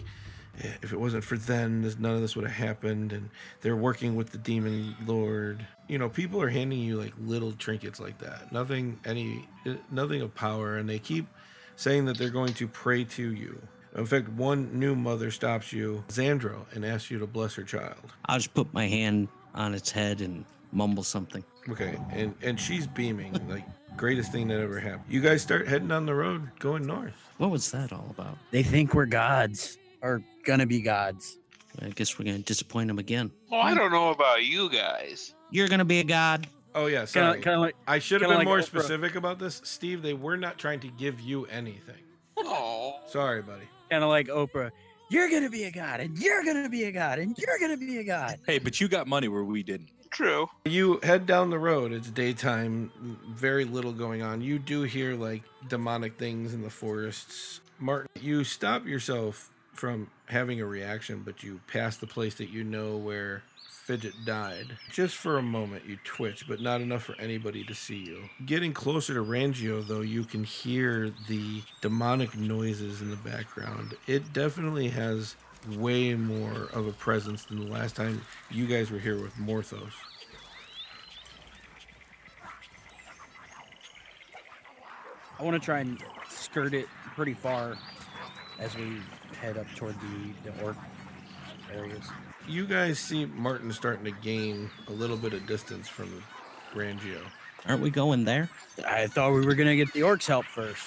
"Eh, 0.61 0.71
if 0.81 0.91
it 0.91 0.99
wasn't 0.99 1.23
for 1.23 1.37
them, 1.37 1.81
none 1.99 2.15
of 2.15 2.21
this 2.21 2.35
would 2.35 2.45
have 2.45 2.55
happened. 2.55 3.13
And 3.13 3.29
they're 3.61 3.75
working 3.75 4.15
with 4.15 4.31
the 4.31 4.37
demon 4.37 4.95
lord. 5.05 5.65
You 5.87 5.99
know, 5.99 6.09
people 6.09 6.41
are 6.41 6.49
handing 6.49 6.79
you 6.79 6.99
like 6.99 7.13
little 7.19 7.51
trinkets 7.51 7.99
like 7.99 8.17
that. 8.19 8.51
Nothing, 8.51 8.99
any, 9.05 9.47
eh, 9.65 9.75
nothing 9.91 10.21
of 10.21 10.33
power. 10.33 10.77
And 10.77 10.89
they 10.89 10.99
keep 10.99 11.27
saying 11.75 12.05
that 12.05 12.17
they're 12.17 12.29
going 12.29 12.53
to 12.55 12.67
pray 12.67 13.03
to 13.03 13.33
you. 13.33 13.61
In 13.95 14.07
fact, 14.07 14.29
one 14.29 14.79
new 14.79 14.95
mother 14.95 15.29
stops 15.29 15.71
you, 15.71 16.03
Xandro, 16.07 16.65
and 16.73 16.83
asks 16.83 17.11
you 17.11 17.19
to 17.19 17.27
bless 17.27 17.53
her 17.55 17.63
child. 17.63 18.13
I'll 18.25 18.39
just 18.39 18.53
put 18.55 18.73
my 18.73 18.87
hand 18.87 19.27
on 19.53 19.75
its 19.75 19.91
head 19.91 20.19
and 20.19 20.45
mumble 20.73 21.03
something. 21.03 21.43
Okay, 21.69 21.97
and 22.11 22.33
and 22.41 22.59
she's 22.59 22.87
beaming 22.87 23.33
like 23.49 23.63
greatest 23.95 24.31
thing 24.31 24.47
that 24.49 24.59
ever 24.59 24.79
happened. 24.79 25.05
You 25.09 25.21
guys 25.21 25.41
start 25.41 25.67
heading 25.67 25.87
down 25.87 26.05
the 26.05 26.15
road, 26.15 26.49
going 26.59 26.85
north. 26.85 27.13
What 27.37 27.51
was 27.51 27.71
that 27.71 27.93
all 27.93 28.07
about? 28.09 28.37
They 28.51 28.63
think 28.63 28.93
we're 28.93 29.05
gods 29.05 29.77
or 30.01 30.21
gonna 30.45 30.65
be 30.65 30.81
gods. 30.81 31.37
I 31.81 31.89
guess 31.89 32.19
we're 32.19 32.25
gonna 32.25 32.39
disappoint 32.39 32.87
them 32.87 32.99
again. 32.99 33.31
Well, 33.49 33.61
I 33.61 33.73
don't 33.73 33.91
know 33.91 34.09
about 34.09 34.43
you 34.45 34.69
guys. 34.69 35.33
You're 35.51 35.67
gonna 35.67 35.85
be 35.85 35.99
a 35.99 36.03
god. 36.03 36.47
Oh 36.75 36.87
yeah, 36.87 36.99
Kind 36.99 37.09
sorry. 37.09 37.37
of, 37.37 37.43
kind 37.43 37.55
of 37.55 37.61
like 37.61 37.75
I 37.87 37.99
should 37.99 38.21
have 38.21 38.29
been 38.29 38.39
like 38.39 38.47
more 38.47 38.59
Oprah. 38.59 38.63
specific 38.65 39.15
about 39.15 39.39
this, 39.39 39.61
Steve. 39.63 40.01
They 40.01 40.13
were 40.13 40.37
not 40.37 40.57
trying 40.57 40.79
to 40.81 40.87
give 40.89 41.19
you 41.21 41.45
anything. 41.45 41.95
Oh, 42.37 42.99
Sorry, 43.07 43.41
buddy. 43.43 43.63
kind 43.91 44.03
of 44.03 44.09
like 44.09 44.27
Oprah. 44.27 44.71
You're 45.09 45.29
gonna 45.29 45.49
be 45.51 45.65
a 45.65 45.71
god, 45.71 45.99
and 45.99 46.17
you're 46.17 46.43
gonna 46.43 46.69
be 46.69 46.85
a 46.85 46.91
god, 46.91 47.19
and 47.19 47.37
you're 47.37 47.59
gonna 47.59 47.77
be 47.77 47.99
a 47.99 48.03
god. 48.03 48.39
Hey, 48.47 48.57
but 48.57 48.81
you 48.81 48.87
got 48.87 49.05
money 49.07 49.27
where 49.27 49.43
we 49.43 49.61
didn't. 49.61 49.89
True. 50.13 50.49
You 50.65 50.99
head 51.03 51.25
down 51.25 51.49
the 51.49 51.59
road. 51.59 51.91
It's 51.91 52.09
daytime. 52.09 52.91
Very 53.27 53.65
little 53.65 53.91
going 53.91 54.21
on. 54.21 54.41
You 54.41 54.59
do 54.59 54.83
hear 54.83 55.15
like 55.15 55.43
demonic 55.67 56.17
things 56.17 56.53
in 56.53 56.61
the 56.61 56.69
forests. 56.69 57.59
Martin, 57.79 58.09
you 58.21 58.43
stop 58.43 58.85
yourself 58.85 59.49
from 59.73 60.09
having 60.27 60.61
a 60.61 60.65
reaction, 60.65 61.23
but 61.25 61.43
you 61.43 61.59
pass 61.67 61.97
the 61.97 62.07
place 62.07 62.35
that 62.35 62.49
you 62.49 62.63
know 62.63 62.95
where 62.95 63.43
Fidget 63.67 64.13
died. 64.23 64.77
Just 64.91 65.15
for 65.17 65.37
a 65.37 65.41
moment, 65.41 65.83
you 65.85 65.97
twitch, 66.05 66.47
but 66.47 66.61
not 66.61 66.79
enough 66.79 67.03
for 67.03 67.19
anybody 67.19 67.65
to 67.65 67.75
see 67.75 67.97
you. 67.97 68.29
Getting 68.45 68.71
closer 68.71 69.13
to 69.13 69.19
Rangio, 69.19 69.85
though, 69.85 70.01
you 70.01 70.23
can 70.23 70.45
hear 70.45 71.11
the 71.27 71.61
demonic 71.81 72.37
noises 72.37 73.01
in 73.01 73.09
the 73.09 73.17
background. 73.17 73.95
It 74.07 74.31
definitely 74.31 74.87
has 74.89 75.35
way 75.77 76.13
more 76.15 76.69
of 76.73 76.87
a 76.87 76.91
presence 76.93 77.45
than 77.45 77.65
the 77.65 77.71
last 77.71 77.95
time 77.95 78.21
you 78.49 78.65
guys 78.65 78.91
were 78.91 78.99
here 78.99 79.21
with 79.21 79.33
Morthos. 79.35 79.93
I 85.39 85.43
want 85.43 85.61
to 85.61 85.65
try 85.65 85.79
and 85.79 86.01
skirt 86.29 86.73
it 86.73 86.87
pretty 87.15 87.33
far 87.33 87.75
as 88.59 88.75
we 88.77 88.97
head 89.41 89.57
up 89.57 89.67
toward 89.75 89.95
the 89.99 90.51
the 90.51 90.63
orc 90.63 90.77
areas. 91.73 92.05
You 92.47 92.65
guys 92.65 92.99
see 92.99 93.25
Martin 93.25 93.71
starting 93.71 94.05
to 94.05 94.11
gain 94.21 94.69
a 94.87 94.91
little 94.91 95.17
bit 95.17 95.33
of 95.33 95.45
distance 95.47 95.87
from 95.87 96.23
Rangio. 96.73 97.21
Aren't 97.65 97.81
we 97.81 97.89
going 97.89 98.25
there? 98.25 98.49
I 98.87 99.07
thought 99.07 99.33
we 99.33 99.45
were 99.45 99.55
gonna 99.55 99.75
get 99.75 99.91
the 99.93 100.01
orcs 100.01 100.27
help 100.27 100.45
first. 100.45 100.85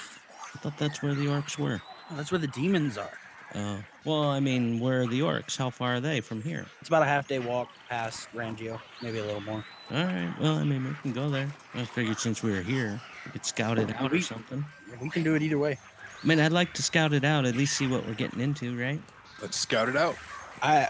I 0.55 0.59
thought 0.59 0.79
that's 0.79 1.03
where 1.03 1.15
the 1.15 1.27
orcs 1.27 1.59
were. 1.59 1.81
Oh, 2.11 2.17
that's 2.17 2.31
where 2.31 2.39
the 2.39 2.47
demons 2.49 2.99
are. 2.99 3.19
Uh, 3.55 3.79
well, 4.05 4.25
I 4.25 4.41
mean, 4.41 4.81
where 4.81 5.03
are 5.03 5.07
the 5.07 5.21
orcs? 5.21 5.57
How 5.57 5.71
far 5.71 5.97
are 5.97 6.01
they 6.01 6.21
from 6.21 6.43
here? 6.43 6.67
It's 6.81 6.89
about 6.89 7.03
a 7.03 7.07
half 7.07 7.29
day 7.29 7.39
walk 7.39 7.69
past 7.89 8.29
Rangio, 8.35 8.81
maybe 9.03 9.19
a 9.19 9.25
little 9.25 9.41
more. 9.41 9.65
All 9.91 10.05
right. 10.05 10.35
Well, 10.41 10.55
I 10.55 10.65
mean, 10.65 10.85
we 10.85 10.95
can 11.03 11.13
go 11.13 11.31
there. 11.31 11.49
I 11.75 11.85
figured 11.85 12.19
since 12.19 12.43
we 12.43 12.51
were 12.51 12.61
here, 12.61 13.01
we 13.25 13.33
could 13.33 13.45
scout 13.45 13.79
it 13.79 13.95
out 13.95 14.13
or 14.13 14.21
something. 14.21 14.65
We 15.01 15.09
can 15.11 15.23
do 15.23 15.35
it 15.35 15.43
either 15.43 15.59
way. 15.59 15.79
I 16.23 16.27
mean, 16.27 16.41
I'd 16.41 16.53
like 16.53 16.75
to 16.75 16.83
scout 16.83 17.13
it 17.13 17.25
out, 17.25 17.45
at 17.45 17.55
least 17.57 17.77
see 17.77 17.87
what 17.87 18.07
we're 18.07 18.15
getting 18.15 18.41
into, 18.41 18.77
right? 18.79 19.01
Let's 19.41 19.57
scout 19.57 19.89
it 19.89 19.97
out. 19.97 20.17
I, 20.63 20.89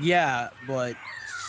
yeah, 0.00 0.48
but 0.66 0.96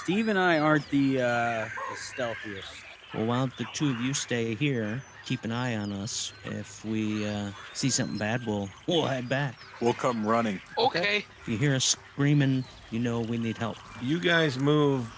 Steve 0.03 0.27
and 0.27 0.37
I 0.37 0.59
aren't 0.59 0.89
the 0.89 1.21
uh, 1.21 1.69
the 1.89 1.95
stealthiest. 1.95 2.67
Well, 3.13 3.25
why 3.25 3.37
don't 3.37 3.57
the 3.57 3.65
two 3.73 3.89
of 3.91 4.01
you 4.01 4.13
stay 4.13 4.53
here, 4.55 5.01
keep 5.25 5.43
an 5.43 5.51
eye 5.51 5.75
on 5.75 5.91
us. 5.91 6.33
If 6.45 6.83
we 6.85 7.27
uh, 7.27 7.51
see 7.73 7.89
something 7.89 8.17
bad, 8.17 8.45
we'll 8.45 8.69
we'll 8.87 9.05
head 9.05 9.29
back. 9.29 9.57
We'll 9.81 9.93
come 9.93 10.25
running. 10.25 10.61
Okay. 10.77 11.25
If 11.41 11.47
you 11.47 11.57
hear 11.57 11.75
us 11.75 11.85
screaming, 11.85 12.63
you 12.91 12.99
know 12.99 13.21
we 13.21 13.37
need 13.37 13.57
help. 13.57 13.77
You 14.01 14.19
guys 14.19 14.57
move 14.57 15.09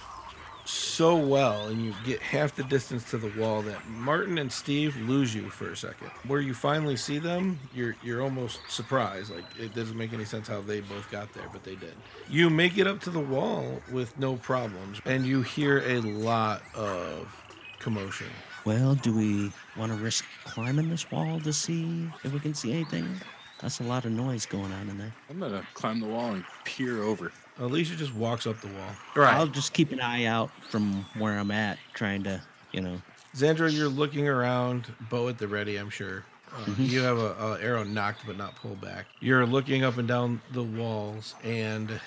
so 0.66 1.16
well 1.16 1.68
and 1.68 1.84
you 1.86 1.94
get 2.06 2.20
half 2.20 2.56
the 2.56 2.64
distance 2.64 3.10
to 3.12 3.18
the 3.18 3.32
wall 3.40 3.62
that 3.62 3.88
Martin 3.88 4.40
and 4.40 4.52
Steve 4.52 4.96
lose 4.98 5.34
you 5.34 5.50
for 5.50 5.72
a 5.72 5.78
second. 5.78 6.10
Where 6.28 6.42
you 6.42 6.54
finally 6.54 6.98
see 6.98 7.20
them, 7.20 7.60
you're 7.74 7.96
you're 8.04 8.22
almost 8.22 8.60
surprised. 8.68 9.32
Like 9.32 9.46
it 9.60 9.76
doesn't 9.76 9.98
make 9.98 10.14
any 10.14 10.26
sense 10.26 10.48
how 10.48 10.62
they 10.62 10.82
both 10.82 11.10
got 11.12 11.34
there, 11.34 11.48
but 11.52 11.64
they 11.64 11.76
did. 11.76 11.94
You 12.30 12.50
make 12.50 12.78
it 12.78 12.88
up 12.88 13.00
to 13.02 13.10
the 13.10 13.20
wall 13.20 13.82
with 13.92 14.18
no 14.18 14.36
problems, 14.38 15.00
and 15.06 15.26
you 15.26 15.42
hear 15.42 15.80
a 15.80 16.02
lot 16.02 16.64
of 16.74 17.28
commotion. 17.80 18.28
Well, 18.66 18.96
do 18.96 19.14
we 19.14 19.52
want 19.78 19.92
to 19.92 19.98
risk 20.04 20.26
climbing 20.44 20.90
this 20.90 21.10
wall 21.12 21.40
to 21.42 21.54
see 21.54 22.10
if 22.24 22.34
we 22.34 22.40
can 22.40 22.54
see 22.56 22.74
anything? 22.74 23.08
That's 23.62 23.80
a 23.80 23.84
lot 23.84 24.06
of 24.06 24.12
noise 24.12 24.46
going 24.46 24.72
on 24.74 24.90
in 24.90 24.98
there. 24.98 25.14
I'm 25.30 25.40
gonna 25.40 25.66
climb 25.76 26.00
the 26.00 26.08
wall 26.08 26.34
and 26.34 26.44
peer 26.66 27.04
over. 27.04 27.32
Alicia 27.60 27.96
just 27.96 28.14
walks 28.16 28.46
up 28.48 28.60
the 28.62 28.68
wall. 28.68 28.92
Right. 29.16 29.34
I'll 29.34 29.48
just 29.48 29.72
keep 29.74 29.92
an 29.92 30.02
eye 30.02 30.26
out 30.26 30.50
from 30.70 31.06
where 31.18 31.38
I'm 31.38 31.52
at, 31.52 31.78
trying 31.94 32.24
to, 32.24 32.42
you 32.72 32.82
know. 32.82 33.02
Xandro, 33.36 33.72
you're 33.72 33.88
looking 33.88 34.28
around, 34.28 34.92
bow 35.10 35.30
at 35.30 35.38
the 35.38 35.48
ready, 35.48 35.78
I'm 35.78 35.90
sure. 35.90 36.26
Uh, 36.54 36.72
You 36.78 37.02
have 37.02 37.18
a, 37.18 37.34
a 37.36 37.62
arrow 37.62 37.84
nocked 37.84 38.26
but 38.26 38.38
not 38.38 38.56
pulled 38.56 38.82
back. 38.82 39.06
You're 39.20 39.46
looking 39.46 39.84
up 39.84 39.98
and 39.98 40.08
down 40.08 40.42
the 40.52 40.64
walls, 40.64 41.36
and 41.44 42.00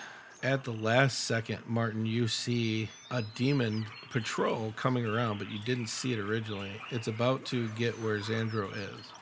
at 0.42 0.64
the 0.64 0.72
last 0.72 1.24
second, 1.24 1.58
Martin, 1.66 2.06
you 2.06 2.28
see 2.28 2.88
a 3.10 3.22
demon 3.34 3.86
patrol 4.10 4.72
coming 4.76 5.04
around, 5.04 5.38
but 5.38 5.50
you 5.50 5.58
didn't 5.64 5.88
see 5.88 6.12
it 6.12 6.18
originally. 6.18 6.70
It's 6.90 7.08
about 7.08 7.44
to 7.46 7.68
get 7.70 7.98
where 8.00 8.18
Xandro 8.18 8.72
is. 8.72 9.12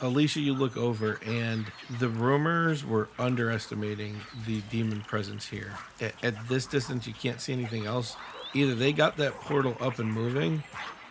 Alicia, 0.00 0.40
you 0.40 0.52
look 0.52 0.76
over, 0.76 1.20
and 1.24 1.66
the 2.00 2.08
rumors 2.08 2.84
were 2.84 3.08
underestimating 3.18 4.16
the 4.46 4.60
demon 4.62 5.00
presence 5.02 5.46
here. 5.46 5.72
At, 6.00 6.14
at 6.24 6.48
this 6.48 6.66
distance, 6.66 7.06
you 7.06 7.14
can't 7.14 7.40
see 7.40 7.52
anything 7.52 7.86
else. 7.86 8.16
Either 8.52 8.74
they 8.74 8.92
got 8.92 9.16
that 9.18 9.32
portal 9.34 9.76
up 9.80 10.00
and 10.00 10.12
moving, 10.12 10.64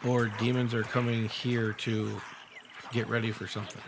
or 0.06 0.26
demons 0.40 0.74
are 0.74 0.84
coming 0.84 1.30
here 1.30 1.72
to 1.74 2.20
get 2.92 3.08
ready 3.08 3.32
for 3.32 3.48
something. 3.48 3.82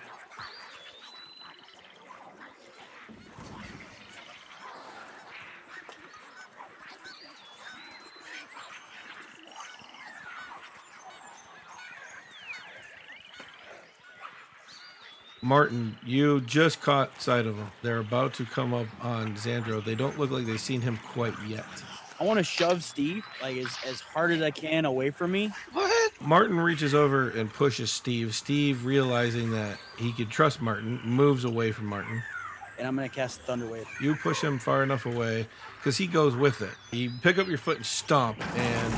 Martin, 15.44 15.98
you 16.06 16.42
just 16.42 16.82
caught 16.82 17.22
sight 17.22 17.46
of 17.46 17.58
them. 17.58 17.70
They're 17.82 18.00
about 18.00 18.34
to 18.36 18.46
come 18.46 18.74
up 18.74 18.88
on 19.02 19.36
Xandro. 19.36 19.84
They 19.84 19.96
don't 19.96 20.18
look 20.18 20.32
like 20.32 20.46
they've 20.46 20.60
seen 20.60 20.82
him 20.82 20.98
quite 21.06 21.34
yet. 21.48 21.66
I 22.20 22.24
want 22.24 22.38
to 22.38 22.44
shove 22.44 22.84
Steve 22.84 23.26
like 23.42 23.58
as, 23.58 23.76
as 23.86 24.00
hard 24.00 24.32
as 24.32 24.42
I 24.42 24.52
can 24.52 24.86
away 24.86 25.10
from 25.10 25.32
me. 25.32 25.52
What? 25.74 26.12
Martin 26.22 26.60
reaches 26.60 26.94
over 26.96 27.30
and 27.30 27.52
pushes 27.52 27.92
Steve. 27.92 28.34
Steve, 28.34 28.86
realizing 28.86 29.52
that 29.52 29.78
he 29.98 30.14
could 30.14 30.30
trust 30.30 30.62
Martin, 30.62 31.02
moves 31.04 31.44
away 31.44 31.72
from 31.74 31.88
Martin. 31.88 32.24
and 32.80 32.88
I'm 32.88 32.96
gonna 32.96 33.10
cast 33.10 33.42
Thunder 33.42 33.68
Wave. 33.68 33.86
You 34.00 34.16
push 34.16 34.42
him 34.42 34.58
far 34.60 34.84
enough 34.84 35.06
away 35.06 35.48
because 35.80 35.98
he 35.98 36.08
goes 36.08 36.36
with 36.36 36.62
it. 36.62 36.72
You 36.92 37.12
pick 37.22 37.38
up 37.38 37.48
your 37.48 37.58
foot 37.58 37.78
and 37.78 37.86
stomp, 37.86 38.38
and 38.58 38.94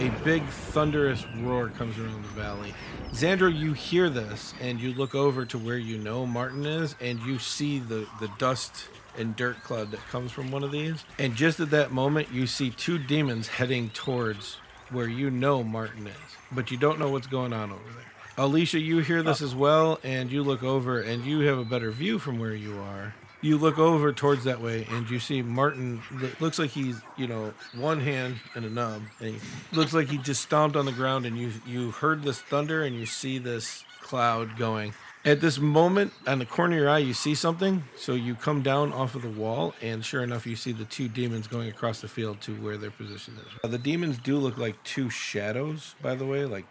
a 0.00 0.08
big 0.24 0.42
thunderous 0.44 1.26
roar 1.40 1.68
comes 1.68 1.98
around 1.98 2.22
the 2.22 2.28
valley. 2.28 2.72
Xandro, 3.12 3.54
you 3.54 3.74
hear 3.74 4.08
this, 4.08 4.54
and 4.58 4.80
you 4.80 4.94
look 4.94 5.14
over 5.14 5.44
to 5.44 5.58
where 5.58 5.76
you 5.76 5.98
know 5.98 6.24
Martin 6.24 6.64
is, 6.64 6.94
and 7.02 7.20
you 7.20 7.38
see 7.38 7.80
the, 7.80 8.06
the 8.18 8.30
dust 8.38 8.88
and 9.18 9.36
dirt 9.36 9.62
cloud 9.62 9.90
that 9.90 10.00
comes 10.08 10.32
from 10.32 10.50
one 10.50 10.64
of 10.64 10.72
these. 10.72 11.04
And 11.18 11.36
just 11.36 11.60
at 11.60 11.68
that 11.72 11.92
moment, 11.92 12.32
you 12.32 12.46
see 12.46 12.70
two 12.70 12.98
demons 12.98 13.48
heading 13.48 13.90
towards 13.90 14.56
where 14.88 15.08
you 15.08 15.30
know 15.30 15.62
Martin 15.62 16.06
is, 16.06 16.14
but 16.50 16.70
you 16.70 16.78
don't 16.78 16.98
know 16.98 17.10
what's 17.10 17.26
going 17.26 17.52
on 17.52 17.70
over 17.70 17.92
there. 17.94 18.04
Alicia, 18.38 18.78
you 18.78 19.00
hear 19.00 19.22
this 19.22 19.42
uh. 19.42 19.44
as 19.44 19.54
well, 19.54 20.00
and 20.02 20.32
you 20.32 20.42
look 20.42 20.62
over, 20.62 21.02
and 21.02 21.26
you 21.26 21.40
have 21.40 21.58
a 21.58 21.64
better 21.64 21.90
view 21.90 22.18
from 22.18 22.38
where 22.38 22.54
you 22.54 22.78
are. 22.78 23.14
You 23.42 23.56
look 23.56 23.78
over 23.78 24.12
towards 24.12 24.44
that 24.44 24.60
way, 24.60 24.86
and 24.90 25.08
you 25.08 25.18
see 25.18 25.40
Martin. 25.40 26.02
Looks 26.40 26.58
like 26.58 26.70
he's, 26.70 27.00
you 27.16 27.26
know, 27.26 27.54
one 27.74 28.00
hand 28.00 28.36
and 28.54 28.64
a 28.64 28.70
nub, 28.70 29.02
and 29.20 29.34
he 29.34 29.76
looks 29.76 29.94
like 29.94 30.08
he 30.08 30.18
just 30.18 30.42
stomped 30.42 30.76
on 30.76 30.84
the 30.84 30.92
ground. 30.92 31.24
And 31.24 31.38
you 31.38 31.52
you 31.66 31.90
heard 31.90 32.22
this 32.22 32.40
thunder, 32.40 32.84
and 32.84 32.94
you 32.94 33.06
see 33.06 33.38
this 33.38 33.84
cloud 34.00 34.58
going. 34.58 34.92
At 35.24 35.42
this 35.42 35.58
moment, 35.58 36.14
on 36.26 36.38
the 36.38 36.46
corner 36.46 36.76
of 36.76 36.80
your 36.80 36.90
eye, 36.90 36.98
you 36.98 37.12
see 37.12 37.34
something. 37.34 37.84
So 37.96 38.14
you 38.14 38.34
come 38.34 38.62
down 38.62 38.92
off 38.92 39.14
of 39.14 39.22
the 39.22 39.28
wall, 39.28 39.74
and 39.82 40.02
sure 40.04 40.22
enough, 40.22 40.46
you 40.46 40.56
see 40.56 40.72
the 40.72 40.86
two 40.86 41.08
demons 41.08 41.46
going 41.46 41.68
across 41.68 42.00
the 42.00 42.08
field 42.08 42.40
to 42.42 42.54
where 42.56 42.78
their 42.78 42.90
position 42.90 43.36
is. 43.38 43.70
The 43.70 43.78
demons 43.78 44.16
do 44.18 44.38
look 44.38 44.56
like 44.56 44.82
two 44.82 45.10
shadows, 45.10 45.94
by 46.00 46.14
the 46.14 46.24
way, 46.24 46.46
like 46.46 46.64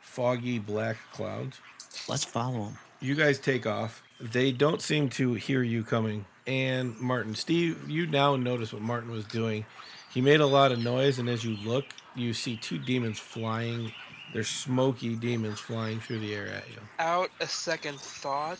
foggy 0.00 0.58
black 0.58 0.96
clouds. 1.12 1.60
Let's 2.08 2.24
follow 2.24 2.64
them. 2.66 2.78
You 3.00 3.14
guys 3.14 3.38
take 3.38 3.66
off. 3.66 4.02
They 4.20 4.52
don't 4.52 4.80
seem 4.80 5.08
to 5.10 5.34
hear 5.34 5.62
you 5.62 5.82
coming. 5.82 6.24
And 6.46 6.98
Martin, 7.00 7.34
Steve, 7.34 7.88
you 7.88 8.06
now 8.06 8.36
notice 8.36 8.72
what 8.72 8.82
Martin 8.82 9.10
was 9.10 9.24
doing. 9.24 9.64
He 10.12 10.20
made 10.20 10.40
a 10.40 10.46
lot 10.46 10.72
of 10.72 10.78
noise, 10.78 11.18
and 11.18 11.28
as 11.28 11.44
you 11.44 11.56
look, 11.64 11.86
you 12.14 12.32
see 12.34 12.56
two 12.56 12.78
demons 12.78 13.18
flying. 13.18 13.92
They're 14.32 14.44
smoky 14.44 15.16
demons 15.16 15.58
flying 15.58 16.00
through 16.00 16.20
the 16.20 16.34
air 16.34 16.46
at 16.46 16.68
you. 16.68 16.78
Out 16.98 17.30
a 17.40 17.46
second 17.46 17.98
thought, 17.98 18.58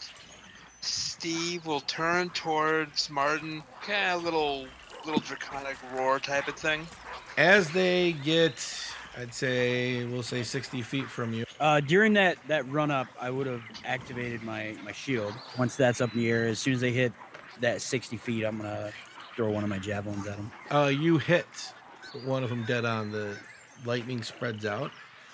Steve 0.81 1.67
will 1.67 1.81
turn 1.81 2.31
towards 2.31 3.09
Martin, 3.11 3.63
kind 3.83 4.17
of 4.17 4.25
little, 4.25 4.67
little 5.05 5.21
draconic 5.21 5.77
roar 5.95 6.19
type 6.19 6.49
of 6.49 6.57
thing. 6.57 6.87
As 7.37 7.71
they 7.71 8.13
get, 8.25 8.55
I'd 9.19 9.33
say, 9.33 10.05
we'll 10.05 10.23
say 10.25 10.43
60 10.43 10.83
feet 10.83 11.07
from 11.09 11.33
you, 11.33 11.45
Uh, 11.61 11.81
during 11.81 12.15
that 12.15 12.37
that 12.49 12.69
run 12.71 12.91
up, 12.91 13.07
I 13.21 13.31
would 13.31 13.47
have 13.47 13.63
activated 13.85 14.43
my 14.43 14.75
my 14.85 14.93
shield. 14.93 15.33
Once 15.59 15.77
that's 15.77 16.01
up 16.01 16.13
in 16.15 16.21
the 16.21 16.29
air, 16.31 16.47
as 16.49 16.59
soon 16.59 16.75
as 16.75 16.81
they 16.81 16.93
hit 16.93 17.13
that 17.61 17.81
60 17.81 18.17
feet, 18.17 18.45
I'm 18.45 18.57
gonna 18.59 18.91
throw 19.37 19.51
one 19.51 19.63
of 19.63 19.71
my 19.71 19.79
javelins 19.79 20.27
at 20.27 20.37
them. 20.37 20.51
uh, 20.71 20.87
you 20.89 21.19
hit 21.19 21.47
one 22.25 22.43
of 22.43 22.51
them 22.51 22.65
dead 22.65 22.85
on. 22.85 23.13
The 23.13 23.37
lightning 23.85 24.23
spreads 24.23 24.65
out. 24.67 24.91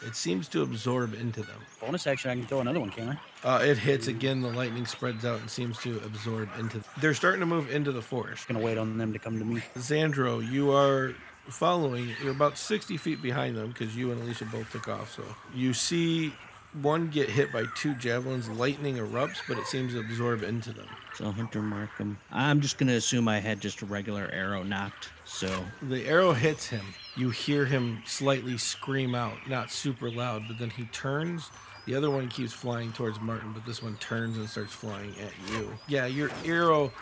It 0.06 0.16
seems 0.16 0.48
to 0.48 0.62
absorb 0.62 1.12
into 1.12 1.42
them. 1.42 1.60
Bonus 1.78 2.06
action, 2.06 2.30
I 2.30 2.34
can 2.34 2.46
throw 2.46 2.60
another 2.60 2.80
one, 2.80 2.88
can 2.90 3.18
I? 3.44 3.46
Uh, 3.46 3.58
it 3.58 3.76
hits 3.76 4.06
again. 4.08 4.40
The 4.40 4.48
lightning 4.50 4.86
spreads 4.86 5.26
out 5.26 5.40
and 5.40 5.50
seems 5.50 5.78
to 5.80 5.98
absorb 6.06 6.48
into. 6.58 6.82
They're 7.02 7.12
starting 7.14 7.40
to 7.40 7.46
move 7.46 7.70
into 7.70 7.92
the 7.92 8.00
forest. 8.02 8.48
Gonna 8.48 8.60
wait 8.60 8.78
on 8.78 8.96
them 8.98 9.12
to 9.12 9.18
come 9.18 9.38
to 9.38 9.44
me. 9.44 9.62
Xandro, 9.76 10.40
you 10.50 10.72
are 10.72 11.14
following. 11.50 12.14
You're 12.22 12.32
about 12.32 12.58
60 12.58 12.96
feet 12.96 13.22
behind 13.22 13.56
them 13.56 13.68
because 13.68 13.96
you 13.96 14.10
and 14.12 14.22
Alicia 14.22 14.46
both 14.46 14.70
took 14.70 14.88
off. 14.88 15.14
So 15.14 15.24
you 15.54 15.72
see 15.74 16.32
one 16.80 17.08
get 17.08 17.28
hit 17.28 17.52
by 17.52 17.64
two 17.74 17.94
javelins. 17.94 18.48
Lightning 18.48 18.96
erupts, 18.96 19.38
but 19.48 19.58
it 19.58 19.66
seems 19.66 19.92
to 19.94 20.00
absorb 20.00 20.42
into 20.42 20.72
them. 20.72 20.86
So 21.14 21.30
Hunter 21.30 21.60
mark 21.60 21.90
Markham. 21.90 22.18
I'm 22.30 22.60
just 22.60 22.78
gonna 22.78 22.94
assume 22.94 23.28
I 23.28 23.40
had 23.40 23.60
just 23.60 23.82
a 23.82 23.86
regular 23.86 24.30
arrow 24.32 24.62
nocked. 24.62 25.10
So 25.24 25.64
The 25.82 26.06
arrow 26.06 26.32
hits 26.32 26.68
him. 26.68 26.84
You 27.16 27.30
hear 27.30 27.64
him 27.64 28.02
slightly 28.06 28.56
scream 28.56 29.14
out, 29.14 29.48
not 29.48 29.70
super 29.70 30.10
loud, 30.10 30.44
but 30.46 30.58
then 30.58 30.70
he 30.70 30.84
turns. 30.86 31.50
The 31.86 31.94
other 31.94 32.10
one 32.10 32.28
keeps 32.28 32.52
flying 32.52 32.92
towards 32.92 33.20
Martin, 33.20 33.52
but 33.52 33.66
this 33.66 33.82
one 33.82 33.96
turns 33.96 34.36
and 34.38 34.48
starts 34.48 34.72
flying 34.72 35.14
at 35.20 35.52
you. 35.52 35.76
Yeah, 35.88 36.06
your 36.06 36.30
arrow 36.44 36.92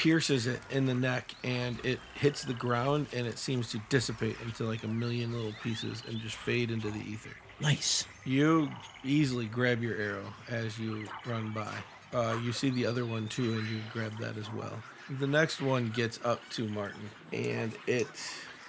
pierces 0.00 0.46
it 0.46 0.58
in 0.70 0.86
the 0.86 0.94
neck 0.94 1.34
and 1.44 1.78
it 1.84 2.00
hits 2.14 2.42
the 2.42 2.54
ground 2.54 3.06
and 3.14 3.26
it 3.26 3.38
seems 3.38 3.70
to 3.70 3.78
dissipate 3.90 4.34
into 4.42 4.64
like 4.64 4.82
a 4.82 4.88
million 4.88 5.30
little 5.30 5.52
pieces 5.62 6.02
and 6.08 6.18
just 6.20 6.36
fade 6.36 6.70
into 6.70 6.90
the 6.90 7.00
ether. 7.00 7.36
nice. 7.60 8.06
You 8.24 8.70
easily 9.04 9.44
grab 9.44 9.82
your 9.82 9.96
arrow 9.96 10.24
as 10.48 10.78
you 10.78 11.06
run 11.26 11.50
by. 11.52 11.74
Uh, 12.14 12.38
you 12.42 12.50
see 12.50 12.70
the 12.70 12.86
other 12.86 13.04
one 13.04 13.28
too, 13.28 13.58
and 13.58 13.68
you 13.68 13.80
grab 13.92 14.12
that 14.20 14.38
as 14.38 14.50
well. 14.54 14.72
The 15.18 15.26
next 15.26 15.60
one 15.60 15.90
gets 15.90 16.18
up 16.24 16.40
to 16.52 16.66
Martin, 16.68 17.10
and 17.32 17.72
it 17.86 18.08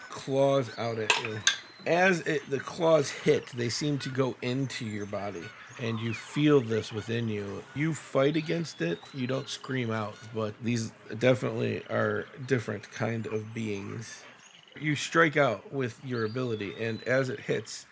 claws 0.09 0.69
out 0.77 0.99
at 0.99 1.11
you. 1.23 1.39
As 1.85 2.19
it, 2.21 2.47
the 2.49 2.59
claws 2.59 3.09
hit, 3.09 3.47
they 3.55 3.69
seem 3.69 3.97
to 3.99 4.09
go 4.09 4.35
into 4.41 4.85
your 4.85 5.05
body, 5.05 5.43
and 5.81 5.99
you 5.99 6.13
feel 6.13 6.61
this 6.61 6.93
within 6.93 7.27
you. 7.27 7.63
You 7.75 7.93
fight 7.93 8.35
against 8.35 8.81
it. 8.81 8.99
You 9.13 9.27
don't 9.27 9.49
scream 9.49 9.91
out, 9.91 10.15
but 10.33 10.53
these 10.63 10.91
definitely 11.17 11.83
are 11.89 12.25
different 12.45 12.91
kind 12.91 13.25
of 13.27 13.53
beings. 13.53 14.23
You 14.79 14.95
strike 14.95 15.37
out 15.37 15.73
with 15.73 15.99
your 16.05 16.23
ability, 16.23 16.73
and 16.79 17.03
as 17.03 17.29
it 17.29 17.41
hits, 17.41 17.85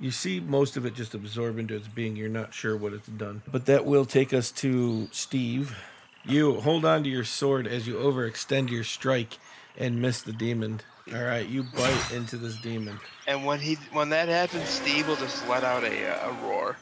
you 0.00 0.10
see 0.10 0.40
most 0.40 0.76
of 0.76 0.86
it 0.86 0.94
just 0.94 1.14
absorb 1.14 1.58
into 1.58 1.74
its 1.74 1.88
being. 1.88 2.16
You're 2.16 2.28
not 2.28 2.54
sure 2.54 2.76
what 2.76 2.92
it's 2.92 3.08
done. 3.08 3.42
But 3.50 3.66
that 3.66 3.84
will 3.84 4.04
take 4.04 4.32
us 4.32 4.50
to 4.52 5.08
Steve. 5.12 5.76
You 6.24 6.60
hold 6.60 6.84
on 6.84 7.04
to 7.04 7.10
your 7.10 7.24
sword 7.24 7.66
as 7.66 7.86
you 7.86 7.94
overextend 7.94 8.70
your 8.70 8.84
strike 8.84 9.38
and 9.76 10.00
miss 10.00 10.22
the 10.22 10.32
demon. 10.32 10.80
All 11.14 11.22
right, 11.22 11.46
you 11.46 11.64
bite 11.64 12.12
into 12.12 12.38
this 12.38 12.56
demon. 12.56 12.98
And 13.26 13.44
when 13.44 13.60
he 13.60 13.74
when 13.92 14.08
that 14.10 14.28
happens, 14.28 14.66
Steve 14.68 15.06
will 15.06 15.16
just 15.16 15.46
let 15.48 15.62
out 15.62 15.84
a, 15.84 16.08
uh, 16.08 16.30
a 16.30 16.46
roar. 16.46 16.76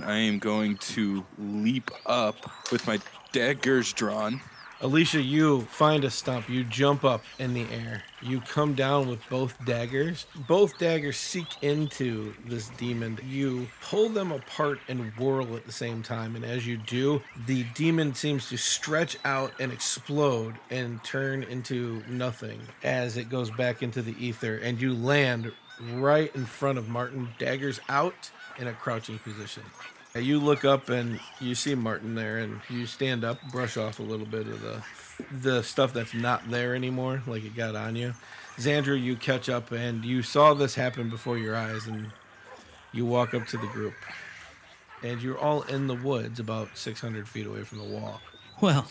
I 0.00 0.16
am 0.16 0.38
going 0.38 0.78
to 0.78 1.24
leap 1.38 1.90
up 2.06 2.36
with 2.70 2.86
my 2.86 2.98
daggers 3.32 3.92
drawn. 3.92 4.40
Alicia, 4.82 5.22
you 5.22 5.60
find 5.60 6.02
a 6.02 6.10
stump. 6.10 6.48
You 6.48 6.64
jump 6.64 7.04
up 7.04 7.22
in 7.38 7.54
the 7.54 7.66
air. 7.72 8.02
You 8.20 8.40
come 8.40 8.74
down 8.74 9.08
with 9.08 9.20
both 9.30 9.56
daggers. 9.64 10.26
Both 10.48 10.76
daggers 10.76 11.16
seek 11.16 11.46
into 11.62 12.34
this 12.44 12.68
demon. 12.70 13.16
You 13.24 13.68
pull 13.80 14.08
them 14.08 14.32
apart 14.32 14.80
and 14.88 15.12
whirl 15.16 15.54
at 15.54 15.66
the 15.66 15.72
same 15.72 16.02
time. 16.02 16.34
And 16.34 16.44
as 16.44 16.66
you 16.66 16.78
do, 16.78 17.22
the 17.46 17.62
demon 17.74 18.12
seems 18.12 18.48
to 18.48 18.56
stretch 18.56 19.16
out 19.24 19.52
and 19.60 19.72
explode 19.72 20.56
and 20.68 21.02
turn 21.04 21.44
into 21.44 22.02
nothing 22.08 22.60
as 22.82 23.16
it 23.16 23.28
goes 23.28 23.52
back 23.52 23.84
into 23.84 24.02
the 24.02 24.16
ether. 24.18 24.56
And 24.56 24.80
you 24.80 24.94
land 24.94 25.52
right 25.92 26.34
in 26.34 26.44
front 26.44 26.78
of 26.78 26.88
Martin, 26.88 27.28
daggers 27.38 27.78
out 27.88 28.32
in 28.58 28.68
a 28.68 28.72
crouching 28.72 29.18
position. 29.18 29.62
You 30.14 30.38
look 30.38 30.64
up 30.64 30.90
and 30.90 31.18
you 31.40 31.54
see 31.54 31.74
Martin 31.74 32.14
there, 32.14 32.38
and 32.38 32.60
you 32.68 32.86
stand 32.86 33.24
up, 33.24 33.38
brush 33.50 33.76
off 33.76 33.98
a 33.98 34.02
little 34.02 34.26
bit 34.26 34.46
of 34.46 34.60
the 34.60 34.82
the 35.30 35.62
stuff 35.62 35.92
that's 35.92 36.14
not 36.14 36.50
there 36.50 36.74
anymore, 36.74 37.22
like 37.26 37.44
it 37.44 37.54
got 37.54 37.76
on 37.76 37.96
you. 37.96 38.14
Xandro, 38.56 39.00
you 39.00 39.16
catch 39.16 39.48
up, 39.48 39.72
and 39.72 40.04
you 40.04 40.22
saw 40.22 40.54
this 40.54 40.74
happen 40.74 41.08
before 41.08 41.38
your 41.38 41.56
eyes, 41.56 41.86
and 41.86 42.10
you 42.92 43.06
walk 43.06 43.34
up 43.34 43.46
to 43.48 43.56
the 43.56 43.66
group, 43.68 43.94
and 45.02 45.22
you're 45.22 45.38
all 45.38 45.62
in 45.62 45.86
the 45.86 45.94
woods, 45.94 46.38
about 46.38 46.76
600 46.76 47.26
feet 47.28 47.46
away 47.46 47.62
from 47.62 47.78
the 47.78 47.84
wall. 47.84 48.20
Well, 48.60 48.86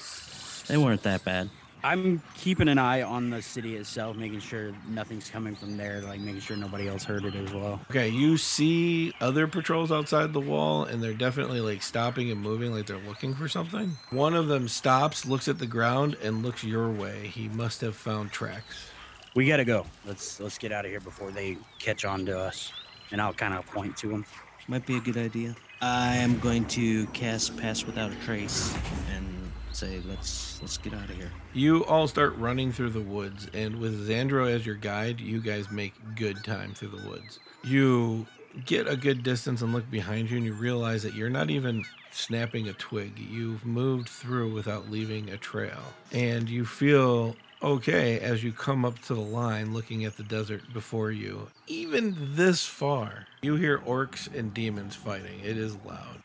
they 0.68 0.78
weren't 0.78 1.04
that 1.04 1.24
bad. 1.24 1.50
I'm 1.84 2.22
keeping 2.36 2.68
an 2.68 2.78
eye 2.78 3.02
on 3.02 3.30
the 3.30 3.42
city 3.42 3.76
itself, 3.76 4.16
making 4.16 4.40
sure 4.40 4.72
nothing's 4.88 5.30
coming 5.30 5.56
from 5.56 5.78
there, 5.78 6.02
like 6.02 6.20
making 6.20 6.42
sure 6.42 6.58
nobody 6.58 6.88
else 6.88 7.04
heard 7.04 7.26
it 7.26 7.36
as 7.36 7.54
well. 7.54 7.82
Okay, 7.90 8.10
you 8.10 8.38
see 8.38 9.14
other 9.20 9.48
patrols 9.48 9.92
outside 9.92 10.34
the 10.34 10.40
wall, 10.40 10.86
and 10.86 11.02
they're 11.02 11.14
definitely 11.14 11.62
like 11.62 11.82
stopping 11.82 12.32
and 12.32 12.40
moving, 12.40 12.72
like 12.72 12.86
they're 12.86 12.98
looking 13.00 13.34
for 13.34 13.48
something. 13.48 13.98
One 14.12 14.34
of 14.36 14.48
them 14.48 14.68
stops, 14.68 15.26
looks 15.26 15.48
at 15.48 15.60
the 15.60 15.68
ground, 15.68 16.18
and 16.22 16.44
looks 16.44 16.64
your 16.64 16.90
way. 16.90 17.28
He 17.28 17.48
must 17.50 17.82
have 17.82 17.96
found 17.96 18.32
tracks. 18.32 18.90
We 19.34 19.48
gotta 19.48 19.66
go. 19.66 19.86
Let's 20.06 20.40
let's 20.40 20.58
get 20.58 20.72
out 20.72 20.86
of 20.86 20.92
here 20.92 21.00
before 21.00 21.32
they 21.32 21.58
catch 21.80 22.06
on 22.06 22.26
to 22.26 22.38
us. 22.38 22.72
And 23.12 23.22
I'll 23.22 23.34
kind 23.34 23.54
of 23.54 23.66
point 23.66 23.98
to 23.98 24.08
them. 24.08 24.26
Might 24.68 24.86
be 24.86 24.98
a 24.98 25.02
good 25.02 25.18
idea. 25.18 25.56
I 25.82 26.16
am 26.18 26.40
going 26.40 26.66
to 26.68 27.08
cast 27.08 27.58
Pass 27.58 27.86
Without 27.86 28.12
a 28.12 28.16
Trace 28.16 28.74
and 29.14 29.41
say, 29.76 30.02
let's 30.08 30.62
let's 30.62 30.78
get 30.78 30.94
out 30.94 31.10
of 31.10 31.16
here. 31.16 31.32
You 31.54 31.86
all 31.86 32.08
start 32.08 32.38
running 32.38 32.72
through 32.72 32.92
the 32.92 33.02
woods, 33.02 33.48
and 33.54 33.80
with 33.80 34.08
Xandro 34.08 34.50
as 34.50 34.66
your 34.66 34.76
guide, 34.76 35.20
you 35.20 35.42
guys 35.42 35.72
make 35.72 35.94
good 36.16 36.44
time 36.44 36.74
through 36.74 36.90
the 36.90 37.10
woods. 37.10 37.40
You 37.64 38.26
get 38.66 38.88
a 38.88 38.96
good 38.96 39.24
distance 39.24 39.62
and 39.62 39.74
look 39.74 39.90
behind 39.90 40.30
you, 40.30 40.38
and 40.38 40.46
you 40.46 40.54
realize 40.54 41.04
that 41.04 41.16
you're 41.16 41.30
not 41.30 41.50
even 41.50 41.86
snapping 42.12 42.68
a 42.68 42.74
twig. 42.74 43.18
You've 43.18 43.66
moved 43.66 44.10
through 44.10 44.54
without 44.54 44.90
leaving 44.92 45.30
a 45.30 45.38
trail. 45.38 45.80
And 46.12 46.50
you 46.50 46.66
feel 46.66 47.36
okay 47.64 48.20
as 48.20 48.44
you 48.44 48.52
come 48.52 48.86
up 48.86 49.00
to 49.00 49.14
the 49.14 49.22
line 49.22 49.74
looking 49.74 50.06
at 50.06 50.18
the 50.18 50.24
desert 50.24 50.62
before 50.74 51.12
you. 51.12 51.48
Even 51.68 52.16
this 52.36 52.66
far, 52.66 53.28
you 53.42 53.56
hear 53.56 53.80
orcs 53.80 54.34
and 54.38 54.54
demons 54.54 54.96
fighting. 54.96 55.40
It 55.44 55.58
is 55.58 55.76
loud. 55.86 56.22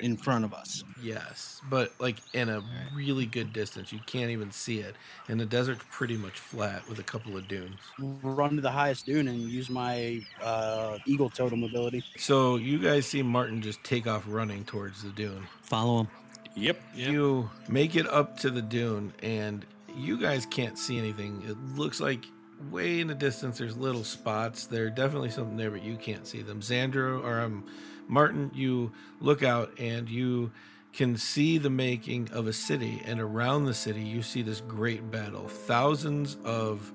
In 0.00 0.16
front 0.16 0.44
of 0.44 0.52
us. 0.52 0.84
Yes, 1.02 1.62
but 1.70 1.92
like 1.98 2.16
in 2.34 2.48
a 2.50 2.62
really 2.94 3.24
good 3.24 3.52
distance. 3.52 3.92
You 3.92 4.00
can't 4.04 4.30
even 4.30 4.50
see 4.50 4.80
it. 4.80 4.94
And 5.28 5.40
the 5.40 5.46
desert's 5.46 5.84
pretty 5.90 6.16
much 6.16 6.38
flat 6.38 6.86
with 6.88 6.98
a 6.98 7.02
couple 7.02 7.36
of 7.36 7.48
dunes. 7.48 7.78
Run 7.98 8.56
to 8.56 8.60
the 8.60 8.70
highest 8.70 9.06
dune 9.06 9.28
and 9.28 9.38
use 9.38 9.70
my 9.70 10.20
uh, 10.42 10.98
eagle 11.06 11.30
totem 11.30 11.62
ability. 11.62 12.04
So 12.18 12.56
you 12.56 12.78
guys 12.78 13.06
see 13.06 13.22
Martin 13.22 13.62
just 13.62 13.82
take 13.84 14.06
off 14.06 14.24
running 14.26 14.64
towards 14.64 15.02
the 15.02 15.10
dune. 15.10 15.46
Follow 15.62 16.00
him. 16.00 16.08
Yep. 16.56 16.80
You 16.94 17.50
make 17.68 17.96
it 17.96 18.06
up 18.08 18.38
to 18.40 18.50
the 18.50 18.62
dune, 18.62 19.12
and 19.22 19.64
you 19.96 20.18
guys 20.18 20.44
can't 20.46 20.78
see 20.78 20.98
anything. 20.98 21.42
It 21.46 21.56
looks 21.78 22.00
like 22.00 22.24
way 22.70 23.00
in 23.00 23.08
the 23.08 23.14
distance 23.14 23.58
there's 23.58 23.76
little 23.76 24.04
spots. 24.04 24.66
There 24.66 24.90
definitely 24.90 25.30
something 25.30 25.56
there, 25.56 25.70
but 25.70 25.82
you 25.82 25.96
can't 25.96 26.26
see 26.26 26.42
them. 26.42 26.60
Xandro 26.60 27.22
or 27.22 27.40
um, 27.40 27.64
Martin, 28.08 28.50
you 28.54 28.92
look 29.20 29.42
out 29.42 29.78
and 29.78 30.08
you 30.08 30.50
can 30.92 31.16
see 31.16 31.58
the 31.58 31.68
making 31.68 32.30
of 32.32 32.46
a 32.46 32.52
city, 32.52 33.02
and 33.04 33.20
around 33.20 33.66
the 33.66 33.74
city 33.74 34.00
you 34.00 34.22
see 34.22 34.40
this 34.40 34.62
great 34.62 35.10
battle. 35.10 35.46
Thousands 35.46 36.38
of 36.42 36.90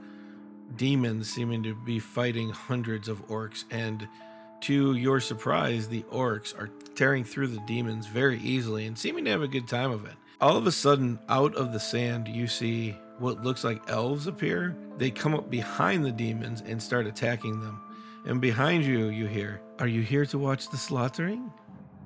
demons 0.75 1.31
seeming 1.31 1.61
to 1.63 1.75
be 1.75 1.99
fighting 1.99 2.49
hundreds 2.49 3.07
of 3.07 3.27
orcs, 3.27 3.65
and 3.69 4.07
To 4.61 4.93
your 4.93 5.19
surprise, 5.19 5.87
the 5.87 6.03
orcs 6.03 6.55
are 6.57 6.69
tearing 6.93 7.23
through 7.23 7.47
the 7.47 7.61
demons 7.61 8.05
very 8.05 8.39
easily 8.41 8.85
and 8.85 8.95
seeming 8.95 9.25
to 9.25 9.31
have 9.31 9.41
a 9.41 9.47
good 9.47 9.67
time 9.67 9.89
of 9.89 10.05
it. 10.05 10.13
All 10.39 10.55
of 10.55 10.67
a 10.67 10.71
sudden, 10.71 11.17
out 11.27 11.55
of 11.55 11.73
the 11.73 11.79
sand, 11.79 12.27
you 12.27 12.45
see 12.45 12.95
what 13.21 13.43
looks 13.43 13.63
like 13.63 13.89
elves 13.89 14.27
appear. 14.27 14.75
They 14.97 15.11
come 15.11 15.33
up 15.33 15.49
behind 15.49 16.03
the 16.03 16.11
demons 16.11 16.63
and 16.65 16.81
start 16.81 17.05
attacking 17.05 17.61
them. 17.61 17.81
And 18.25 18.41
behind 18.41 18.83
you, 18.83 19.07
you 19.07 19.27
hear, 19.27 19.61
Are 19.79 19.87
you 19.87 20.01
here 20.01 20.25
to 20.27 20.37
watch 20.37 20.69
the 20.69 20.77
slaughtering? 20.77 21.51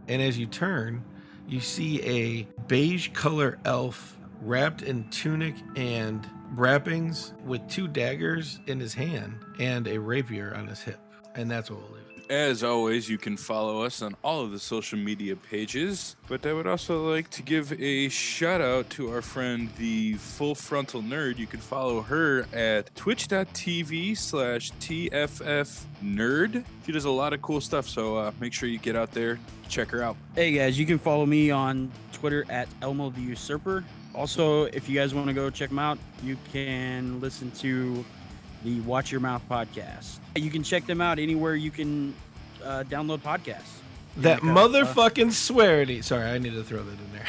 And 0.08 0.22
as 0.22 0.38
you 0.38 0.46
turn, 0.46 1.04
you 1.48 1.60
see 1.60 2.02
a 2.04 2.44
beige 2.68 3.10
color 3.14 3.58
elf 3.66 4.18
wrapped 4.42 4.82
in 4.82 5.10
tunic 5.10 5.56
and 5.76 6.30
wrappings 6.54 7.34
with 7.46 7.68
two 7.68 7.88
daggers 7.88 8.60
in 8.68 8.80
his 8.80 8.94
hand 8.94 9.40
and 9.60 9.88
a 9.88 9.98
rapier 9.98 10.56
on 10.56 10.68
his 10.68 10.82
hip. 10.82 11.00
And 11.34 11.50
that's 11.50 11.70
what 11.70 11.82
we'll 11.82 11.92
leave. 11.92 12.05
As 12.30 12.64
always, 12.64 13.08
you 13.08 13.20
can 13.20 13.38
follow 13.38 13.84
us 13.84 14.02
on 14.02 14.16
all 14.24 14.42
of 14.42 14.52
the 14.52 14.58
social 14.58 14.98
media 14.98 15.36
pages. 15.36 16.16
But 16.28 16.44
I 16.48 16.54
would 16.54 16.66
also 16.66 17.08
like 17.08 17.30
to 17.32 17.44
give 17.44 17.72
a 17.80 18.10
shout 18.10 18.62
out 18.62 18.90
to 18.92 19.12
our 19.12 19.22
friend, 19.22 19.70
the 19.78 20.16
Full 20.16 20.56
Frontal 20.56 21.04
Nerd. 21.04 21.38
You 21.38 21.46
can 21.46 21.60
follow 21.60 22.02
her 22.02 22.48
at 22.52 22.96
twitch.tv 22.96 24.18
slash 24.18 24.72
TFF 24.74 25.84
Nerd. 26.04 26.64
She 26.88 26.92
does 26.92 27.06
a 27.06 27.12
lot 27.12 27.34
of 27.34 27.44
cool 27.44 27.62
stuff, 27.62 27.88
so 27.88 28.18
uh, 28.18 28.32
make 28.40 28.54
sure 28.54 28.68
you 28.70 28.80
get 28.80 28.96
out 28.96 29.12
there, 29.12 29.38
check 29.70 29.90
her 29.92 30.02
out. 30.02 30.18
Hey 30.34 30.52
guys, 30.52 30.80
you 30.80 30.88
can 30.88 30.98
follow 30.98 31.28
me 31.28 31.52
on 31.52 31.92
Twitter 32.12 32.44
at 32.50 32.68
Elmo 32.82 33.12
the 33.12 33.22
Usurper. 33.22 33.84
Also, 34.16 34.64
if 34.66 34.90
you 34.90 34.96
guys 34.96 35.14
want 35.14 35.28
to 35.28 35.34
go 35.34 35.52
check 35.52 35.70
them 35.70 35.80
out, 35.80 36.00
you 36.24 36.38
can 36.52 37.20
listen 37.22 37.52
to 37.52 38.04
the 38.66 38.82
Watch 38.82 39.12
Your 39.12 39.22
Mouth 39.22 39.44
podcast. 39.50 40.18
You 40.36 40.50
can 40.50 40.64
check 40.64 40.86
them 40.88 41.00
out 41.00 41.20
anywhere 41.20 41.56
you 41.56 41.72
can 41.72 42.14
uh, 42.64 42.84
download 42.90 43.20
podcasts. 43.20 43.78
That 44.18 44.44
Like, 44.44 44.52
uh, 44.52 44.68
motherfucking 44.68 45.32
swearity. 45.32 46.02
Sorry, 46.02 46.28
I 46.28 46.40
need 46.40 46.54
to 46.54 46.64
throw 46.64 46.84
that 46.84 46.92
in 46.92 47.12
there. 47.14 47.28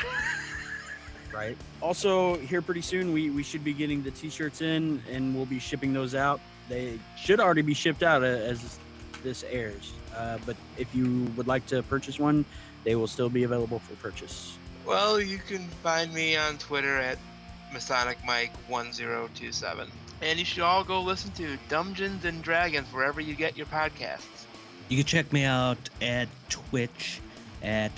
right? 1.34 1.57
Also, 1.82 2.37
here 2.39 2.62
pretty 2.62 2.80
soon, 2.80 3.12
we, 3.12 3.28
we 3.28 3.43
should 3.43 3.62
be 3.62 3.74
getting 3.74 4.03
the 4.03 4.11
t-shirts 4.11 4.62
in, 4.62 5.03
and 5.12 5.37
we'll 5.37 5.47
be 5.47 5.59
shipping 5.59 5.93
those 5.93 6.14
out. 6.14 6.41
They 6.70 6.99
should 7.18 7.39
already 7.39 7.62
be 7.62 7.74
shipped 7.74 8.03
out 8.03 8.22
uh, 8.22 8.26
as 8.26 8.78
this 9.22 9.45
airs. 9.51 9.93
Uh, 10.16 10.39
but 10.47 10.57
if 10.78 10.93
you 10.95 11.30
would 11.37 11.47
like 11.47 11.66
to 11.66 11.82
purchase 11.82 12.18
one, 12.18 12.47
they 12.84 12.97
will 12.97 13.07
still 13.07 13.28
be 13.28 13.43
available 13.43 13.80
for 13.80 13.95
purchase. 13.97 14.57
Well, 14.87 15.20
you 15.20 15.39
can 15.39 15.68
find 15.82 16.14
me 16.14 16.37
on 16.37 16.57
Twitter 16.57 16.97
at 16.97 17.18
Masonic 17.72 18.16
Mike 18.24 18.53
1027 18.68 19.91
And 20.22 20.38
you 20.38 20.44
should 20.44 20.62
all 20.62 20.82
go 20.82 21.02
listen 21.02 21.30
to 21.32 21.58
Dungeons 21.68 22.24
and 22.24 22.42
Dragons 22.42 22.86
wherever 22.92 23.20
you 23.20 23.34
get 23.34 23.56
your 23.56 23.66
podcasts. 23.66 24.46
You 24.88 24.96
can 24.98 25.06
check 25.06 25.32
me 25.32 25.44
out 25.44 25.78
at 26.00 26.28
Twitch 26.48 27.20
at 27.62 27.92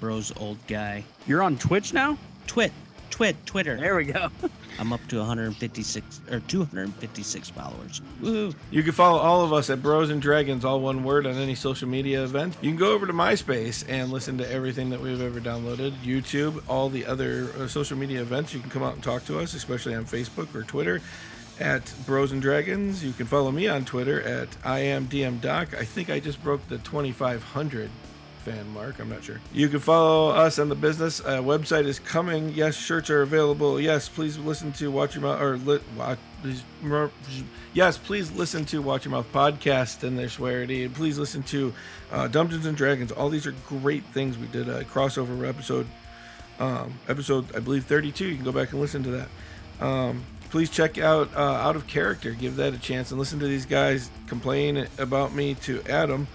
Bros 0.00 0.32
Old 0.36 0.58
Guy. 0.66 1.04
You're 1.26 1.42
on 1.42 1.56
Twitch 1.58 1.92
now? 1.92 2.18
Twit, 2.46 2.72
Twit, 3.10 3.36
Twitter. 3.46 3.76
There 3.76 3.94
we 3.96 4.06
go. 4.06 4.28
I'm 4.78 4.92
up 4.92 5.06
to 5.08 5.18
156 5.18 6.22
or 6.32 6.40
256 6.40 7.50
followers. 7.50 8.02
Woo! 8.20 8.52
You 8.72 8.82
can 8.82 8.92
follow 8.92 9.20
all 9.20 9.44
of 9.44 9.52
us 9.52 9.70
at 9.70 9.80
Bros 9.80 10.10
and 10.10 10.20
Dragons, 10.20 10.64
all 10.64 10.80
one 10.80 11.04
word, 11.04 11.26
on 11.26 11.36
any 11.36 11.54
social 11.54 11.88
media 11.88 12.24
event. 12.24 12.56
You 12.60 12.70
can 12.70 12.78
go 12.78 12.92
over 12.92 13.06
to 13.06 13.12
MySpace 13.12 13.84
and 13.88 14.10
listen 14.10 14.36
to 14.38 14.50
everything 14.50 14.90
that 14.90 15.00
we've 15.00 15.20
ever 15.20 15.40
downloaded, 15.40 15.92
YouTube, 16.02 16.62
all 16.68 16.88
the 16.88 17.06
other 17.06 17.50
uh, 17.56 17.68
social 17.68 17.96
media 17.96 18.20
events. 18.20 18.52
You 18.52 18.58
can 18.58 18.70
come 18.70 18.82
out 18.82 18.94
and 18.94 19.02
talk 19.02 19.24
to 19.26 19.38
us, 19.38 19.54
especially 19.54 19.94
on 19.94 20.06
Facebook 20.06 20.52
or 20.54 20.64
Twitter 20.64 21.00
at 21.60 21.92
Bros 22.06 22.32
and 22.32 22.42
Dragons. 22.42 23.04
You 23.04 23.12
can 23.12 23.26
follow 23.26 23.50
me 23.52 23.68
on 23.68 23.84
Twitter 23.84 24.20
at 24.22 24.48
I 24.64 24.80
am 24.80 25.06
DM 25.06 25.40
Doc. 25.40 25.74
I 25.74 25.84
think 25.84 26.10
I 26.10 26.20
just 26.20 26.42
broke 26.42 26.66
the 26.68 26.78
2,500 26.78 27.90
fan 28.44 28.68
mark. 28.74 28.98
I'm 28.98 29.08
not 29.08 29.24
sure. 29.24 29.40
You 29.52 29.68
can 29.68 29.80
follow 29.80 30.30
us 30.30 30.58
on 30.58 30.68
the 30.68 30.74
business. 30.74 31.20
Uh, 31.20 31.40
website 31.40 31.86
is 31.86 31.98
coming. 31.98 32.50
Yes, 32.50 32.76
shirts 32.76 33.08
are 33.08 33.22
available. 33.22 33.80
Yes, 33.80 34.08
please 34.08 34.36
listen 34.38 34.72
to 34.74 34.90
Watch 34.90 35.14
Your 35.14 35.22
Mouth 35.22 35.40
or 35.40 35.56
li- 35.56 35.80
watch. 35.96 36.18
Yes, 37.72 37.96
please 37.96 38.30
listen 38.32 38.66
to 38.66 38.82
Watch 38.82 39.06
Your 39.06 39.12
Mouth 39.12 39.32
podcast 39.32 40.02
and 40.02 40.18
their 40.18 40.28
swearity, 40.28 40.84
and 40.84 40.94
please 40.94 41.18
listen 41.18 41.42
to 41.44 41.72
uh, 42.12 42.28
Dungeons 42.28 42.66
and 42.66 42.76
Dragons. 42.76 43.10
All 43.10 43.30
these 43.30 43.46
are 43.46 43.54
great 43.66 44.04
things. 44.06 44.36
We 44.36 44.46
did 44.48 44.68
a 44.68 44.84
crossover 44.84 45.48
episode, 45.48 45.86
um, 46.58 46.98
episode 47.08 47.56
I 47.56 47.60
believe 47.60 47.86
32. 47.86 48.26
You 48.26 48.34
can 48.36 48.44
go 48.44 48.52
back 48.52 48.72
and 48.72 48.80
listen 48.80 49.02
to 49.04 49.10
that. 49.10 49.28
Um, 49.80 50.22
please 50.54 50.70
check 50.70 50.98
out 50.98 51.28
uh, 51.34 51.40
Out 51.40 51.74
of 51.74 51.84
Character. 51.88 52.30
Give 52.30 52.54
that 52.54 52.74
a 52.74 52.78
chance 52.78 53.10
and 53.10 53.18
listen 53.18 53.40
to 53.40 53.46
these 53.48 53.66
guys 53.66 54.08
complain 54.28 54.86
about 54.98 55.34
me 55.34 55.54
to 55.56 55.82
Adam 55.88 56.28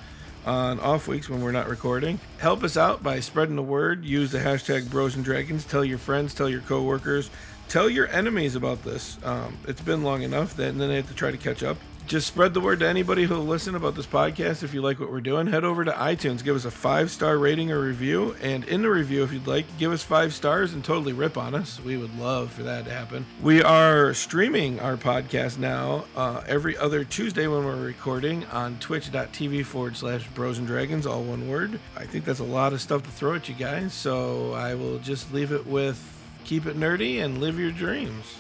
on 0.45 0.77
off 0.81 1.07
weeks 1.07 1.29
when 1.29 1.41
we're 1.41 1.53
not 1.53 1.69
recording. 1.69 2.19
Help 2.37 2.65
us 2.65 2.75
out 2.75 3.01
by 3.01 3.21
spreading 3.21 3.55
the 3.55 3.63
word. 3.63 4.03
Use 4.03 4.29
the 4.29 4.39
hashtag 4.39 4.89
Bros 4.89 5.15
and 5.15 5.23
Dragons. 5.23 5.63
Tell 5.63 5.85
your 5.85 5.99
friends, 5.99 6.33
tell 6.33 6.49
your 6.49 6.59
coworkers, 6.59 7.29
tell 7.69 7.89
your 7.89 8.09
enemies 8.09 8.55
about 8.55 8.83
this. 8.83 9.17
Um, 9.23 9.57
it's 9.69 9.79
been 9.79 10.03
long 10.03 10.21
enough 10.21 10.53
that 10.57 10.67
and 10.67 10.81
then 10.81 10.89
they 10.89 10.97
have 10.97 11.07
to 11.07 11.15
try 11.15 11.31
to 11.31 11.37
catch 11.37 11.63
up. 11.63 11.77
Just 12.09 12.25
spread 12.25 12.55
the 12.55 12.59
word 12.59 12.79
to 12.79 12.87
anybody 12.87 13.25
who'll 13.25 13.45
listen 13.45 13.75
about 13.75 13.93
this 13.93 14.07
podcast. 14.07 14.63
If 14.63 14.73
you 14.73 14.81
like 14.81 14.99
what 14.99 15.11
we're 15.11 15.21
doing, 15.21 15.45
head 15.45 15.63
over 15.63 15.85
to 15.85 15.91
iTunes, 15.91 16.43
give 16.43 16.55
us 16.55 16.65
a 16.65 16.71
five 16.71 17.11
star 17.11 17.37
rating 17.37 17.71
or 17.71 17.79
review, 17.81 18.35
and 18.41 18.63
in 18.63 18.81
the 18.81 18.89
review, 18.89 19.21
if 19.21 19.31
you'd 19.31 19.45
like, 19.45 19.65
give 19.77 19.91
us 19.91 20.01
five 20.01 20.33
stars 20.33 20.73
and 20.73 20.83
totally 20.83 21.13
rip 21.13 21.37
on 21.37 21.53
us. 21.53 21.79
We 21.79 21.97
would 21.97 22.17
love 22.17 22.51
for 22.51 22.63
that 22.63 22.85
to 22.85 22.91
happen. 22.91 23.27
We 23.43 23.61
are 23.61 24.15
streaming 24.15 24.79
our 24.79 24.97
podcast 24.97 25.59
now 25.59 26.05
uh, 26.15 26.41
every 26.47 26.75
other 26.75 27.03
Tuesday 27.03 27.45
when 27.45 27.63
we're 27.63 27.79
recording 27.79 28.43
on 28.45 28.79
twitch.tv 28.79 29.63
forward 29.65 29.95
slash 29.95 30.27
bros 30.29 30.57
and 30.57 30.65
dragons, 30.65 31.05
all 31.05 31.21
one 31.21 31.47
word. 31.47 31.79
I 31.95 32.07
think 32.07 32.25
that's 32.25 32.39
a 32.39 32.43
lot 32.43 32.73
of 32.73 32.81
stuff 32.81 33.03
to 33.03 33.11
throw 33.11 33.35
at 33.35 33.47
you 33.47 33.53
guys, 33.53 33.93
so 33.93 34.53
I 34.53 34.73
will 34.73 34.97
just 34.97 35.31
leave 35.31 35.51
it 35.51 35.67
with 35.67 36.03
keep 36.43 36.65
it 36.65 36.75
nerdy 36.75 37.23
and 37.23 37.37
live 37.37 37.59
your 37.59 37.71
dreams. 37.71 38.37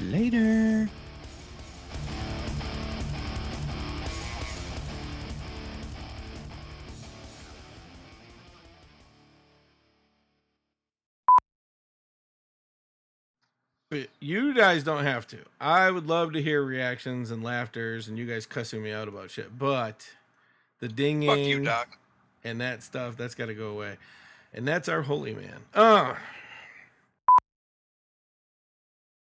Later. 0.00 0.88
But 13.90 14.08
you 14.20 14.52
guys 14.52 14.82
don't 14.82 15.04
have 15.04 15.26
to. 15.28 15.38
I 15.60 15.90
would 15.90 16.06
love 16.08 16.32
to 16.32 16.42
hear 16.42 16.62
reactions 16.62 17.30
and 17.30 17.44
laughters 17.44 18.08
and 18.08 18.18
you 18.18 18.26
guys 18.26 18.44
cussing 18.44 18.82
me 18.82 18.90
out 18.90 19.06
about 19.06 19.30
shit. 19.30 19.56
But 19.56 20.08
the 20.80 20.88
Fuck 20.88 20.98
you, 20.98 21.04
dinging 21.04 21.64
Doc. 21.64 21.96
and 22.42 22.60
that 22.60 22.82
stuff, 22.82 23.16
that's 23.16 23.34
got 23.36 23.46
to 23.46 23.54
go 23.54 23.68
away. 23.68 23.96
And 24.52 24.66
that's 24.66 24.88
our 24.88 25.02
holy 25.02 25.34
man. 25.34 25.60
Uh, 25.72 26.14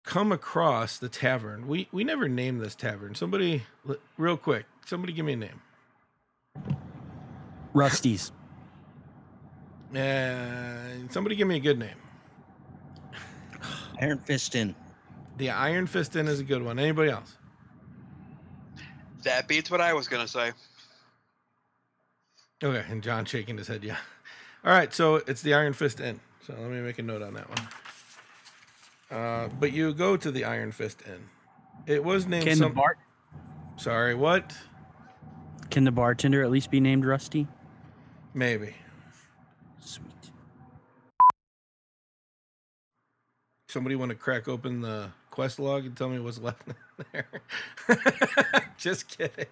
come 0.04 0.30
across 0.30 0.98
the 0.98 1.08
tavern. 1.08 1.66
We 1.66 1.88
we 1.90 2.04
never 2.04 2.28
named 2.28 2.60
this 2.60 2.74
tavern. 2.74 3.14
Somebody, 3.14 3.62
real 4.16 4.36
quick, 4.36 4.66
somebody 4.86 5.12
give 5.12 5.24
me 5.24 5.32
a 5.32 5.36
name. 5.36 5.60
Rusty's. 7.72 8.30
And 9.94 11.10
somebody 11.12 11.34
give 11.36 11.48
me 11.48 11.56
a 11.56 11.60
good 11.60 11.78
name. 11.78 11.96
Iron 14.00 14.18
Fist 14.18 14.54
Inn. 14.54 14.74
The 15.38 15.50
Iron 15.50 15.86
Fist 15.86 16.14
Inn 16.16 16.28
is 16.28 16.40
a 16.40 16.44
good 16.44 16.62
one. 16.62 16.78
Anybody 16.78 17.10
else? 17.10 17.36
That 19.24 19.48
beats 19.48 19.70
what 19.70 19.80
I 19.80 19.92
was 19.92 20.08
gonna 20.08 20.28
say. 20.28 20.52
Okay, 22.62 22.84
and 22.88 23.02
John 23.02 23.24
shaking 23.24 23.58
his 23.58 23.66
head, 23.68 23.82
yeah. 23.82 23.96
All 24.64 24.72
right, 24.72 24.92
so 24.94 25.16
it's 25.16 25.42
the 25.42 25.54
Iron 25.54 25.72
Fist 25.72 26.00
Inn. 26.00 26.20
So 26.46 26.54
let 26.58 26.70
me 26.70 26.80
make 26.80 26.98
a 26.98 27.02
note 27.02 27.22
on 27.22 27.34
that 27.34 27.48
one. 27.48 27.68
Uh, 29.10 29.48
but 29.60 29.72
you 29.72 29.92
go 29.92 30.16
to 30.16 30.30
the 30.30 30.44
Iron 30.44 30.72
Fist 30.72 31.02
Inn. 31.06 31.28
It 31.86 32.02
was 32.02 32.26
named 32.26 32.46
Can 32.46 32.56
some. 32.56 32.68
the 32.70 32.74
bar 32.76 32.96
Sorry, 33.76 34.14
what? 34.14 34.54
can 35.70 35.84
the 35.84 35.90
bartender 35.90 36.42
at 36.42 36.50
least 36.50 36.70
be 36.70 36.80
named 36.80 37.04
Rusty? 37.06 37.48
Maybe. 38.34 38.74
Somebody 43.72 43.96
want 43.96 44.10
to 44.10 44.14
crack 44.14 44.48
open 44.48 44.82
the 44.82 45.08
quest 45.30 45.58
log 45.58 45.86
and 45.86 45.96
tell 45.96 46.10
me 46.10 46.18
what's 46.18 46.38
left 46.42 46.62
there? 47.10 47.26
Just 48.76 49.08
kidding. 49.08 49.46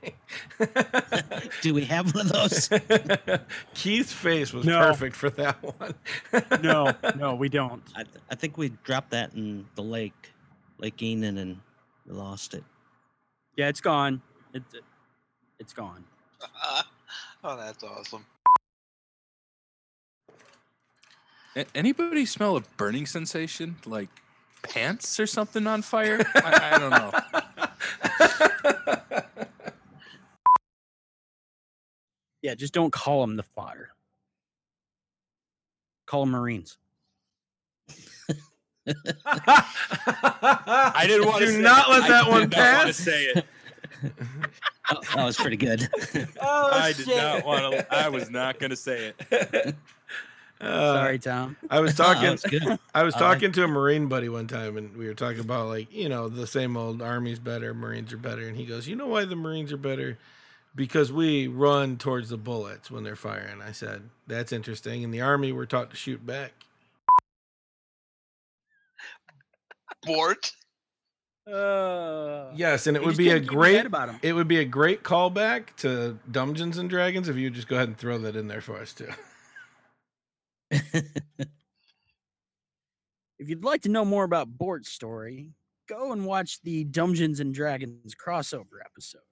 Do 1.62 1.72
we 1.72 1.86
have 1.86 2.14
one 2.14 2.26
of 2.26 2.32
those? 2.32 2.68
Keith's 3.74 4.12
face 4.12 4.52
was 4.52 4.66
No. 4.66 4.78
perfect 4.78 5.16
for 5.16 5.30
that 5.30 5.56
one. 5.62 5.94
No, 6.62 6.92
no, 7.16 7.34
we 7.34 7.48
don't. 7.48 7.82
I, 7.96 8.02
th- 8.02 8.16
I 8.30 8.34
think 8.34 8.58
we 8.58 8.68
dropped 8.84 9.12
that 9.12 9.32
in 9.32 9.64
the 9.74 9.82
lake, 9.82 10.32
Lake 10.76 11.02
Enon, 11.02 11.38
and 11.38 11.56
we 12.06 12.12
lost 12.12 12.52
it. 12.52 12.64
Yeah, 13.56 13.68
it's 13.68 13.80
gone. 13.80 14.20
It, 14.52 14.62
it's 15.58 15.72
gone. 15.72 16.04
oh, 17.42 17.56
that's 17.56 17.82
awesome. 17.82 18.26
A- 21.56 21.66
anybody 21.74 22.26
smell 22.26 22.56
a 22.56 22.60
burning 22.76 23.06
sensation? 23.06 23.76
Like 23.86 24.08
pants 24.62 25.18
or 25.20 25.26
something 25.26 25.66
on 25.66 25.82
fire? 25.82 26.20
I, 26.36 26.70
I 26.74 26.78
don't 26.78 26.90
know. 26.90 27.10
Yeah, 32.42 32.54
just 32.54 32.72
don't 32.72 32.92
call 32.92 33.20
them 33.20 33.36
the 33.36 33.42
fire. 33.42 33.90
Call 36.06 36.20
them 36.22 36.30
Marines. 36.30 36.78
I 39.26 41.04
didn't 41.06 41.26
want 41.28 41.40
to. 41.40 41.46
Do 41.46 41.60
not 41.60 41.90
let 41.90 42.08
that 42.08 42.28
one 42.28 42.42
I 42.42 42.46
did 42.46 42.50
not 42.56 42.66
wanna 42.66 42.84
pass. 42.86 42.96
say 42.96 43.24
it. 43.26 43.44
Oh, 44.92 45.00
that 45.14 45.24
was 45.24 45.36
pretty 45.36 45.56
good. 45.56 45.88
Oh, 46.40 46.70
I 46.72 46.92
did 46.92 47.06
not 47.06 47.44
want 47.44 47.72
to. 47.74 47.94
I 47.94 48.08
was 48.08 48.28
not 48.28 48.58
going 48.58 48.70
to 48.70 48.76
say 48.76 49.12
it. 49.30 49.76
Uh, 50.60 50.94
Sorry, 50.94 51.18
Tom. 51.18 51.56
I 51.70 51.80
was 51.80 51.94
talking. 51.96 52.30
was 52.32 52.42
good. 52.42 52.62
I 52.94 53.02
was 53.02 53.14
I 53.14 53.20
like- 53.20 53.34
talking 53.38 53.52
to 53.52 53.64
a 53.64 53.68
Marine 53.68 54.08
buddy 54.08 54.28
one 54.28 54.46
time, 54.46 54.76
and 54.76 54.94
we 54.96 55.06
were 55.06 55.14
talking 55.14 55.40
about 55.40 55.68
like 55.68 55.92
you 55.92 56.08
know 56.08 56.28
the 56.28 56.46
same 56.46 56.76
old 56.76 57.00
Army's 57.00 57.38
better, 57.38 57.72
Marines 57.72 58.12
are 58.12 58.18
better, 58.18 58.46
and 58.46 58.56
he 58.56 58.66
goes, 58.66 58.86
"You 58.86 58.96
know 58.96 59.06
why 59.06 59.24
the 59.24 59.36
Marines 59.36 59.72
are 59.72 59.76
better? 59.78 60.18
Because 60.74 61.10
we 61.10 61.48
run 61.48 61.96
towards 61.96 62.28
the 62.28 62.36
bullets 62.36 62.90
when 62.90 63.04
they're 63.04 63.16
firing." 63.16 63.62
I 63.62 63.72
said, 63.72 64.02
"That's 64.26 64.52
interesting." 64.52 65.02
In 65.02 65.10
the 65.10 65.22
Army, 65.22 65.50
we're 65.52 65.64
taught 65.66 65.90
to 65.90 65.96
shoot 65.96 66.24
back. 66.26 66.52
Bort. 70.04 70.52
Uh, 71.50 72.50
Yes, 72.54 72.86
and 72.86 72.96
it 72.96 73.04
would 73.04 73.16
be 73.16 73.28
a 73.28 73.32
can't 73.32 73.42
keep 73.44 73.52
your 73.52 73.60
great. 73.62 73.76
head 73.76 73.86
about 73.86 74.08
'em. 74.10 74.18
It 74.22 74.32
would 74.34 74.48
be 74.48 74.58
a 74.58 74.64
great 74.64 75.02
callback 75.02 75.74
to 75.78 76.18
Dungeons 76.30 76.78
and 76.78 76.88
Dragons 76.90 77.28
if 77.28 77.36
you 77.36 77.44
would 77.46 77.54
just 77.54 77.68
go 77.68 77.76
ahead 77.76 77.88
and 77.88 77.96
throw 77.98 78.18
that 78.18 78.36
in 78.36 78.48
there 78.48 78.60
for 78.60 78.76
us 78.78 78.92
too. 78.92 79.08
If 83.40 83.48
you'd 83.48 83.64
like 83.64 83.80
to 83.82 83.88
know 83.88 84.04
more 84.04 84.24
about 84.24 84.58
Bort's 84.58 84.90
story, 84.90 85.54
go 85.88 86.12
and 86.12 86.26
watch 86.26 86.60
the 86.60 86.84
Dungeons 86.84 87.40
and 87.40 87.54
Dragons 87.54 88.14
crossover 88.14 88.84
episode. 88.84 89.22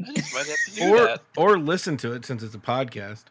Might 0.00 0.16
have 0.16 0.46
to 0.46 0.70
do 0.74 0.88
or 0.88 1.04
that. 1.04 1.20
or 1.36 1.58
listen 1.58 1.98
to 1.98 2.12
it 2.12 2.24
since 2.24 2.42
it's 2.42 2.54
a 2.54 2.58
podcast. 2.58 3.24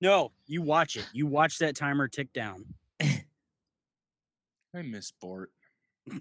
No, 0.00 0.32
you 0.46 0.62
watch 0.62 0.96
it. 0.96 1.06
You 1.12 1.26
watch 1.26 1.58
that 1.58 1.76
timer 1.76 2.08
tick 2.08 2.32
down. 2.32 2.64
I 3.02 3.22
miss 4.82 5.12
Bort. 5.20 5.50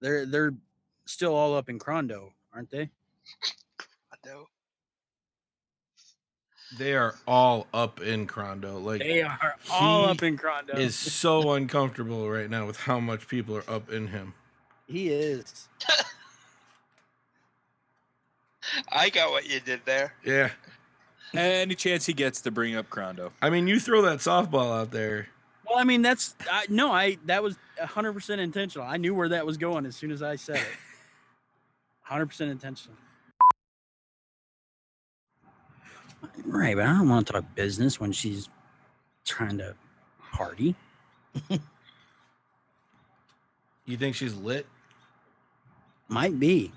They're 0.00 0.24
they're 0.26 0.54
still 1.06 1.34
all 1.34 1.54
up 1.54 1.68
in 1.70 1.78
Crondo, 1.78 2.30
aren't 2.54 2.70
they? 2.70 2.90
I 4.12 4.16
know. 4.26 4.46
They 6.78 6.94
are 6.94 7.14
all 7.26 7.66
up 7.72 8.00
in 8.00 8.26
Crondo. 8.26 8.82
Like 8.82 9.00
They 9.00 9.22
are 9.22 9.54
all 9.70 10.06
up 10.06 10.22
in 10.22 10.36
Crondo. 10.36 10.76
is 10.76 10.96
so 10.96 11.52
uncomfortable 11.52 12.28
right 12.28 12.50
now 12.50 12.66
with 12.66 12.78
how 12.78 12.98
much 13.00 13.28
people 13.28 13.56
are 13.56 13.70
up 13.70 13.90
in 13.92 14.08
him. 14.08 14.34
he 14.86 15.08
is. 15.08 15.68
I 18.90 19.10
got 19.10 19.30
what 19.30 19.46
you 19.48 19.60
did 19.60 19.82
there. 19.84 20.14
Yeah. 20.24 20.50
Any 21.34 21.74
chance 21.74 22.06
he 22.06 22.12
gets 22.12 22.40
to 22.42 22.50
bring 22.50 22.74
up 22.76 22.88
Crondo. 22.88 23.30
I 23.42 23.50
mean, 23.50 23.66
you 23.66 23.78
throw 23.78 24.02
that 24.02 24.20
softball 24.20 24.74
out 24.80 24.90
there. 24.90 25.28
Well, 25.68 25.78
I 25.78 25.84
mean 25.84 26.02
that's 26.02 26.34
I, 26.50 26.66
no, 26.68 26.92
I 26.92 27.16
that 27.26 27.42
was 27.42 27.56
hundred 27.80 28.12
percent 28.14 28.40
intentional. 28.40 28.86
I 28.86 28.96
knew 28.98 29.14
where 29.14 29.28
that 29.30 29.46
was 29.46 29.56
going 29.56 29.86
as 29.86 29.96
soon 29.96 30.10
as 30.12 30.22
I 30.22 30.36
said 30.36 30.56
it. 30.56 30.62
Hundred 32.04 32.26
percent 32.26 32.50
intentional. 32.50 32.96
Right, 36.46 36.74
but 36.76 36.84
I 36.84 36.92
don't 36.98 37.08
want 37.08 37.26
to 37.26 37.32
talk 37.34 37.44
business 37.54 37.98
when 38.00 38.12
she's 38.12 38.48
trying 39.24 39.58
to 39.58 39.74
party. 40.32 40.74
You 43.86 43.98
think 43.98 44.16
she's 44.16 44.32
lit? 44.34 44.66
Might 46.08 46.40
be. 46.40 46.72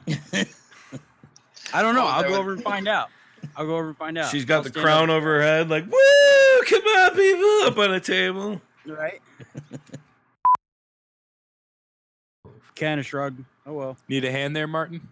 I 1.73 1.81
don't 1.81 1.95
know. 1.95 2.03
Oh, 2.03 2.07
I'll 2.07 2.23
go 2.23 2.31
would- 2.31 2.39
over 2.39 2.51
and 2.51 2.61
find 2.63 2.85
out. 2.85 3.07
I'll 3.55 3.65
go 3.65 3.77
over 3.77 3.87
and 3.87 3.97
find 3.97 4.17
out. 4.17 4.29
She's 4.29 4.43
got 4.43 4.57
I'll 4.57 4.63
the 4.63 4.71
crown 4.71 5.09
up- 5.09 5.15
over 5.15 5.35
her 5.37 5.41
head, 5.41 5.69
like, 5.69 5.85
woo, 5.85 6.61
come 6.67 6.81
on, 6.83 7.11
people, 7.11 7.71
up 7.71 7.77
on 7.77 7.93
a 7.93 8.01
table. 8.01 8.61
Right. 8.85 9.21
kind 12.75 12.99
of 12.99 13.05
shrug. 13.05 13.41
Oh 13.65 13.71
well. 13.71 13.97
Need 14.09 14.25
a 14.25 14.31
hand 14.31 14.53
there, 14.53 14.67
Martin? 14.67 15.07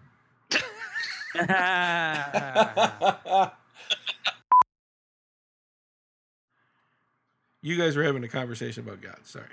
You 7.61 7.77
guys 7.77 7.95
were 7.95 8.03
having 8.03 8.23
a 8.23 8.27
conversation 8.27 8.83
about 8.83 9.01
God. 9.01 9.17
Sorry. 9.23 9.45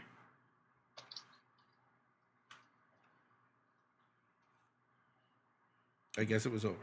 I 6.19 6.25
guess 6.25 6.47
it 6.47 6.53
was 6.53 6.65
over. 6.65 6.77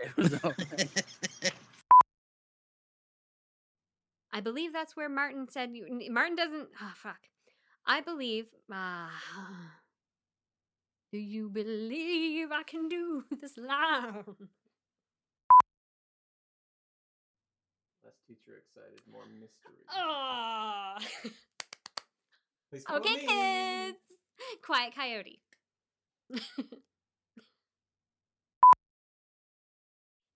It 0.00 0.16
was 0.16 0.32
over. 0.42 0.54
I 4.32 4.40
believe 4.40 4.72
that's 4.72 4.96
where 4.96 5.08
Martin 5.08 5.48
said 5.50 5.70
you. 5.72 5.86
Martin 6.10 6.36
doesn't. 6.36 6.68
Oh, 6.80 6.92
fuck. 6.96 7.18
I 7.86 8.00
believe. 8.00 8.46
Uh, 8.72 9.08
do 11.10 11.18
you 11.18 11.48
believe 11.48 12.52
I 12.52 12.62
can 12.62 12.88
do 12.88 13.24
this 13.40 13.56
loud? 13.56 14.36
Less 18.04 18.14
teacher 18.26 18.58
excited, 18.58 19.00
more 19.10 19.24
mystery. 19.26 19.74
Oh. 19.96 20.96
Okay, 22.96 23.14
me. 23.14 23.26
kids. 23.26 23.96
Quiet 24.62 24.94
Coyote. 24.94 25.40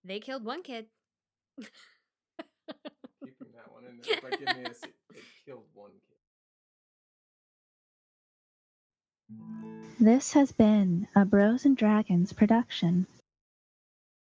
they 0.04 0.18
killed 0.18 0.42
one 0.42 0.62
kid. 0.62 0.86
Keeping 1.60 3.52
that 3.54 3.70
one 3.70 3.84
in 3.84 4.00
there, 4.00 4.30
give 4.30 4.56
me 4.56 4.64
a 4.64 4.74
seat. 4.74 4.94
They 5.12 5.20
killed 5.44 5.66
one 5.74 5.90
kid. 6.08 6.11
This 9.98 10.32
has 10.32 10.52
been 10.52 11.08
a 11.14 11.24
Bros 11.24 11.64
and 11.64 11.76
Dragons 11.76 12.32
production. 12.32 13.06